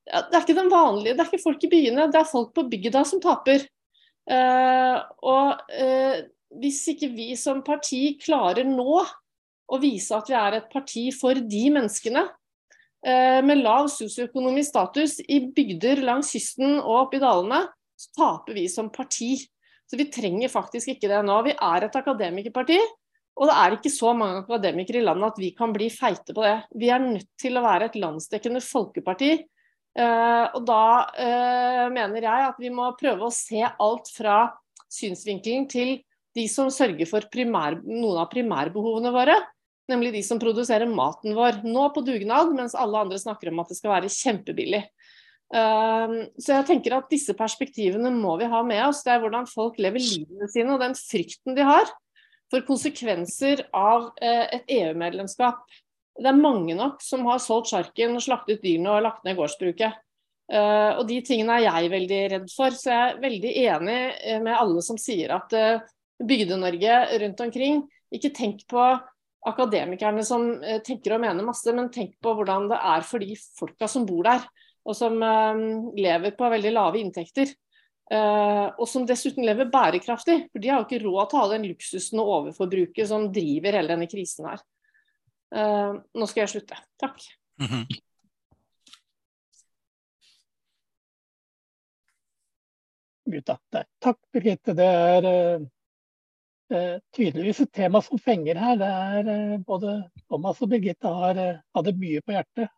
det 0.03 0.34
er 0.34 0.41
ikke 0.41 0.57
den 0.57 0.73
vanlige, 0.73 1.15
det 1.15 1.23
er 1.23 1.31
ikke 1.31 1.45
folk 1.45 1.63
i 1.63 1.71
byene, 1.71 2.09
det 2.11 2.19
er 2.19 2.29
folk 2.29 2.53
på 2.57 2.65
bygda 2.71 3.05
som 3.07 3.21
taper. 3.23 3.65
Uh, 4.29 4.97
og 5.23 5.61
uh, 5.77 6.23
hvis 6.57 6.84
ikke 6.93 7.11
vi 7.13 7.34
som 7.39 7.61
parti 7.65 8.15
klarer 8.21 8.65
nå 8.67 9.01
å 9.73 9.79
vise 9.81 10.15
at 10.15 10.29
vi 10.29 10.38
er 10.38 10.57
et 10.59 10.71
parti 10.73 11.07
for 11.15 11.38
de 11.38 11.63
menneskene, 11.73 12.25
med 13.03 13.59
lav 13.59 13.89
sosioøkonomisk 13.91 14.69
status 14.69 15.17
i 15.27 15.41
bygder 15.51 15.99
langs 16.07 16.29
kysten 16.31 16.77
og 16.77 16.93
oppe 17.01 17.17
i 17.17 17.23
dalene, 17.23 17.57
så 17.99 18.13
taper 18.15 18.55
vi 18.55 18.63
som 18.71 18.87
parti. 18.93 19.35
Så 19.89 19.99
vi 19.99 20.07
trenger 20.11 20.51
faktisk 20.51 20.93
ikke 20.93 21.09
det 21.11 21.19
nå. 21.27 21.35
Vi 21.45 21.53
er 21.53 21.85
et 21.85 21.97
akademikerparti, 21.99 22.79
og 23.33 23.49
det 23.49 23.55
er 23.59 23.75
ikke 23.75 23.91
så 23.93 24.13
mange 24.17 24.43
akademikere 24.43 25.01
i 25.01 25.05
landet 25.05 25.33
at 25.33 25.41
vi 25.41 25.51
kan 25.57 25.73
bli 25.75 25.89
feite 25.93 26.35
på 26.35 26.45
det. 26.45 26.55
Vi 26.79 26.91
er 26.93 27.01
nødt 27.03 27.29
til 27.41 27.57
å 27.57 27.65
være 27.65 27.89
et 27.89 27.99
landsdekkende 27.99 28.61
folkeparti. 28.63 29.31
Eh, 29.93 30.45
og 30.57 30.63
da 30.65 30.83
eh, 31.21 31.85
mener 31.93 32.25
jeg 32.25 32.47
at 32.47 32.61
vi 32.61 32.71
må 32.73 32.87
prøve 32.97 33.27
å 33.27 33.33
se 33.33 33.61
alt 33.61 34.09
fra 34.15 34.47
synsvinkelen 34.93 35.67
til 35.69 35.99
de 36.33 36.47
som 36.49 36.71
sørger 36.73 37.05
for 37.09 37.25
primær, 37.33 37.77
noen 37.85 38.23
av 38.23 38.31
primærbehovene 38.31 39.11
våre 39.13 39.37
nemlig 39.91 40.13
de 40.15 40.23
som 40.25 40.39
produserer 40.41 40.89
maten 40.89 41.36
vår. 41.36 41.61
Nå 41.67 41.89
på 41.95 42.03
dugnad, 42.05 42.53
mens 42.55 42.75
alle 42.77 43.03
andre 43.05 43.19
snakker 43.19 43.51
om 43.51 43.61
at 43.63 43.71
det 43.71 43.79
skal 43.79 43.95
være 43.97 44.11
kjempebillig. 44.11 44.84
Ehm, 45.53 46.15
så 46.41 46.57
jeg 46.57 46.67
tenker 46.69 46.95
at 46.97 47.11
disse 47.11 47.36
perspektivene 47.38 48.11
må 48.15 48.38
vi 48.41 48.49
ha 48.49 48.63
med 48.65 48.81
oss. 48.88 49.03
Det 49.05 49.13
er 49.13 49.21
hvordan 49.23 49.49
folk 49.49 49.77
lever 49.81 50.01
livene 50.01 50.49
sine, 50.51 50.73
og 50.73 50.81
den 50.81 50.97
frykten 50.97 51.57
de 51.57 51.67
har 51.67 51.89
for 52.53 52.65
konsekvenser 52.67 53.65
av 53.73 54.11
eh, 54.21 54.45
et 54.59 54.73
EU-medlemskap. 54.79 55.63
Det 56.19 56.29
er 56.29 56.38
mange 56.38 56.75
nok 56.77 57.01
som 57.01 57.25
har 57.25 57.41
solgt 57.41 57.71
sjarken, 57.71 58.19
slaktet 58.21 58.61
dyrene 58.65 58.91
og 58.93 59.05
lagt 59.07 59.23
ned 59.25 59.38
gårdsbruket. 59.39 60.01
Uh, 60.53 60.99
og 60.99 61.07
de 61.07 61.21
tingene 61.25 61.55
er 61.55 61.63
jeg 61.63 61.89
veldig 61.89 62.17
redd 62.34 62.49
for. 62.51 62.75
Så 62.75 62.91
jeg 62.91 63.13
er 63.13 63.21
veldig 63.23 63.53
enig 63.63 63.95
eh, 64.19 64.41
med 64.43 64.53
alle 64.53 64.84
som 64.86 64.99
sier 65.01 65.31
at 65.34 65.55
Bygde-Norge 66.21 66.97
rundt 67.23 67.41
omkring, 67.41 67.79
ikke 68.13 68.29
tenk 68.36 68.61
på 68.69 68.84
akademikerne 69.45 70.23
som 70.25 70.45
eh, 70.63 70.79
tenker 70.85 71.15
og 71.15 71.23
mener 71.23 71.45
masse, 71.45 71.73
men 71.75 71.91
tenk 71.93 72.15
på 72.23 72.33
hvordan 72.37 72.69
det 72.71 72.79
er 72.93 73.05
for 73.07 73.23
de 73.23 73.35
folka 73.57 73.89
som 73.91 74.05
bor 74.07 74.23
der, 74.27 74.45
og 74.83 74.97
som 74.97 75.19
eh, 75.23 75.63
lever 75.99 76.35
på 76.37 76.51
veldig 76.53 76.73
lave 76.73 77.01
inntekter. 77.01 77.51
Eh, 78.13 78.65
og 78.77 78.87
som 78.89 79.07
dessuten 79.07 79.45
lever 79.47 79.71
bærekraftig, 79.71 80.37
for 80.51 80.63
de 80.63 80.71
har 80.71 80.81
jo 80.81 80.87
ikke 80.87 81.03
råd 81.03 81.29
til 81.29 81.39
å 81.39 81.43
ha 81.43 81.51
den 81.55 81.67
luksusen 81.71 82.23
og 82.23 82.31
overforbruket 82.37 83.09
som 83.09 83.29
driver 83.33 83.79
hele 83.79 83.95
denne 83.95 84.09
krisen 84.11 84.49
her. 84.51 84.63
nå 85.53 86.25
skal 86.25 86.41
jeg 86.41 86.49
slutte. 86.49 86.75
Takk. 86.97 87.21
Mm 87.61 87.67
-hmm. 87.67 87.85
Takk, 93.99 94.17
Birgitte. 94.33 94.73
Det 94.73 94.85
er 94.85 95.69
tydeligvis 97.16 97.59
et 97.64 97.74
tema 97.74 98.01
som 98.01 98.20
fenger 98.22 98.59
her. 98.59 98.78
Det 98.80 98.88
er 98.88 99.34
eh, 99.34 99.59
Både 99.68 99.97
Thomas 100.30 100.61
og 100.61 100.72
Birgitte 100.72 101.11
har, 101.11 101.38
eh, 101.39 101.59
hadde 101.76 101.95
mye 101.99 102.22
på 102.24 102.36
hjertet. 102.36 102.72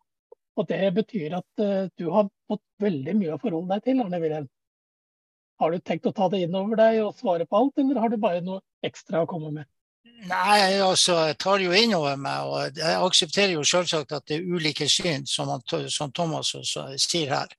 Og 0.56 0.66
det 0.70 0.94
betyr 0.96 1.36
at 1.36 1.64
du 2.00 2.06
har 2.08 2.30
fått 2.48 2.62
veldig 2.80 3.12
mye 3.18 3.34
å 3.34 3.40
forholde 3.42 3.74
deg 3.74 3.82
til, 3.84 3.98
Arne 4.00 4.20
Wilhelm. 4.22 4.46
Har 5.60 5.72
du 5.72 5.82
tenkt 5.84 6.08
å 6.08 6.14
ta 6.16 6.30
det 6.32 6.46
inn 6.46 6.56
over 6.56 6.80
deg 6.80 7.02
og 7.04 7.18
svare 7.18 7.44
på 7.44 7.58
alt, 7.58 7.76
eller 7.76 8.00
har 8.00 8.08
du 8.08 8.16
bare 8.20 8.40
noe 8.44 8.62
ekstra 8.84 9.20
å 9.24 9.28
komme 9.28 9.52
med? 9.52 9.68
Nei, 10.24 10.78
altså, 10.80 11.18
jeg 11.28 11.36
tar 11.42 11.60
jo 11.60 11.74
inn 11.76 11.92
over 11.96 12.16
meg, 12.16 12.48
og 12.48 12.80
jeg 12.80 13.00
aksepterer 13.04 13.52
jo 13.52 13.64
selvsagt 13.68 14.14
at 14.16 14.24
det 14.30 14.38
er 14.38 14.48
ulike 14.48 14.88
syn, 14.88 15.26
som, 15.28 15.52
som 15.92 16.12
Thomas 16.16 16.54
også 16.56 16.86
sier 17.00 17.34
her. 17.36 17.52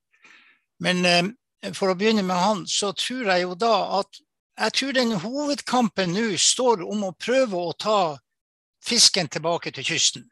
Men 0.82 1.04
eh, 1.06 1.70
for 1.74 1.92
å 1.92 1.96
begynne 1.98 2.24
med 2.26 2.38
han, 2.38 2.64
så 2.66 2.90
tror 2.98 3.30
jeg 3.30 3.46
jo 3.46 3.54
da 3.58 3.74
at 4.00 4.20
jeg 4.58 4.72
tror 4.74 4.92
den 4.92 5.12
hovedkampen 5.22 6.10
nå 6.14 6.32
står 6.40 6.82
om 6.82 7.04
å 7.06 7.14
prøve 7.14 7.58
å 7.58 7.74
ta 7.78 8.18
fisken 8.82 9.30
tilbake 9.30 9.70
til 9.74 9.86
kysten. 9.86 10.24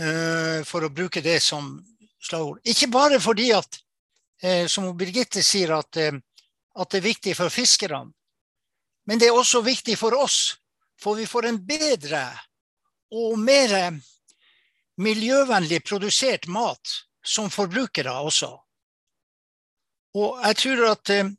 Uh, 0.00 0.64
for 0.66 0.82
å 0.82 0.90
bruke 0.90 1.22
det 1.22 1.38
som 1.44 1.76
slagord. 2.18 2.58
Ikke 2.66 2.88
bare 2.90 3.20
fordi 3.22 3.50
at, 3.54 3.78
uh, 4.42 4.64
som 4.66 4.88
Birgitte 4.98 5.44
sier, 5.44 5.76
at, 5.76 6.00
uh, 6.00 6.16
at, 6.74 6.90
det 6.90 6.98
er 6.98 7.06
viktig 7.10 7.36
for 7.38 7.52
fiskerne. 7.52 8.08
Men 9.06 9.20
det 9.20 9.28
er 9.28 9.36
også 9.36 9.60
viktig 9.62 9.98
for 10.00 10.16
oss. 10.16 10.56
For 10.98 11.20
vi 11.20 11.28
får 11.28 11.50
en 11.50 11.60
bedre 11.68 12.24
og 13.14 13.38
mer 13.38 14.00
miljøvennlig 15.04 15.82
produsert 15.84 16.48
mat 16.48 16.98
som 17.22 17.52
forbrukere 17.52 18.14
også. 18.24 18.50
Og 20.16 20.42
jeg 20.46 20.62
tror 20.62 20.86
at 20.94 21.10
Eh, 21.10 21.30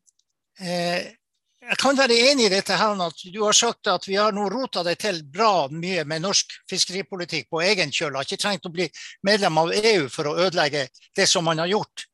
jeg 0.59 1.77
kan 1.81 1.97
være 1.97 2.17
enig 2.29 2.45
i 2.45 2.53
dette 2.53 2.75
her, 2.77 2.99
at 3.01 3.23
du 3.33 3.39
har 3.43 3.55
sagt 3.57 3.87
at 3.89 4.07
vi 4.07 4.17
har 4.19 4.35
nå 4.35 4.45
rota 4.53 4.83
det 4.85 4.99
til 5.01 5.23
bra 5.25 5.67
mye 5.71 6.03
med 6.05 6.21
norsk 6.21 6.53
fiskeripolitikk 6.69 7.49
på 7.49 7.63
egen 7.65 7.91
kjøl. 7.91 8.15
Har 8.15 8.27
ikke 8.27 8.41
trengt 8.43 8.67
å 8.69 8.73
bli 8.73 8.85
medlem 9.25 9.57
av 9.57 9.73
EU 9.73 10.05
for 10.13 10.29
å 10.29 10.35
ødelegge 10.45 10.87
det 11.17 11.27
som 11.29 11.47
man 11.47 11.63
har 11.63 11.71
gjort. 11.71 12.05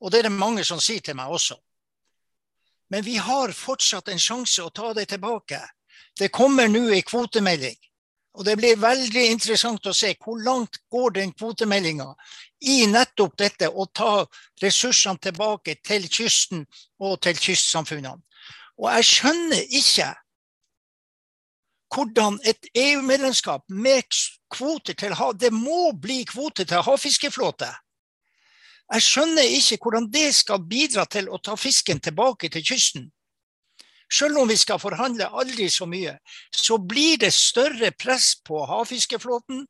Og 0.00 0.12
det 0.12 0.20
er 0.20 0.30
det 0.30 0.38
mange 0.38 0.64
som 0.64 0.80
sier 0.80 1.02
til 1.04 1.18
meg 1.18 1.32
også. 1.34 1.58
Men 2.90 3.04
vi 3.06 3.16
har 3.22 3.52
fortsatt 3.54 4.08
en 4.10 4.22
sjanse 4.22 4.62
å 4.62 4.72
ta 4.74 4.94
det 4.94 5.08
tilbake. 5.10 5.60
Det 6.18 6.30
kommer 6.34 6.68
nå 6.68 6.88
en 6.90 7.06
kvotemelding. 7.06 7.76
Og 8.38 8.44
det 8.46 8.54
blir 8.60 8.78
veldig 8.78 9.24
interessant 9.32 9.86
å 9.90 9.94
se 9.96 10.12
hvor 10.22 10.38
langt 10.44 10.78
går 10.92 11.16
den 11.18 11.32
kvotemeldinga 11.34 12.06
i 12.70 12.84
nettopp 12.86 13.36
dette 13.40 13.68
å 13.68 13.86
ta 13.90 14.24
ressursene 14.62 15.18
tilbake 15.18 15.80
til 15.82 16.06
kysten 16.06 16.64
og 17.02 17.18
til 17.24 17.38
kystsamfunnene. 17.40 18.20
Og 18.80 18.88
jeg 18.94 19.08
skjønner 19.10 19.74
ikke 19.76 20.08
hvordan 21.90 22.38
et 22.46 22.70
EU-medlemskap 22.78 23.64
med 23.68 24.06
kvoter 24.54 24.94
til 24.94 25.14
hav 25.18 25.34
Det 25.38 25.50
må 25.52 25.90
bli 25.92 26.22
kvoter 26.24 26.64
til 26.64 26.84
havfiskeflåte. 26.86 27.68
Jeg 28.90 29.06
skjønner 29.06 29.46
ikke 29.58 29.78
hvordan 29.82 30.06
det 30.10 30.28
skal 30.34 30.62
bidra 30.70 31.04
til 31.06 31.28
å 31.30 31.38
ta 31.38 31.56
fisken 31.58 32.00
tilbake 32.02 32.48
til 32.50 32.64
kysten. 32.66 33.10
Selv 34.12 34.38
om 34.38 34.48
vi 34.48 34.56
skal 34.58 34.80
forhandle 34.82 35.28
aldri 35.28 35.68
så 35.70 35.86
mye, 35.86 36.16
så 36.54 36.78
blir 36.78 37.18
det 37.22 37.32
større 37.34 37.92
press 37.94 38.34
på 38.46 38.64
havfiskeflåten 38.66 39.66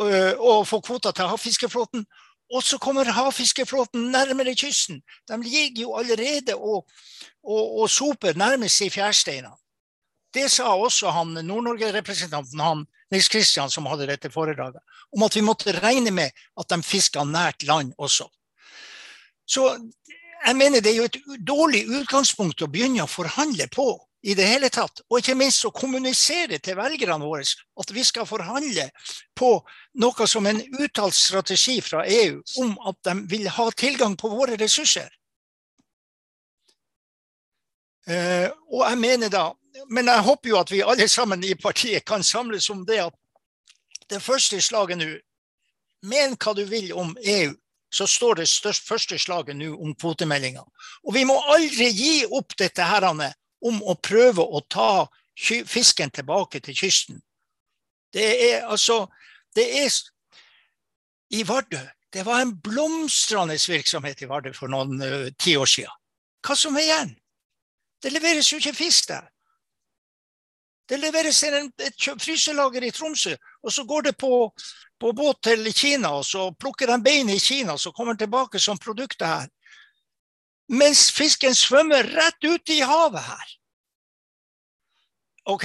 og 0.00 0.66
få 0.68 0.80
kvoter 0.80 1.14
til 1.14 1.30
havfiskeflåten. 1.30 2.04
Og 2.50 2.64
så 2.66 2.78
kommer 2.82 3.06
havfiskeflåten 3.14 4.10
nærmere 4.10 4.56
kysten. 4.58 5.02
De 5.28 5.38
ligger 5.42 5.82
jo 5.82 5.96
allerede 5.98 6.56
og, 6.56 6.88
og, 7.46 7.80
og 7.82 7.90
soper 7.90 8.34
nærmest 8.34 8.80
i 8.82 8.90
fjærsteinene. 8.90 9.54
Det 10.34 10.46
sa 10.50 10.70
også 10.74 11.10
han 11.10 11.34
Nord-Norge-representanten, 11.42 12.60
han 12.62 12.84
Nils 13.10 13.28
Kristian, 13.28 13.70
som 13.70 13.86
hadde 13.90 14.06
dette 14.06 14.30
foredraget, 14.30 14.82
om 15.10 15.24
at 15.26 15.34
vi 15.34 15.42
måtte 15.42 15.74
regne 15.74 16.12
med 16.14 16.30
at 16.30 16.70
de 16.70 16.78
fiska 16.86 17.24
nært 17.26 17.66
land 17.66 17.94
også. 17.98 18.28
Så 19.46 19.66
jeg 20.46 20.56
mener 20.56 20.80
det 20.80 20.92
er 20.92 21.00
jo 21.00 21.08
et 21.08 21.18
dårlig 21.46 21.82
utgangspunkt 22.00 22.62
å 22.62 22.70
begynne 22.70 23.04
å 23.04 23.10
forhandle 23.10 23.66
på 23.72 23.92
i 24.22 24.34
det 24.36 24.46
hele 24.48 24.68
tatt. 24.72 25.02
Og 25.08 25.20
ikke 25.20 25.36
minst 25.38 25.64
å 25.64 25.72
kommunisere 25.74 26.58
til 26.60 26.76
velgerne 26.78 27.24
våre 27.24 27.44
at 27.44 27.92
vi 27.94 28.04
skal 28.04 28.28
forhandle 28.28 28.88
på 29.36 29.52
noe 30.00 30.28
som 30.28 30.46
en 30.48 30.60
uttalt 30.80 31.16
strategi 31.16 31.80
fra 31.84 32.04
EU 32.08 32.40
om 32.64 32.76
at 32.88 33.00
de 33.08 33.16
vil 33.30 33.48
ha 33.48 33.70
tilgang 33.76 34.16
på 34.20 34.32
våre 34.32 34.58
ressurser. 34.60 35.08
Eh, 38.08 38.48
og 38.72 38.84
jeg 38.88 38.98
mener 38.98 39.28
da, 39.28 39.50
Men 39.88 40.08
jeg 40.08 40.22
håper 40.26 40.48
jo 40.48 40.56
at 40.58 40.70
vi 40.72 40.80
alle 40.82 41.06
sammen 41.08 41.44
i 41.46 41.54
partiet 41.54 42.04
kan 42.04 42.24
samles 42.26 42.66
om 42.70 42.80
det 42.86 42.98
at 43.04 43.14
det 44.10 44.18
første 44.22 44.58
slaget 44.60 44.98
nå 44.98 45.10
Men 46.02 46.34
hva 46.34 46.54
du 46.56 46.64
vil 46.64 46.92
om 46.92 47.12
EU, 47.22 47.52
så 47.90 48.06
står 48.06 48.40
det 48.40 48.48
størst, 48.48 48.86
første 48.86 49.18
slaget 49.18 49.56
nå 49.58 49.72
om 49.74 49.94
kvotemeldinga. 49.94 50.62
Og 51.06 51.14
vi 51.14 51.24
må 51.26 51.36
aldri 51.52 51.90
gi 51.90 52.14
opp 52.26 52.54
dette 52.58 52.86
her, 52.86 53.06
om 53.60 53.82
å 53.82 53.96
prøve 54.00 54.44
å 54.44 54.62
ta 54.70 55.06
fisken 55.36 56.12
tilbake 56.14 56.60
til 56.60 56.76
kysten. 56.76 57.20
Det 58.12 58.28
er 58.50 58.66
altså 58.66 59.06
Det 59.54 59.64
er 59.82 59.90
i 61.34 61.42
Vardø. 61.42 61.80
Det 62.12 62.22
var 62.26 62.40
en 62.40 62.52
blomstrende 62.54 63.56
virksomhet 63.68 64.22
i 64.22 64.28
Vardø 64.30 64.52
for 64.54 64.70
noen 64.70 65.02
uh, 65.02 65.30
ti 65.38 65.56
år 65.56 65.66
siden. 65.66 65.96
Hva 66.46 66.54
som 66.54 66.76
er 66.78 66.86
igjen? 66.86 67.10
Det 68.02 68.12
leveres 68.12 68.52
jo 68.52 68.60
ikke 68.62 68.74
fisk 68.74 69.08
der. 69.08 69.26
Det 70.88 70.98
leveres 70.98 71.42
en, 71.46 71.72
et 71.82 72.06
fryselager 72.22 72.86
i 72.86 72.92
Tromsø, 72.94 73.34
og 73.62 73.72
så 73.72 73.84
går 73.84 74.08
det 74.08 74.16
på, 74.18 74.50
på 75.00 75.12
båt 75.12 75.42
til 75.42 75.72
Kina, 75.72 76.14
og 76.18 76.24
så 76.24 76.50
plukker 76.58 76.90
de 76.90 77.00
bein 77.04 77.28
i 77.28 77.38
Kina, 77.38 77.74
og 77.76 77.80
så 77.80 77.92
kommer 77.92 78.14
den 78.14 78.26
tilbake 78.26 78.58
som 78.58 78.78
produkter 78.78 79.26
her 79.26 79.48
mens 80.70 81.08
fisken 81.10 81.54
svømmer 81.54 82.06
rett 82.14 82.44
ute 82.46 82.76
i 82.76 82.84
havet 82.86 83.24
her. 83.26 83.48
OK, 85.50 85.64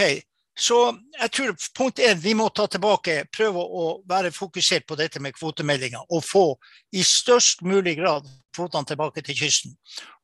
så 0.57 0.77
jeg 1.19 1.31
tror 1.35 1.53
punkt 1.77 1.99
én, 1.99 2.17
vi 2.17 2.33
må 2.33 2.47
ta 2.49 2.65
tilbake, 2.71 3.25
prøve 3.33 3.61
å 3.61 3.85
være 4.09 4.31
fokusert 4.33 4.87
på 4.87 4.97
dette 4.97 5.21
med 5.21 5.35
kvotemeldinga. 5.37 6.01
Og 6.09 6.23
få 6.25 6.45
i 6.95 7.03
størst 7.05 7.61
mulig 7.61 7.97
grad 7.99 8.25
kvotene 8.55 8.87
tilbake 8.87 9.21
til 9.21 9.37
kysten. 9.37 9.75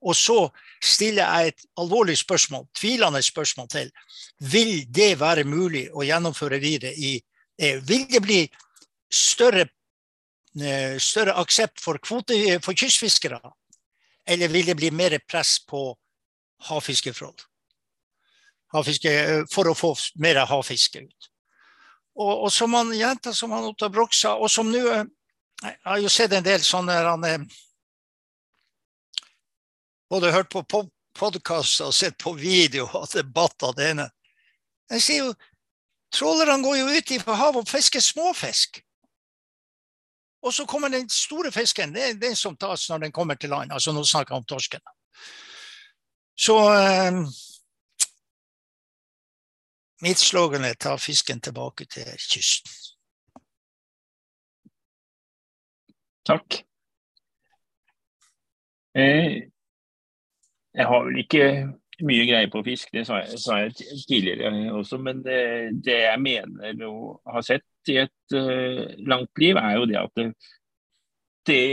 Og 0.02 0.16
så 0.16 0.48
stiller 0.82 1.28
jeg 1.28 1.52
et 1.52 1.66
alvorlig 1.78 2.16
spørsmål, 2.18 2.66
tvilende 2.78 3.22
spørsmål 3.22 3.68
til. 3.70 3.92
Vil 4.40 4.88
det 4.88 5.14
være 5.20 5.44
mulig 5.46 5.90
å 5.92 6.08
gjennomføre 6.08 6.62
videre 6.64 6.96
i? 6.96 7.20
Vil 7.62 8.08
det 8.10 8.22
bli 8.26 8.42
større, 9.12 9.68
eh, 10.58 10.98
større 10.98 11.36
aksept 11.38 11.82
for, 11.84 12.00
kvote, 12.02 12.60
for 12.66 12.74
kystfiskere 12.74 13.42
eller 14.26 14.48
vil 14.48 14.66
det 14.66 14.76
bli 14.76 14.92
mer 14.92 15.20
press 15.28 15.60
på 15.66 15.98
havfiskeforhold? 16.70 17.42
Havfiske, 18.74 19.12
eh, 19.12 19.44
for 19.52 19.68
å 19.68 19.76
få 19.76 19.96
mer 20.16 20.46
havfiske 20.48 21.02
ut. 21.04 21.28
Og, 22.16 22.46
og 22.46 22.52
som 22.52 22.74
han 22.74 22.94
jenta 22.96 23.34
som 23.34 23.52
han 23.52 23.68
Otta 23.72 23.90
Broch 23.90 24.16
sa, 24.16 24.36
og 24.38 24.52
som 24.52 24.72
nå 24.72 24.86
eh, 24.92 25.06
Jeg 25.62 25.78
har 25.86 26.00
jo 26.02 26.10
sett 26.10 26.32
en 26.34 26.44
del 26.44 26.64
sånne 26.66 26.96
han, 27.06 27.24
eh, 27.28 27.44
Både 30.10 30.32
hørt 30.32 30.50
på 30.52 30.64
podkast 31.16 31.82
og 31.82 31.94
sett 31.94 32.18
på 32.20 32.34
video 32.36 32.88
og 32.98 33.08
debatter 33.14 33.76
det 33.78 33.86
ene. 33.94 34.08
Jeg 34.92 35.04
sier 35.06 35.26
jo 35.26 35.34
Trålerne 36.12 36.64
går 36.64 36.76
jo 36.78 36.88
ut 36.98 37.12
i 37.12 37.20
havet 37.24 37.62
og 37.62 37.70
fisker 37.70 38.04
småfisk. 38.04 38.82
Og 40.42 40.54
så 40.54 40.66
kommer 40.66 40.90
den 40.90 41.10
store 41.10 41.52
fisken, 41.52 41.94
det 41.94 42.04
er 42.04 42.20
den 42.20 42.36
som 42.36 42.58
tas 42.58 42.90
når 42.90 42.98
den 43.06 43.12
kommer 43.12 43.36
til 43.36 43.50
land. 43.50 43.72
Altså 43.72 43.94
nå 43.94 44.04
snakker 44.04 44.36
jeg 44.36 44.42
om 44.42 44.46
torsken. 44.50 44.82
Så 46.36 46.56
eh, 46.74 47.20
mitt 50.02 50.20
slogan 50.20 50.66
er 50.66 50.74
'ta 50.74 50.96
fisken 50.98 51.42
tilbake 51.42 51.86
til 51.86 52.04
kysten'. 52.04 52.78
Takk. 56.26 56.66
Eh, 58.96 59.52
jeg 60.74 60.86
har 60.88 61.04
vel 61.06 61.18
ikke 61.20 61.44
mye 62.08 62.26
greie 62.30 62.50
på 62.52 62.62
fisk, 62.66 62.92
det 62.94 63.06
sa 63.08 63.22
jeg, 63.22 63.40
sa 63.42 63.58
jeg 63.64 63.76
tidligere 64.10 64.72
også. 64.74 65.00
Men 65.02 65.22
det, 65.26 65.42
det, 65.86 65.98
jeg 66.06 66.22
mener 66.22 66.86
å 66.88 66.96
ha 67.34 67.44
sett 67.46 67.92
i 67.92 67.98
et 68.04 68.36
uh, 68.38 68.86
langt 69.10 69.42
liv, 69.42 69.60
er 69.60 69.78
jo 69.78 69.88
det 69.90 70.00
at 70.02 70.22
det, 70.22 70.28
det, 71.50 71.64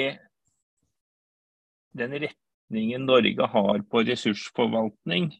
Den 1.98 2.14
retningen 2.22 3.06
Norge 3.08 3.48
har 3.54 3.84
på 3.90 4.04
ressursforvaltning, 4.08 5.32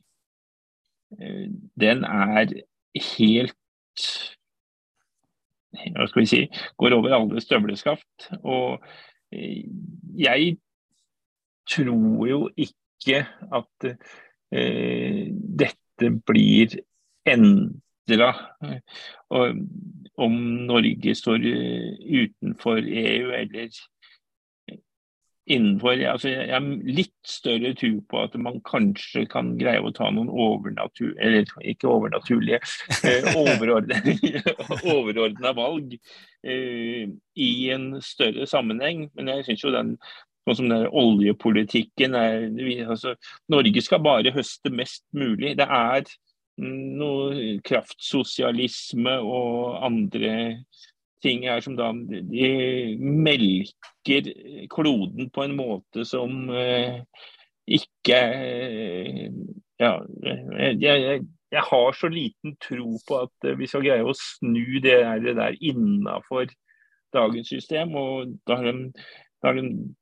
uh, 1.18 1.44
den 1.80 2.04
er 2.04 2.56
helt 3.16 3.56
hva 5.78 6.06
skal 6.08 6.22
vi 6.22 6.28
si, 6.30 6.38
går 6.80 6.94
over 6.96 7.12
alle 7.14 7.42
støvleskaft. 7.44 8.30
Og 8.40 8.80
uh, 8.80 9.60
jeg 10.18 10.56
tror 11.68 12.26
jo 12.28 12.46
ikke 12.56 13.26
at 13.54 13.92
dette 14.50 16.10
blir 16.26 16.78
endra 17.28 18.30
om 20.18 20.38
Norge 20.66 21.14
står 21.14 21.46
eh, 21.46 21.94
utenfor 22.24 22.82
EU 22.82 23.30
eller 23.32 23.68
innenfor 25.48 26.02
altså 26.10 26.28
Jeg 26.28 26.52
har 26.52 26.64
litt 26.84 27.14
større 27.24 27.70
tro 27.78 27.92
på 28.10 28.20
at 28.20 28.34
man 28.40 28.58
kanskje 28.68 29.24
kan 29.30 29.54
greie 29.60 29.80
å 29.80 29.92
ta 29.96 30.10
noen 30.12 30.28
overnatur... 30.28 31.14
Eller 31.16 31.48
ikke 31.62 31.88
overnaturlige, 31.88 32.60
eh, 33.08 33.30
overordna 34.84 35.54
valg 35.62 35.94
eh, 35.96 37.08
i 37.40 37.50
en 37.72 37.88
større 38.04 38.44
sammenheng. 38.50 39.06
Men 39.16 39.32
jeg 39.32 39.48
syns 39.48 39.64
jo 39.64 39.72
den 39.72 39.94
sånn 40.56 40.68
som 40.68 40.72
den 40.72 40.88
oljepolitikken 40.88 42.16
er 42.18 42.48
altså, 42.88 43.14
Norge 43.52 43.82
skal 43.84 44.02
bare 44.04 44.34
høste 44.34 44.72
mest 44.74 45.04
mulig. 45.16 45.56
Det 45.58 45.66
er 45.66 46.04
noe 46.58 47.58
kraftsosialisme 47.66 49.18
og 49.22 49.78
andre 49.86 50.34
ting 51.22 51.46
her 51.48 51.62
som 51.62 51.74
da 51.78 51.90
de 51.92 52.98
melker 52.98 54.30
kloden 54.70 55.30
på 55.34 55.46
en 55.46 55.56
måte 55.58 56.04
som 56.06 56.50
eh, 56.54 57.00
ikke 57.78 58.18
eh, 58.18 59.26
Ja, 59.78 59.92
jeg, 60.26 60.78
jeg, 60.82 61.20
jeg, 61.52 61.62
har 61.70 61.92
så 61.94 62.08
liten 62.10 62.56
tro 62.58 62.96
på 63.06 63.18
at 63.22 63.46
vi 63.60 63.68
skal 63.70 63.84
greie 63.84 64.02
å 64.02 64.14
snu 64.18 64.80
det 64.82 64.96
der, 65.04 65.20
det 65.22 65.36
der 65.38 65.58
innafor 65.62 66.48
dagens 67.14 67.52
system. 67.52 67.94
og 67.94 68.32
da 68.42 68.56
har 68.58 68.66
de 68.66 68.90
da, 69.42 69.52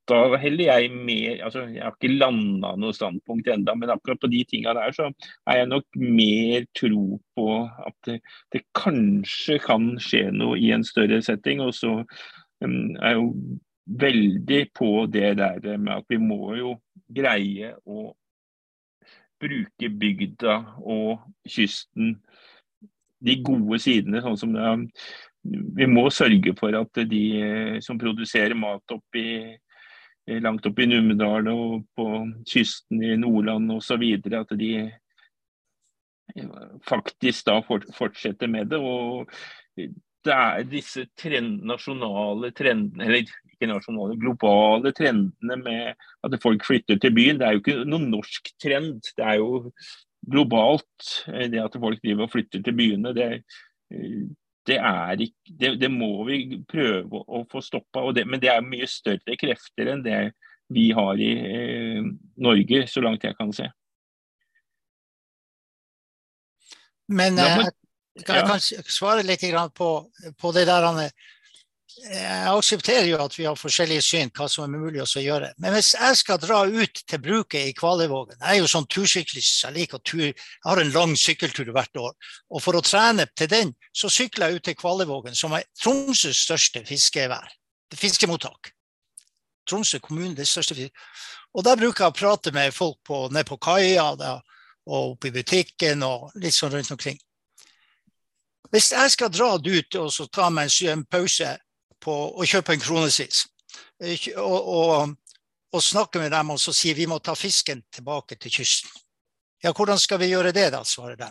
da 0.09 0.19
heller 0.41 0.71
jeg 0.71 0.93
mer 0.95 1.43
altså 1.45 1.67
Jeg 1.69 1.83
har 1.85 1.93
ikke 1.93 2.17
landa 2.17 2.73
noe 2.81 2.97
standpunkt 2.97 3.51
enda, 3.53 3.75
men 3.77 3.93
akkurat 3.93 4.21
på 4.23 4.31
de 4.33 4.43
tinga 4.49 4.73
der 4.77 4.95
så 4.97 5.11
er 5.45 5.61
jeg 5.61 5.71
nok 5.73 6.01
mer 6.01 6.65
tro 6.79 7.21
på 7.37 7.49
at 7.87 7.97
det, 8.09 8.21
det, 8.55 8.65
kanskje 8.77 9.59
kan 9.63 9.95
skje 10.01 10.31
noe 10.33 10.57
i 10.61 10.73
en 10.73 10.85
større 10.87 11.21
setting. 11.23 11.61
Og 11.61 11.75
så 11.77 11.99
um, 12.01 12.79
er 12.97 13.13
jeg 13.13 13.21
jo 13.21 13.29
veldig 14.07 14.63
på 14.75 14.91
det 15.13 15.37
der 15.39 15.77
med 15.77 15.93
at 15.99 16.09
vi 16.09 16.19
må 16.23 16.57
jo 16.57 16.75
greie 17.13 17.75
å 17.85 18.09
bruke 19.41 19.91
bygda 20.01 20.57
og 20.81 21.27
kysten, 21.45 22.17
de 23.27 23.37
gode 23.45 23.79
sidene, 23.81 24.21
sånn 24.25 24.37
som 24.41 24.53
det 24.57 24.65
er 24.65 24.83
vi 25.77 25.87
må 25.91 26.09
sørge 26.11 26.55
for 26.59 26.77
at 26.79 27.03
de 27.11 27.23
eh, 27.43 27.79
som 27.85 27.99
produserer 28.01 28.57
mat 28.59 28.95
opp 28.95 29.19
i, 29.19 29.57
langt 30.43 30.67
oppe 30.67 30.83
i 30.83 30.89
Numedal 30.91 31.47
og 31.53 31.85
på 31.97 32.07
kysten 32.49 33.03
i 33.05 33.15
Nordland 33.21 33.71
osv., 33.77 34.03
at 34.27 34.57
de 34.59 34.71
eh, 34.83 36.57
faktisk 36.89 37.47
da 37.47 37.61
fortsetter 37.63 38.51
med 38.51 38.73
det. 38.73 38.81
og 38.81 39.31
det 40.27 40.35
er 40.35 40.65
disse 40.67 41.05
trend, 41.19 41.61
nasjonale 41.69 42.51
trendene, 42.57 43.05
eller 43.05 43.23
ikke 43.23 43.69
nasjonale, 43.71 44.17
globale 44.19 44.91
trendene 44.97 45.59
med 45.61 46.09
at 46.27 46.35
folk 46.43 46.67
flytter 46.67 46.99
til 46.99 47.15
byen. 47.15 47.39
Det 47.39 47.47
er 47.47 47.55
jo 47.55 47.63
ikke 47.63 47.85
noen 47.87 48.09
norsk 48.11 48.51
trend. 48.63 49.07
Det 49.15 49.23
er 49.23 49.39
jo 49.39 49.71
globalt, 50.27 51.13
det 51.31 51.63
at 51.63 51.79
folk 51.79 52.03
driver 52.03 52.27
og 52.27 52.33
flytter 52.33 52.65
til 52.67 52.75
byene, 52.75 53.15
det, 53.15 53.29
det, 54.67 54.79
ikke, 55.27 55.55
det, 55.61 55.71
det 55.81 55.91
må 55.93 56.25
vi 56.29 56.61
prøve 56.69 57.23
å 57.23 57.45
få 57.51 57.63
stoppa. 57.65 58.05
Men 58.25 58.43
det 58.43 58.51
er 58.53 58.67
mye 58.67 58.89
større 58.91 59.39
krefter 59.41 59.93
enn 59.93 60.05
det 60.05 60.21
vi 60.75 60.89
har 60.97 61.21
i 61.23 61.33
eh, 61.47 62.07
Norge, 62.43 62.87
så 62.91 63.03
langt 63.05 63.25
jeg 63.25 63.37
kan 63.39 63.53
se. 63.55 63.69
Men 67.07 67.39
eh, 67.39 67.69
jeg 68.19 68.47
kan 68.49 68.61
svare 68.61 69.23
litt 69.27 69.45
på, 69.77 69.91
på 70.41 70.53
det 70.57 70.67
der. 70.67 70.89
Anne 70.91 71.11
jeg 71.97 72.49
aksepterer 72.53 73.07
jo 73.09 73.19
at 73.25 73.35
vi 73.39 73.47
har 73.47 73.57
forskjellige 73.57 74.05
syn 74.05 74.31
hva 74.37 74.47
som 74.53 74.67
er 74.67 74.81
mulig 74.83 75.01
å 75.01 75.23
gjøre. 75.23 75.49
Men 75.63 75.73
hvis 75.73 75.95
jeg 75.97 76.19
skal 76.21 76.41
dra 76.43 76.59
ut 76.69 77.01
til 77.09 77.23
bruket 77.25 77.71
i 77.71 77.75
Kvaløyvågen 77.77 78.37
Jeg 78.37 78.51
er 78.51 78.61
jo 78.61 78.69
sånn 78.69 78.89
tursyklist, 78.93 79.65
jeg 79.65 79.75
liker 79.75 80.03
tur. 80.05 80.27
Jeg 80.29 80.67
har 80.67 80.83
en 80.83 80.93
lang 80.93 81.17
sykkeltur 81.17 81.73
hvert 81.73 82.01
år. 82.03 82.13
Og 82.53 82.63
for 82.63 82.77
å 82.77 82.85
trene 82.85 83.27
til 83.35 83.49
den, 83.49 83.73
så 83.97 84.13
sykler 84.13 84.53
jeg 84.53 84.61
ut 84.61 84.69
til 84.69 84.77
Kvaløyvågen, 84.77 85.35
som 85.35 85.57
er 85.57 85.65
Tromsøs 85.81 86.45
største 86.45 86.85
fiskevær. 86.85 87.49
Fiskemottak. 87.97 88.75
Tromsø 89.67 89.99
kommune, 90.05 90.37
det 90.37 90.49
største 90.49 90.77
fiskevær. 90.77 91.13
Og 91.57 91.65
der 91.65 91.81
bruker 91.81 92.05
jeg 92.05 92.13
å 92.13 92.19
prate 92.19 92.53
med 92.53 92.75
folk 92.77 92.99
på, 93.09 93.27
nede 93.33 93.49
på 93.49 93.57
kaia 93.57 94.11
og 94.13 94.43
oppe 94.85 95.31
i 95.31 95.35
butikken 95.35 96.05
og 96.05 96.35
litt 96.37 96.55
sånn 96.55 96.75
rundt 96.77 96.93
omkring. 96.93 97.17
Hvis 98.71 98.91
jeg 98.93 99.13
skal 99.15 99.31
dra 99.33 99.55
ut 99.57 99.97
og 99.97 100.29
ta 100.35 100.51
meg 100.51 100.75
en 100.91 101.05
pause 101.09 101.55
på 102.07 102.15
å 102.39 102.47
kjøpe 102.47 102.77
en 102.77 102.83
kronesis. 102.83 103.45
Og, 104.39 104.61
og, 104.61 105.17
og, 105.73 105.83
snakke 105.83 106.21
med 106.23 106.31
dem 106.35 106.53
og 106.55 106.61
så 106.61 106.75
si 106.77 106.93
vi 106.95 107.09
må 107.11 107.19
ta 107.19 107.35
fisken 107.37 107.83
tilbake 107.93 108.39
til 108.39 108.55
kysten. 108.61 108.93
Ja, 109.65 109.73
hvordan 109.73 109.99
skal 109.99 110.21
vi 110.23 110.31
gjøre 110.31 110.53
det, 110.55 110.69
da, 110.75 110.85
svarer 110.85 111.19
de. 111.19 111.31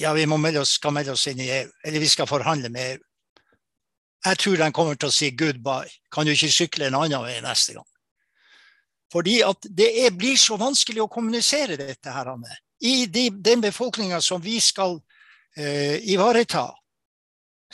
Ja, 0.00 0.12
vi 0.16 0.26
melde 0.26 0.64
oss, 0.64 0.74
skal 0.80 0.94
melde 0.96 1.14
oss 1.14 1.26
inn 1.30 1.42
i 1.44 1.50
EU, 1.60 1.68
eller 1.84 2.02
vi 2.02 2.10
skal 2.10 2.26
forhandle 2.26 2.72
med 2.72 2.96
EU. 2.96 3.02
Jeg 4.24 4.38
tror 4.40 4.56
de 4.56 4.70
kommer 4.72 4.96
til 4.96 5.10
å 5.10 5.14
si 5.14 5.28
goodbye. 5.36 5.90
Kan 6.12 6.26
du 6.26 6.32
ikke 6.32 6.48
sykle 6.50 6.88
en 6.88 6.96
annen 6.96 7.22
vei 7.26 7.36
neste 7.44 7.76
gang? 7.76 7.86
Fordi 9.12 9.36
at 9.46 9.68
det 9.68 9.90
er, 10.00 10.14
blir 10.16 10.38
så 10.40 10.56
vanskelig 10.58 11.04
å 11.04 11.10
kommunisere 11.12 11.76
dette 11.78 12.10
her, 12.10 12.32
Anne. 12.32 12.56
I 12.82 13.04
de, 13.06 13.28
den 13.30 13.62
befolkninga 13.62 14.18
som 14.24 14.40
vi 14.42 14.56
skal 14.64 14.96
uh, 14.96 15.96
ivareta, 16.00 16.66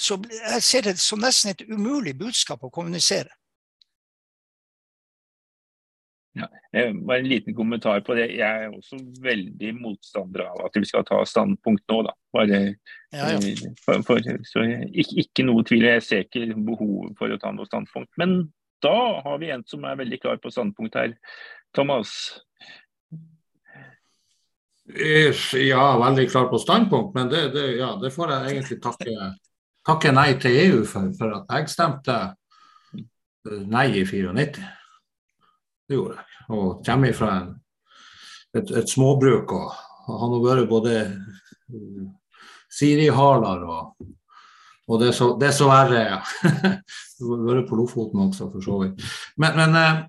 så 0.00 0.16
jeg 0.30 0.62
ser 0.64 0.88
det 0.88 0.96
som 1.02 1.20
nesten 1.22 1.52
et 1.52 1.66
umulig 1.68 2.16
budskap 2.18 2.64
å 2.64 2.72
kommunisere. 2.72 3.30
Ja, 6.32 6.46
bare 6.94 7.18
En 7.18 7.28
liten 7.28 7.54
kommentar 7.54 8.00
på 8.00 8.14
det. 8.14 8.28
Jeg 8.38 8.64
er 8.64 8.70
også 8.70 9.00
veldig 9.22 9.72
motstander 9.80 10.44
av 10.46 10.60
at 10.68 10.76
vi 10.78 10.86
skal 10.86 11.04
ta 11.08 11.18
standpunkt 11.26 11.82
nå. 11.90 12.02
da. 12.06 12.14
Bare, 12.32 12.60
ja, 13.10 13.32
ja. 13.34 13.40
Eh, 13.40 13.64
for, 13.82 14.04
for, 14.06 14.30
så 14.46 14.62
ikke, 14.62 15.16
ikke, 15.24 15.46
noe 15.48 15.66
tvil. 15.66 15.88
Jeg 15.88 16.06
ser 16.06 16.26
ikke 16.28 16.54
behovet 16.54 17.18
for 17.18 17.34
å 17.34 17.40
ta 17.42 17.50
noe 17.54 17.66
standpunkt. 17.66 18.12
Men 18.20 18.52
da 18.84 18.96
har 19.26 19.42
vi 19.42 19.50
en 19.50 19.66
som 19.68 19.84
er 19.84 19.98
veldig 19.98 20.20
klar 20.22 20.38
på 20.42 20.54
standpunkt 20.54 21.00
her. 21.00 21.16
Thomas? 21.76 22.14
Ja, 24.90 25.84
veldig 25.98 26.30
klar 26.30 26.48
på 26.50 26.58
standpunkt, 26.58 27.14
men 27.14 27.28
det, 27.30 27.50
det, 27.54 27.66
ja, 27.78 27.92
det 28.02 28.10
får 28.14 28.32
jeg 28.32 28.54
egentlig 28.54 28.78
takke 28.82 29.12
takke 29.86 30.12
nei 30.14 30.34
til 30.40 30.58
EU 30.64 30.84
for, 30.88 31.10
for 31.16 31.40
at 31.40 31.56
jeg 31.56 31.72
stemte 31.72 32.16
eh, 32.26 33.64
nei 33.70 33.88
i 34.00 34.04
94. 34.04 34.68
Det 35.88 35.98
gjorde 35.98 36.20
jeg. 36.20 36.38
Og 36.50 36.84
kommer 36.86 37.16
fra 37.16 37.32
en, 37.40 37.50
et, 38.56 38.70
et, 38.70 38.88
småbruk 38.90 39.52
og, 39.54 39.74
og 40.06 40.22
har 40.22 40.32
nå 40.32 40.40
vært 40.44 40.70
både 40.70 40.94
uh, 41.06 42.06
Siri-haler 42.70 43.62
og, 43.66 44.08
og 44.90 45.02
det, 45.02 45.12
er 45.12 45.14
så, 45.14 45.32
er 45.38 45.68
verre, 45.70 46.00
ja. 46.08 46.20
vært 47.46 47.68
på 47.68 47.78
Lofoten 47.78 48.24
også, 48.26 48.48
for 48.50 48.64
så 48.64 48.80
vidt. 48.82 49.04
Men, 49.38 49.58
men 49.60 49.78
uh, 49.78 50.02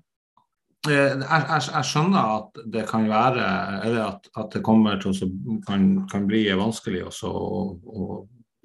jeg, 0.90 1.22
jeg, 1.22 1.62
jeg, 1.68 1.86
skjønner 1.86 2.36
at 2.40 2.62
det 2.74 2.84
kan 2.90 3.06
være, 3.10 3.46
eller 3.86 4.04
at, 4.08 4.26
at 4.42 4.54
det 4.56 4.64
kommer 4.66 4.98
til 5.02 5.14
å 5.14 5.30
kan, 5.66 5.90
kan 6.10 6.26
bli 6.26 6.48
vanskelig 6.58 7.04
også 7.12 7.30
å 7.30 8.08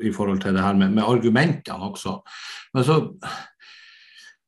i 0.04 0.12
forhold 0.14 0.42
til 0.44 0.58
det 0.58 0.64
her 0.64 0.78
med, 0.78 0.94
med 0.96 1.08
argumentene 1.08 1.92
også. 1.92 2.20
Men 2.74 2.86
så 2.88 3.00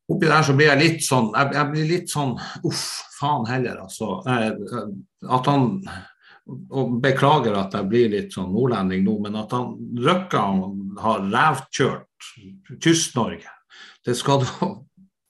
oppi 0.10 0.30
der 0.30 0.46
så 0.46 0.56
blir 0.58 0.72
jeg 0.72 0.82
litt 0.82 1.04
sånn 1.06 1.32
jeg, 1.36 1.52
jeg 1.58 1.72
blir 1.74 1.90
litt 1.90 2.14
sånn 2.14 2.36
uff, 2.66 2.86
faen 3.20 3.46
heller, 3.50 3.84
altså. 3.86 4.20
At 5.30 5.50
han 5.52 5.70
og 6.50 6.98
Beklager 7.04 7.54
at 7.60 7.76
jeg 7.78 7.90
blir 7.92 8.12
litt 8.14 8.34
sånn 8.34 8.52
nordlending 8.54 9.04
nå, 9.06 9.16
men 9.26 9.38
at 9.38 9.54
han 9.54 9.76
Røkka 10.02 10.44
har 11.04 11.26
revkjørt 11.30 12.30
Kyst-Norge, 12.82 13.52
det 14.06 14.16
skal 14.18 14.42
da 14.42 14.70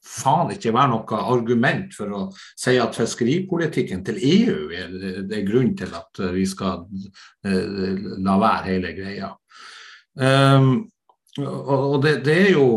faen 0.09 0.53
ikke 0.55 0.73
være 0.73 0.93
noe 0.93 1.19
argument 1.29 1.93
for 1.93 2.15
å 2.15 2.21
si 2.57 2.77
at 2.81 2.97
fiskeripolitikken 2.97 4.01
til 4.07 4.17
EU 4.17 4.55
er, 4.73 4.95
er 5.27 5.45
grunn 5.47 5.75
til 5.77 5.93
at 5.95 6.21
vi 6.33 6.45
skal 6.49 6.87
eh, 7.45 7.99
la 8.25 8.37
være 8.41 8.71
hele 8.71 8.95
greia. 8.97 9.29
Um, 10.15 10.89
og 11.39 11.99
det, 12.03 12.19
det, 12.25 12.37
er 12.47 12.51
jo 12.55 12.67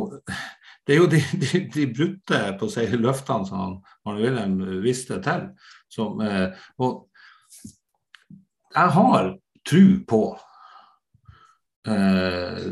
det 0.87 0.95
er 0.95 0.99
jo 0.99 1.09
de, 1.11 1.20
de, 1.43 1.62
de 1.72 1.87
brutte 1.95 2.41
på 2.61 2.68
seg 2.70 2.95
løftene 2.99 3.49
som 3.49 3.62
han, 3.62 3.76
Wilhelm 4.18 4.59
viste 4.83 5.20
til. 5.24 5.49
Som, 5.93 6.20
eh, 6.24 6.55
og 6.83 7.09
jeg 8.72 8.95
har 8.97 9.30
tro 9.68 9.85
på 10.09 10.22
eh, 11.89 12.64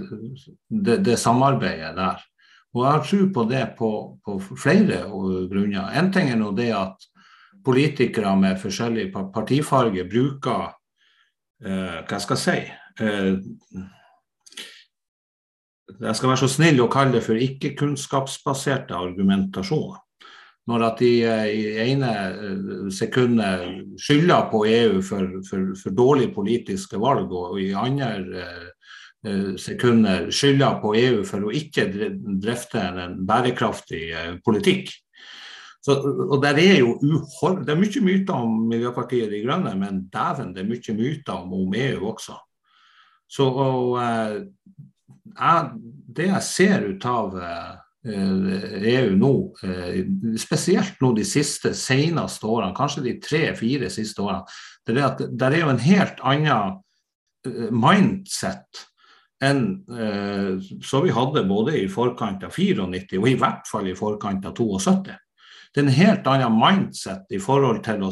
det, 0.69 0.97
det, 1.07 1.17
samarbeidet 1.21 1.95
der. 1.97 2.27
Og 2.75 2.85
jeg 2.85 2.93
har 2.93 3.07
tro 3.07 3.21
på 3.35 3.45
det 3.51 3.65
på, 3.79 3.93
på, 4.25 4.39
flere 4.59 5.05
grunner. 5.51 5.93
En 5.99 6.11
ting 6.15 6.31
er 6.31 6.39
nå 6.41 6.53
det 6.57 6.71
at 6.77 7.09
politikere 7.67 8.35
med 8.41 8.61
forskjellig 8.61 9.11
partifarge 9.35 10.07
bruker 10.09 10.71
eh, 11.67 11.99
Hva 12.09 12.21
skal 12.23 12.39
jeg 12.39 12.45
si? 12.45 12.61
Eh, 13.05 13.89
jeg 15.99 16.16
skal 16.16 16.30
være 16.30 16.43
så 16.43 16.49
snill 16.51 16.80
å 16.84 16.91
kalle 16.93 17.18
det 17.18 17.24
for 17.26 17.41
ikke-kunnskapsbaserte 17.41 18.97
argumentasjoner. 18.97 20.01
Når 20.70 20.84
at 20.86 21.01
de 21.03 21.12
eh, 21.26 21.47
i 21.51 21.62
ene 21.91 22.11
eh, 22.30 22.91
sekundet 22.95 23.97
skylder 24.01 24.51
på 24.53 24.64
EU 24.68 25.01
for, 25.03 25.41
for, 25.49 25.72
for 25.78 25.97
dårlige 25.97 26.34
politiske 26.34 27.01
valg, 27.01 27.32
og 27.32 27.59
i 27.62 27.70
andre 27.74 28.45
eh, 29.24 29.55
sekunder 29.61 30.28
skylder 30.32 30.78
på 30.82 30.95
EU 31.01 31.22
for 31.28 31.49
å 31.49 31.55
ikke 31.55 31.88
drifte 31.91 32.82
en 32.86 33.18
bærekraftig 33.26 34.05
politikk. 34.45 34.93
Så, 35.80 35.97
og 35.97 36.36
der 36.45 36.59
er 36.61 36.78
jo 36.82 36.99
uhord, 37.01 37.62
Det 37.64 37.72
er 37.72 37.80
mye 37.80 38.03
myter 38.05 38.36
om 38.36 38.66
Miljøpartiet 38.68 39.30
De 39.32 39.41
Grønne, 39.41 39.72
men 39.80 40.03
dæven, 40.12 40.53
det 40.53 40.62
er 40.62 40.68
mye 40.68 40.97
myter 40.97 41.38
om, 41.41 41.55
om 41.57 41.76
EU 41.76 42.11
også. 42.12 42.36
Så 43.30 43.47
og, 43.49 43.97
jeg, 45.37 45.70
det 46.16 46.26
jeg 46.31 46.47
ser 46.47 46.89
ut 46.91 47.07
av 47.07 47.37
EU 48.05 48.49
eh, 48.49 48.95
e 48.95 49.11
nå, 49.12 49.33
eh, 49.62 50.05
spesielt 50.41 51.01
nå 51.03 51.12
de 51.16 51.24
siste 51.24 51.74
seneste 51.76 52.47
årene, 52.49 52.76
kanskje 52.76 53.05
de 53.05 53.16
tre-fire 53.20 53.91
siste 53.93 54.22
årene, 54.24 54.47
det 54.87 54.97
er 54.97 55.09
at 55.11 55.20
det 55.28 55.51
er 55.51 55.59
jo 55.61 55.72
en 55.74 55.83
helt 55.85 56.22
annen 56.24 56.78
eh, 57.47 57.68
mindset 57.70 58.87
enn 59.41 59.62
så 60.85 60.99
vi 61.01 61.14
hadde 61.16 61.47
både 61.49 61.72
i 61.81 61.87
forkant 61.89 62.43
av 62.45 62.53
94 62.53 63.16
og 63.16 63.28
i 63.31 63.39
hvert 63.41 63.70
fall 63.70 63.87
i 63.89 63.95
forkant 63.97 64.45
av 64.45 64.53
72. 64.53 65.14
Det 65.72 65.81
er 65.81 65.87
en 65.87 65.97
helt 65.97 66.28
annen 66.28 66.59
mindset 66.61 67.33
i 67.33 67.41
forhold 67.41 67.81
til 67.87 68.05
å 68.05 68.11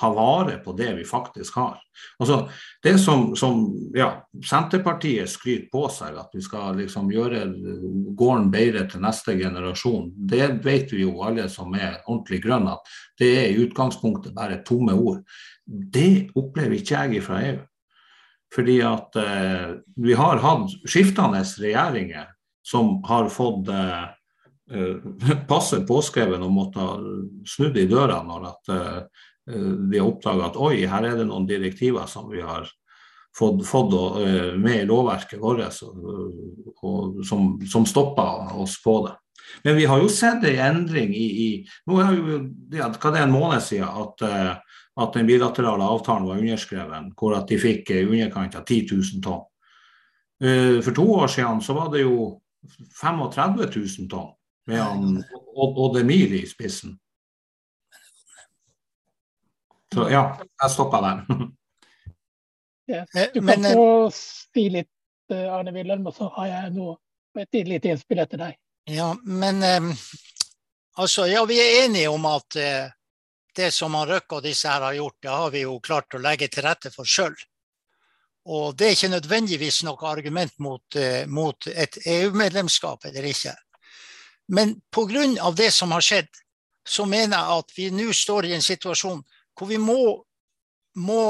ta 0.00 0.08
vare 0.16 0.56
på 0.64 0.72
det 0.72 0.94
vi 0.96 1.04
faktisk 1.04 1.56
har. 1.60 1.78
Altså, 2.18 2.48
det 2.82 2.94
som, 2.98 3.36
som 3.36 3.66
ja, 3.94 4.10
Senterpartiet 4.46 5.28
skryter 5.28 5.68
på 5.72 5.84
seg, 5.92 6.16
at 6.16 6.32
vi 6.32 6.40
skal 6.44 6.78
liksom 6.80 7.10
gjøre 7.12 7.44
gården 8.16 8.48
bedre 8.52 8.86
til 8.88 9.04
neste 9.04 9.36
generasjon, 9.36 10.08
det 10.16 10.46
vet 10.64 10.94
vi 10.94 11.04
jo 11.04 11.18
alle 11.26 11.48
som 11.52 11.74
er 11.76 12.00
ordentlig 12.06 12.40
grønne, 12.46 12.78
at 12.78 12.94
det 13.20 13.32
er 13.42 13.48
i 13.50 13.66
utgangspunktet 13.66 14.36
bare 14.36 14.62
tomme 14.64 14.96
ord. 14.96 15.20
Det 15.66 16.30
opplever 16.34 16.80
ikke 16.80 17.04
jeg 17.04 17.26
fra 17.26 17.42
EU. 17.50 17.58
Fordi 18.54 18.80
at 18.82 19.16
eh, 19.20 19.68
vi 20.02 20.16
har 20.18 20.40
hatt 20.42 20.72
skiftende 20.88 21.44
regjeringer 21.44 22.32
som 22.66 22.96
har 23.06 23.28
fått 23.30 23.68
eh, 23.70 24.08
passet 24.70 25.46
passe 25.48 25.80
påskrevet 25.86 26.42
og 26.46 26.52
måtte 26.54 26.86
snudd 27.48 27.78
i 27.78 27.88
døra 27.90 28.20
når 28.26 28.48
at 28.50 28.72
eh, 28.74 28.98
de 29.50 29.98
har 29.98 30.08
oppdaga 30.08 30.50
at 30.50 30.58
oi, 30.60 30.84
her 30.88 31.06
er 31.06 31.18
det 31.18 31.26
noen 31.28 31.48
direktiver 31.48 32.06
som 32.10 32.28
vi 32.30 32.42
har 32.44 32.68
fått, 33.36 33.66
fått 33.66 33.94
eh, 34.22 34.52
med 34.58 34.82
i 34.82 34.88
lovverket 34.88 35.40
vårt, 35.40 35.82
og, 35.86 36.80
og, 36.82 37.20
som, 37.26 37.54
som 37.68 37.86
stopper 37.88 38.54
oss 38.60 38.78
på 38.82 39.00
det. 39.06 39.16
Men 39.64 39.76
vi 39.76 39.86
har 39.90 39.98
jo 39.98 40.10
sett 40.12 40.44
en 40.46 40.60
endring 40.62 41.14
i, 41.16 41.28
i 41.44 41.48
nå 41.90 42.00
er 42.02 42.16
jo, 42.16 42.40
ja, 42.76 42.90
hva 42.92 43.10
det 43.10 43.22
er 43.22 43.26
en 43.26 43.34
måned 43.34 43.64
siden 43.64 43.88
at, 43.88 44.22
at 45.02 45.16
den 45.16 45.26
bilaterale 45.26 45.88
avtalen 45.90 46.28
var 46.28 46.38
underskrevet, 46.38 47.08
hvor 47.18 47.34
at 47.38 47.50
de 47.50 47.58
fikk 47.58 47.90
i 47.96 48.04
underkant 48.04 48.54
av 48.60 48.62
10 48.62 48.92
000 48.92 49.24
tonn. 49.24 49.42
For 50.40 50.96
to 50.96 51.04
år 51.18 51.32
siden 51.34 51.58
så 51.66 51.74
var 51.76 51.90
det 51.92 52.04
jo 52.04 52.38
35 53.00 53.58
000 53.58 54.06
tonn 54.12 54.30
med 54.70 55.24
Odd 55.56 55.98
Emil 56.00 56.38
i 56.38 56.46
spissen. 56.48 56.94
Så 59.94 60.06
ja, 60.10 60.24
jeg 60.62 60.70
stoppa 60.70 61.00
der. 61.02 61.22
yes. 62.92 63.30
Du 63.34 63.40
kan 63.46 63.64
få 63.74 63.88
si 64.14 64.68
litt, 64.70 64.90
Arne 65.30 65.72
Wilhelm, 65.74 66.06
og 66.10 66.14
så 66.14 66.30
har 66.36 66.50
jeg 66.50 66.72
noe, 66.74 66.96
et 67.38 67.60
lite 67.66 67.92
innspill 67.92 68.22
etter 68.22 68.40
deg. 68.40 68.58
Ja, 68.90 69.12
men 69.22 69.62
um, 69.62 69.92
altså, 70.98 71.26
ja, 71.30 71.44
vi 71.46 71.60
er 71.62 71.84
enige 71.84 72.10
om 72.10 72.26
at 72.26 72.58
uh, 72.58 72.90
det 73.56 73.70
som 73.74 73.94
han 73.94 74.08
Røkke 74.08 74.38
og 74.38 74.46
disse 74.46 74.70
her 74.70 74.82
har 74.82 74.96
gjort, 74.98 75.18
det 75.22 75.30
har 75.30 75.54
vi 75.54 75.62
jo 75.62 75.78
klart 75.82 76.14
å 76.14 76.22
legge 76.22 76.48
til 76.50 76.66
rette 76.66 76.90
for 76.94 77.06
sjøl. 77.06 77.34
Og 78.50 78.74
det 78.78 78.86
er 78.86 78.96
ikke 78.96 79.12
nødvendigvis 79.12 79.82
noe 79.86 80.10
argument 80.10 80.54
mot, 80.58 80.86
uh, 80.98 81.26
mot 81.26 81.70
et 81.70 81.98
EU-medlemskap 82.06 83.10
eller 83.10 83.30
ikke. 83.30 83.54
Men 84.50 84.80
pga. 84.90 85.50
det 85.54 85.70
som 85.70 85.92
har 85.92 86.02
skjedd, 86.02 86.30
så 86.88 87.04
mener 87.06 87.36
jeg 87.36 87.58
at 87.58 87.76
vi 87.76 87.90
nå 87.94 88.12
står 88.12 88.46
i 88.46 88.54
en 88.56 88.64
situasjon 88.64 89.22
hvor 89.58 89.68
vi 89.68 89.78
må, 89.78 90.24
må 90.96 91.24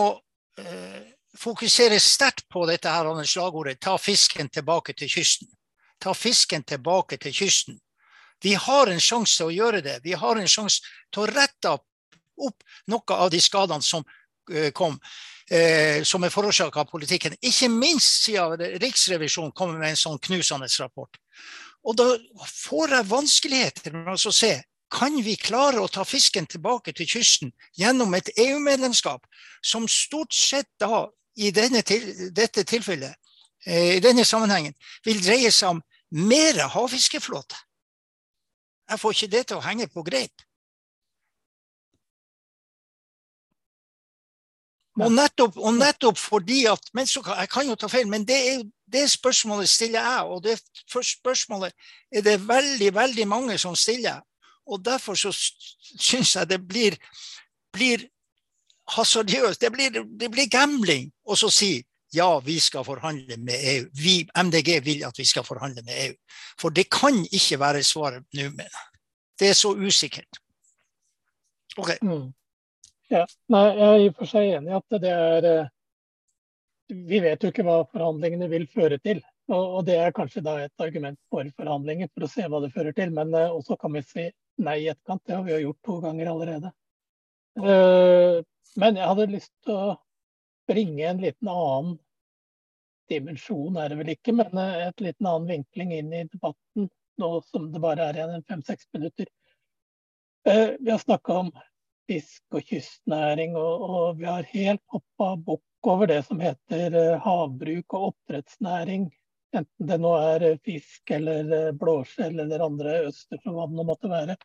eh, 0.58 1.00
fokusere 1.38 2.00
sterkt 2.00 2.48
på 2.48 2.66
dette 2.66 2.90
her 2.90 3.08
slagordet 3.24 3.80
'ta 3.80 3.98
fisken 3.98 4.48
tilbake 4.48 4.92
til 4.92 5.08
kysten' 5.08 5.50
ta 6.00 6.14
fisken 6.14 6.64
tilbake 6.64 7.18
til 7.20 7.34
kysten. 7.34 7.78
Vi 8.42 8.54
har 8.56 8.88
en 8.88 9.00
sjanse 9.00 9.36
til 9.36 9.50
å 9.50 9.54
gjøre 9.54 9.82
det. 9.84 9.98
Vi 10.04 10.16
har 10.16 10.40
en 10.40 10.48
sjanse 10.48 10.80
til 11.12 11.24
å 11.24 11.28
rette 11.30 11.74
opp 12.40 12.64
noe 12.88 13.16
av 13.20 13.28
de 13.32 13.40
skadene 13.44 13.84
som 13.84 14.04
eh, 14.52 14.70
kom, 14.72 14.96
eh, 15.50 16.00
som 16.08 16.24
er 16.24 16.32
forårsaka 16.32 16.80
av 16.80 16.88
politikken. 16.88 17.36
Ikke 17.44 17.68
minst 17.68 18.24
siden 18.24 18.80
Riksrevisjonen 18.80 19.52
kommer 19.52 19.76
med 19.76 19.92
en 19.92 20.00
sånn 20.00 20.20
knusende 20.24 20.70
rapport. 20.80 21.20
Og 21.84 21.96
da 21.96 22.06
får 22.48 22.96
jeg 22.96 23.10
vanskeligheter 23.10 23.96
med 23.96 24.16
å 24.16 24.32
se 24.32 24.54
kan 24.90 25.16
vi 25.22 25.36
klare 25.38 25.80
å 25.80 25.88
ta 25.88 26.04
fisken 26.04 26.46
tilbake 26.50 26.92
til 26.96 27.08
kysten 27.08 27.52
gjennom 27.78 28.14
et 28.18 28.30
EU-medlemskap, 28.36 29.26
som 29.62 29.88
stort 29.88 30.34
sett 30.34 30.68
da, 30.80 31.06
i 31.36 31.52
til, 31.52 32.32
dette 32.34 32.64
tilfellet, 32.64 33.14
eh, 33.66 33.96
i 33.96 34.00
denne 34.00 34.24
sammenhengen, 34.24 34.74
vil 35.04 35.22
dreie 35.22 35.50
seg 35.50 35.76
om 35.76 35.82
mer 36.10 36.58
havfiskeflåte. 36.74 37.56
Jeg 38.90 38.98
får 38.98 39.12
ikke 39.14 39.32
det 39.36 39.46
til 39.46 39.60
å 39.60 39.64
henge 39.64 39.86
på 39.88 40.02
greip. 40.02 40.42
Og 45.00 45.12
nettopp, 45.14 45.56
og 45.56 45.76
nettopp 45.78 46.18
fordi 46.18 46.64
at 46.68 46.90
men 46.92 47.06
så, 47.06 47.22
Jeg 47.38 47.48
kan 47.48 47.68
jo 47.68 47.76
ta 47.78 47.88
feil, 47.88 48.08
men 48.08 48.24
det, 48.26 48.36
er, 48.52 48.64
det 48.90 49.06
spørsmålet 49.10 49.68
stiller 49.68 50.02
jeg. 50.02 50.24
Og 50.26 50.42
det 50.44 50.58
spørsmålet 51.06 51.72
er 52.12 52.26
det 52.26 52.48
veldig, 52.48 52.94
veldig 52.94 53.26
mange 53.28 53.58
som 53.58 53.76
stiller. 53.76 54.20
Og 54.70 54.84
derfor 54.84 55.18
så 55.18 55.32
syns 55.34 56.36
jeg 56.36 56.48
det 56.50 56.60
blir, 56.68 56.96
blir 57.74 58.06
hasardiøst. 58.96 59.60
Det 59.60 59.72
blir, 59.74 60.02
det 60.20 60.30
blir 60.30 60.50
gambling 60.50 61.10
å 61.24 61.36
si 61.36 61.80
ja, 62.12 62.40
vi 62.42 62.58
skal 62.60 62.84
forhandle 62.84 63.36
med 63.38 63.54
EU. 63.54 63.88
Vi, 63.94 64.14
MDG 64.34 64.80
vil 64.84 65.04
at 65.06 65.18
vi 65.18 65.24
skal 65.24 65.44
forhandle 65.46 65.82
med 65.86 65.94
EU. 66.08 66.14
For 66.58 66.74
det 66.74 66.88
kan 66.90 67.22
ikke 67.30 67.60
være 67.60 67.84
svaret 67.86 68.24
nå, 68.34 68.48
mener 68.50 68.66
jeg. 68.66 68.86
Det 69.40 69.48
er 69.48 69.56
så 69.56 69.70
usikkert. 69.78 70.40
OK. 71.78 71.94
Mm. 72.02 72.32
Ja, 73.10 73.24
nei, 73.50 73.62
jeg 73.68 73.86
er 73.86 74.00
i 74.00 74.08
og 74.10 74.16
for 74.18 74.30
seg 74.30 74.56
enig 74.56 74.72
i 74.72 74.78
at 74.78 74.98
det 75.02 75.10
er 75.10 75.46
eh, 75.48 75.70
Vi 76.90 77.18
vet 77.22 77.42
jo 77.42 77.50
ikke 77.50 77.64
hva 77.66 77.80
forhandlingene 77.90 78.48
vil 78.50 78.66
føre 78.70 78.98
til. 78.98 79.22
Og, 79.50 79.62
og 79.78 79.86
det 79.86 79.96
er 79.98 80.14
kanskje 80.14 80.42
da 80.46 80.56
et 80.64 80.82
argument 80.82 81.18
for 81.30 81.46
forhandlinger, 81.58 82.10
for 82.14 82.26
å 82.26 82.30
se 82.30 82.46
hva 82.46 82.60
det 82.62 82.72
fører 82.74 82.94
til. 82.94 83.12
Men 83.14 83.30
uh, 83.34 83.54
også 83.54 83.76
kan 83.78 83.94
vi 83.94 84.02
si 84.06 84.26
nei 84.62 84.76
i 84.84 84.90
etterkant. 84.92 85.22
Det 85.26 85.36
har 85.36 85.42
vi 85.46 85.54
jo 85.56 85.64
gjort 85.66 85.82
to 85.86 85.98
ganger 86.04 86.30
allerede. 86.32 86.70
Uh, 87.60 88.40
men 88.80 89.00
jeg 89.00 89.10
hadde 89.10 89.32
lyst 89.32 89.52
til 89.66 89.74
å 89.74 89.96
bringe 90.70 91.08
en 91.08 91.20
liten 91.22 91.50
annen 91.50 91.96
dimensjon, 93.10 93.76
er 93.76 93.90
det 93.90 93.98
vel 93.98 94.12
ikke, 94.14 94.34
men 94.38 94.58
eh, 94.60 94.86
et 94.88 95.02
liten 95.02 95.26
annen 95.26 95.48
vinkling 95.50 95.94
inn 95.96 96.12
i 96.14 96.24
debatten 96.30 96.86
nå 97.20 97.30
som 97.48 97.66
det 97.72 97.82
bare 97.82 98.06
er 98.06 98.18
igjen 98.20 98.44
fem-seks 98.48 98.86
minutter. 98.96 99.26
Eh, 100.48 100.76
vi 100.78 100.92
har 100.92 101.02
snakka 101.02 101.40
om 101.42 101.50
fisk 102.10 102.56
og 102.56 102.64
kystnæring, 102.70 103.56
og, 103.58 104.16
vi 104.18 104.28
har 104.28 104.46
helt 104.54 104.82
hoppa 104.94 105.34
bukk 105.36 105.90
over 105.90 106.10
det 106.10 106.22
som 106.28 106.40
heter 106.42 106.96
eh, 106.96 107.18
havbruk 107.24 107.98
og 107.98 108.12
oppdrettsnæring. 108.12 109.10
Enten 109.50 109.86
det 109.86 109.98
nå 109.98 110.14
er 110.20 110.46
fisk 110.64 111.10
eller 111.16 111.72
blåskjell 111.78 112.38
eller 112.44 112.62
andre 112.66 112.98
øster, 113.08 113.40
som 113.42 113.56
hva 113.56 113.66
det 113.66 113.86
måtte 113.88 114.10
være. 114.10 114.36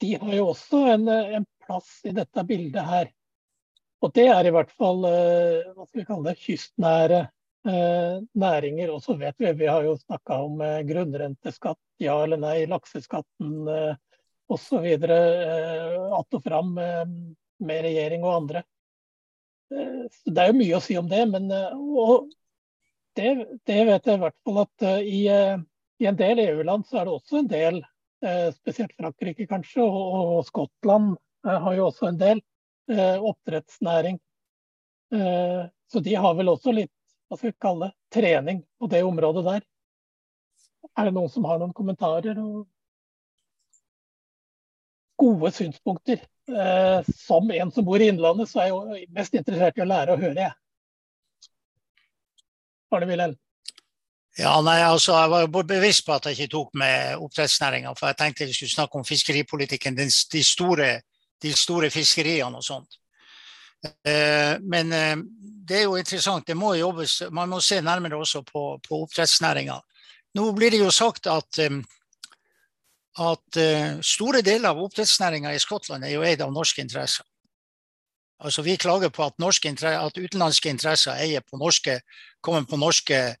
De 0.00 0.14
har 0.16 0.32
jo 0.32 0.46
også 0.54 0.78
en, 0.94 1.08
en 1.08 1.44
plass 1.66 1.98
i 2.08 2.14
dette 2.16 2.44
bildet 2.48 2.86
her. 2.88 3.10
Og 4.00 4.12
det 4.16 4.26
er 4.32 4.48
i 4.48 4.52
hvert 4.54 4.72
fall 4.80 5.04
eh, 5.08 5.68
hva 5.74 5.84
skal 5.84 6.00
vi 6.00 6.06
kalle 6.08 6.30
det, 6.30 6.40
kystnære 6.40 7.18
eh, 7.68 8.14
næringer. 8.44 8.92
Og 8.94 9.02
så 9.04 9.16
vet 9.20 9.36
vi, 9.38 9.52
vi 9.60 9.68
har 9.68 9.84
jo 9.84 9.98
snakka 10.00 10.40
om 10.46 10.62
eh, 10.64 10.80
grunnrenteskatt, 10.88 11.80
ja 12.00 12.16
eller 12.24 12.40
nei, 12.40 12.64
lakseskatten 12.70 13.68
eh, 13.68 13.94
osv. 14.50 14.86
Att 16.16 16.34
og 16.34 16.44
fram 16.44 16.74
med 16.74 17.84
regjering 17.84 18.24
og 18.24 18.34
andre. 18.34 18.64
Så 19.70 20.32
det 20.34 20.42
er 20.42 20.48
jo 20.50 20.56
mye 20.58 20.78
å 20.80 20.82
si 20.82 20.96
om 20.98 21.06
det. 21.06 21.20
Men 21.30 21.46
det, 23.20 23.58
det, 23.68 23.80
vet 23.86 24.08
jeg 24.08 24.18
i 24.18 24.22
hvert 24.24 24.36
fall 24.46 24.60
at 24.64 24.84
i, 25.04 25.22
i 26.00 26.08
en 26.08 26.18
del 26.18 26.42
EU-land 26.46 26.86
så 26.88 27.00
er 27.00 27.08
det 27.08 27.14
også 27.14 27.40
en 27.40 27.50
del, 27.50 27.82
spesielt 28.56 28.92
Frankrike 29.00 29.46
kanskje, 29.48 29.84
og, 29.84 30.32
og 30.36 30.40
Skottland 30.48 31.14
har 31.44 31.76
jo 31.76 31.86
også 31.88 32.10
en 32.10 32.18
del 32.20 32.42
Eh, 32.90 33.22
oppdrettsnæring. 33.22 34.18
Eh, 35.12 35.66
så 35.92 36.00
de 36.00 36.14
har 36.14 36.34
vel 36.34 36.48
også 36.48 36.72
litt 36.74 36.92
hva 37.28 37.36
skal 37.38 37.52
vi 37.52 37.58
kalle 37.62 37.86
det, 37.86 37.94
trening 38.10 38.64
på 38.78 38.88
det 38.90 39.04
området 39.06 39.44
der. 39.46 39.66
Er 40.98 41.06
det 41.06 41.14
noen 41.14 41.30
som 41.30 41.46
har 41.46 41.60
noen 41.60 41.74
kommentarer 41.76 42.40
og 42.42 42.64
gode 45.22 45.52
synspunkter? 45.54 46.24
Eh, 46.50 47.12
som 47.14 47.52
en 47.54 47.70
som 47.70 47.86
bor 47.86 48.02
i 48.02 48.10
Innlandet, 48.10 48.50
så 48.50 48.64
er 48.64 48.70
jeg 48.72 48.74
jo 48.74 49.14
mest 49.20 49.38
interessert 49.38 49.78
i 49.78 49.84
å 49.86 49.90
lære 49.92 50.16
å 50.16 50.22
høre, 50.24 50.48
jeg. 50.48 50.56
Arne 52.96 53.06
Wilhelm? 53.10 53.36
Ja, 54.38 54.54
nei, 54.62 54.78
altså, 54.86 55.12
Jeg 55.18 55.30
var 55.30 55.64
bevisst 55.66 56.06
på 56.06 56.14
at 56.14 56.26
jeg 56.26 56.38
ikke 56.38 56.52
tok 56.54 56.74
med 56.74 57.16
oppdrettsnæringa. 57.18 57.94
For 57.98 58.06
jeg 58.06 58.16
tenkte 58.16 58.46
vi 58.46 58.54
skulle 58.56 58.72
snakke 58.72 58.98
om 58.98 59.04
fiskeripolitikken, 59.04 59.96
de 59.96 60.42
store 60.44 61.00
de 61.42 61.52
store 61.56 61.90
fiskeriene 61.92 62.58
og 62.60 62.64
sånt. 62.64 62.98
Eh, 63.80 64.56
men 64.60 64.92
eh, 64.92 65.14
det 65.40 65.80
er 65.80 65.86
jo 65.88 65.96
interessant. 66.00 66.46
Det 66.46 66.56
må 66.58 66.74
jobbes, 66.76 67.22
man 67.32 67.48
må 67.48 67.60
se 67.64 67.80
nærmere 67.80 68.20
også 68.20 68.42
på, 68.46 68.64
på 68.84 69.02
oppdrettsnæringa. 69.06 69.78
Nå 70.36 70.50
blir 70.56 70.74
det 70.74 70.82
jo 70.82 70.90
sagt 70.94 71.26
at, 71.30 71.62
eh, 71.64 71.80
at 73.20 73.60
store 74.06 74.44
deler 74.46 74.70
av 74.70 74.84
oppdrettsnæringa 74.84 75.54
i 75.54 75.62
Skottland 75.62 76.04
er 76.06 76.14
jo 76.14 76.24
eid 76.26 76.44
av 76.44 76.52
norske 76.54 76.84
interesser. 76.84 77.26
Altså 78.40 78.62
Vi 78.62 78.76
klager 78.76 79.08
på 79.08 79.24
at, 79.24 79.34
at 79.84 80.18
utenlandske 80.18 80.68
interesser 80.68 81.12
eier 81.12 81.40
på 81.40 81.58
norske, 81.60 82.00
kommer 82.42 82.64
på 82.64 82.76
norske 82.76 83.36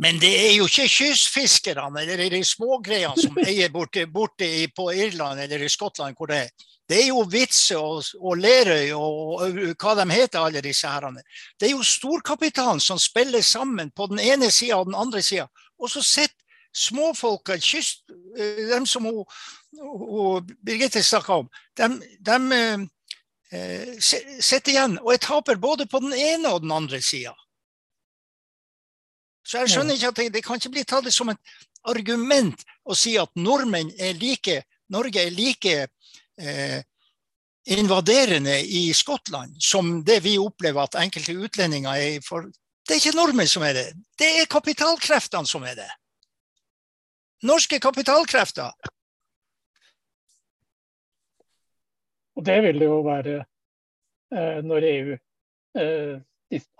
men 0.00 0.20
det 0.20 0.30
er 0.32 0.52
jo 0.54 0.68
ikke 0.68 0.88
kystfiskerne 0.88 2.02
eller 2.04 2.30
de 2.32 2.40
smågreiene 2.46 3.20
som 3.20 3.38
eier 3.48 3.72
borte, 3.72 4.06
borte 4.06 4.46
i, 4.46 4.66
på 4.72 4.90
Irland 4.94 5.40
eller 5.40 5.64
i 5.64 5.68
Skottland. 5.68 6.16
hvor 6.16 6.30
Det 6.30 6.36
er. 6.36 6.68
Det 6.90 7.02
er 7.02 7.06
jo 7.08 7.20
Vitse 7.30 7.76
og, 7.78 8.04
og 8.18 8.38
Lerøy 8.38 8.90
og, 8.96 9.18
og, 9.42 9.58
hva 9.78 9.94
de 9.94 10.06
heter, 10.10 10.40
alle 10.40 10.62
disse 10.64 10.88
herrene. 10.88 11.22
Det 11.60 11.68
er 11.68 11.76
jo 11.76 11.86
storkapitalen 11.86 12.80
som 12.80 12.98
spiller 12.98 13.42
sammen 13.46 13.90
på 13.90 14.08
den 14.10 14.18
ene 14.18 14.50
sida 14.50 14.80
og 14.80 14.86
den 14.86 14.98
andre 14.98 15.22
sida. 15.22 15.46
Og 15.78 15.90
så 15.90 16.02
sitter 16.02 16.34
småfolka, 16.74 17.58
kyst, 17.58 18.02
eh, 18.38 18.66
dem 18.72 18.86
som 18.86 19.04
hun, 19.04 19.24
hun 19.78 20.50
Birgitte 20.66 21.02
snakka 21.02 21.42
om, 21.44 21.48
dem, 21.78 22.00
de 22.26 22.38
eh, 23.52 23.96
sitter 24.00 24.72
igjen 24.72 24.98
og 25.02 25.12
jeg 25.14 25.22
taper 25.26 25.60
både 25.60 25.86
på 25.90 26.02
den 26.02 26.14
ene 26.14 26.52
og 26.54 26.64
den 26.64 26.74
andre 26.74 27.00
sida. 27.04 27.34
Så 29.46 29.62
jeg 29.62 29.72
skjønner 29.72 29.96
ikke 29.96 30.12
at 30.12 30.20
det, 30.20 30.28
det, 30.36 30.44
kan 30.44 30.60
ikke 30.60 30.74
bli 30.76 30.84
tatt 30.86 31.08
som 31.14 31.32
et 31.32 31.56
argument 31.90 32.62
å 32.84 32.94
si 32.94 33.16
at 33.18 33.32
nordmenn 33.40 33.90
er 33.98 34.18
like, 34.20 34.60
Norge 34.92 35.22
er 35.24 35.32
like 35.34 35.74
eh, 35.80 36.80
invaderende 37.70 38.60
i 38.62 38.90
Skottland 38.94 39.56
som 39.62 40.00
det 40.04 40.20
vi 40.24 40.36
opplever 40.38 40.84
at 40.84 40.98
enkelte 41.00 41.34
utlendinger 41.34 41.96
er. 41.96 42.20
For 42.26 42.46
det 42.46 42.94
er 42.94 43.02
ikke 43.02 43.16
nordmenn 43.16 43.50
som 43.50 43.64
er 43.66 43.76
det, 43.76 43.86
det 44.20 44.30
er 44.42 44.50
kapitalkreftene 44.50 45.48
som 45.48 45.64
er 45.66 45.78
det. 45.82 45.90
Norske 47.46 47.80
kapitalkrefter. 47.80 48.74
Og 52.40 52.44
det 52.48 52.56
vil 52.64 52.78
det 52.80 52.86
jo 52.88 53.00
være 53.04 53.34
eh, 54.32 54.60
når 54.64 54.84
EU 54.88 55.16
eh, 55.76 56.20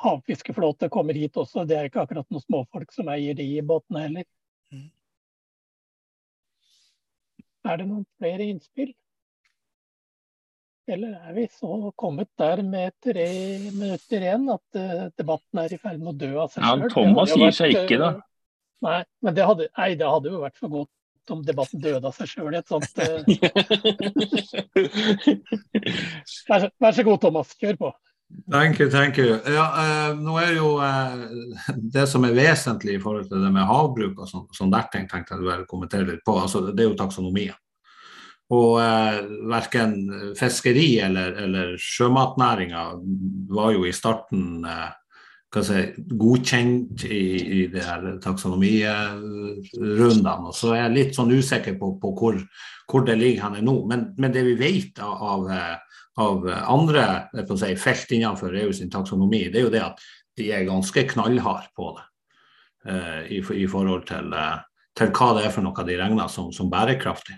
havfiskeflåte 0.00 0.88
kommer 0.88 1.18
hit 1.20 1.36
også. 1.36 1.66
Det 1.68 1.76
er 1.76 1.90
ikke 1.90 2.06
akkurat 2.06 2.24
noen 2.32 2.44
småfolk 2.46 2.94
som 2.94 3.10
eier 3.12 3.36
de 3.36 3.48
båtene 3.68 4.06
heller. 4.06 4.26
Mm. 4.72 4.88
Er 7.68 7.76
det 7.76 7.86
noen 7.90 8.06
flere 8.16 8.48
innspill? 8.48 8.94
Eller 10.90 11.12
er 11.28 11.36
vi 11.36 11.44
så 11.52 11.92
kommet 12.00 12.30
der 12.40 12.64
med 12.66 12.96
tre 13.04 13.28
minutter 13.68 14.24
igjen 14.24 14.48
at 14.50 14.80
uh, 14.80 15.04
debatten 15.20 15.60
er 15.62 15.74
i 15.76 15.78
ferd 15.78 16.00
med 16.00 16.14
å 16.14 16.18
dø 16.18 16.30
av 16.40 16.54
seg 16.54 16.64
sjøl? 16.64 16.80
Ja, 16.82 16.88
Thomas 16.96 17.34
gir 17.36 17.52
seg 17.54 17.76
ikke, 17.76 18.00
da. 18.00 18.08
Uh, 18.16 18.24
nei, 18.88 18.96
men 19.22 19.36
det 19.36 19.46
hadde, 19.46 19.68
nei, 19.76 19.90
det 20.00 20.08
hadde 20.08 20.32
jo 20.32 20.40
vært 20.42 20.58
for 20.58 20.72
godt 20.80 20.90
om 21.34 21.42
debatten 21.46 21.80
døde 21.82 22.06
av 22.06 22.14
seg 22.16 22.28
sjøl 22.30 22.54
i 22.54 22.60
et 22.60 22.70
sånt 22.70 22.92
uh... 23.00 23.20
vær, 26.48 26.60
så, 26.60 26.68
vær, 26.80 26.92
så, 26.96 27.02
god, 27.06 27.20
Thomas. 27.24 27.48
Kjør 27.60 27.76
på. 27.80 27.88
Thank 28.50 28.78
you, 28.78 28.90
thank 28.90 29.18
you. 29.18 29.40
Ja, 29.50 29.66
uh, 29.74 30.18
nå 30.18 30.38
er 30.38 30.52
jo 30.54 30.78
uh, 30.78 31.14
Det 31.74 32.08
som 32.10 32.24
er 32.28 32.36
vesentlig 32.36 32.94
i 32.98 33.02
forhold 33.02 33.28
til 33.30 33.42
det 33.42 33.50
med 33.54 33.66
havbruk 33.66 34.18
og 34.22 34.28
sånn, 34.30 34.46
sånn 34.54 34.70
der 34.70 34.86
ting, 34.92 35.08
tenkte 35.10 35.34
jeg 35.38 35.58
du 35.64 35.70
kommentere 35.70 36.06
litt 36.12 36.24
på. 36.26 36.32
Altså, 36.38 36.60
det 36.70 36.82
er 36.84 36.88
jo 36.92 37.00
taksonomien. 37.00 37.58
Og 38.50 38.80
eh, 38.82 39.20
verken 39.50 39.92
fiskeri 40.38 40.98
eller, 41.06 41.36
eller 41.38 41.76
sjømatnæringa 41.78 42.82
var 43.54 43.76
jo 43.76 43.84
i 43.86 43.94
starten 43.94 44.64
eh, 44.66 44.88
si, 45.58 45.80
godkjent 46.20 47.04
i, 47.04 47.62
i 47.62 47.66
de 47.72 47.80
her 47.82 48.18
taksonomirundene. 48.22 50.52
Så 50.54 50.66
er 50.74 50.80
jeg 50.84 50.96
litt 50.96 51.14
sånn 51.18 51.34
usikker 51.34 51.74
på, 51.80 51.86
på 52.02 52.08
hvor, 52.18 52.34
hvor, 52.90 53.02
det 53.06 53.16
ligger 53.18 53.42
henne 53.48 53.60
nå. 53.66 53.76
Men, 53.90 54.00
men, 54.18 54.32
det 54.34 54.42
vi 54.46 54.54
vet 54.60 54.92
av, 55.02 55.40
av 56.20 56.36
andre 56.70 57.04
si, 57.50 57.76
felt 57.80 58.08
innenfor 58.14 58.50
EU 58.62 58.72
sin 58.76 58.92
taksonomi, 58.92 59.42
det 59.50 59.58
er 59.58 59.64
jo 59.66 59.74
det 59.74 59.88
at 59.88 59.98
de 60.38 60.44
er 60.54 60.68
ganske 60.68 61.00
knallharde 61.14 61.68
på 61.76 61.86
det. 61.98 62.06
Uh, 62.80 63.20
i, 63.28 63.38
i, 63.60 63.66
forhold 63.68 64.08
til, 64.08 64.32
uh, 64.32 64.56
til, 64.96 65.12
hva 65.12 65.36
det 65.36 65.44
er 65.44 65.52
for 65.52 65.62
noe 65.66 65.84
de 65.84 66.00
regner 66.00 66.28
som, 66.32 66.48
som 66.54 66.70
bærekraftig. 66.72 67.36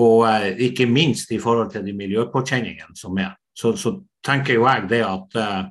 Og 0.00 0.24
eh, 0.28 0.56
ikke 0.68 0.88
minst 0.88 1.32
i 1.32 1.40
forhold 1.40 1.72
til 1.72 1.84
de 1.84 1.92
miljøpåkjenningene 1.96 2.96
som 2.96 3.18
er. 3.20 3.34
Så, 3.52 3.74
så 3.76 3.98
tenker 4.24 4.56
jo 4.56 4.64
jeg 4.64 4.88
det 4.88 5.02
at 5.04 5.36
eh, 5.36 5.64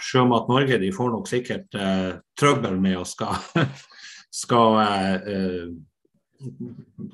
Sjømat 0.00 0.48
Norge 0.50 0.78
de 0.80 0.90
får 0.94 1.12
nok 1.12 1.28
sikkert 1.28 1.76
eh, 1.76 2.18
trøbbel 2.38 2.78
med 2.80 2.98
å 3.00 3.04
skal, 3.08 3.36
skal 4.42 4.78
eh, 4.84 5.30
eh, 5.34 6.50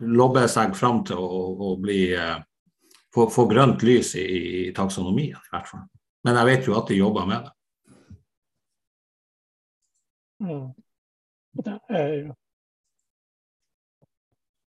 lobbe 0.07 0.47
seg 0.51 0.77
fram 0.79 1.03
til 1.07 1.21
å, 1.21 1.43
å 1.69 1.75
bli 1.83 2.01
eh, 2.15 2.39
få, 3.15 3.29
få, 3.33 3.47
grønt 3.51 3.85
lys 3.87 4.15
i, 4.21 4.27
i 4.69 4.73
taksonomien, 4.77 5.37
i 5.37 5.55
hvert 5.55 5.71
fall. 5.71 5.87
Men 6.27 6.41
jeg 6.41 6.51
vet 6.51 6.71
jo 6.71 6.79
at 6.79 6.91
de 6.91 6.99
jobber 6.99 7.29
med 7.29 7.47
det. 7.47 7.53
Mm. 10.47 10.67
Det 11.57 11.79
jo 11.97 12.35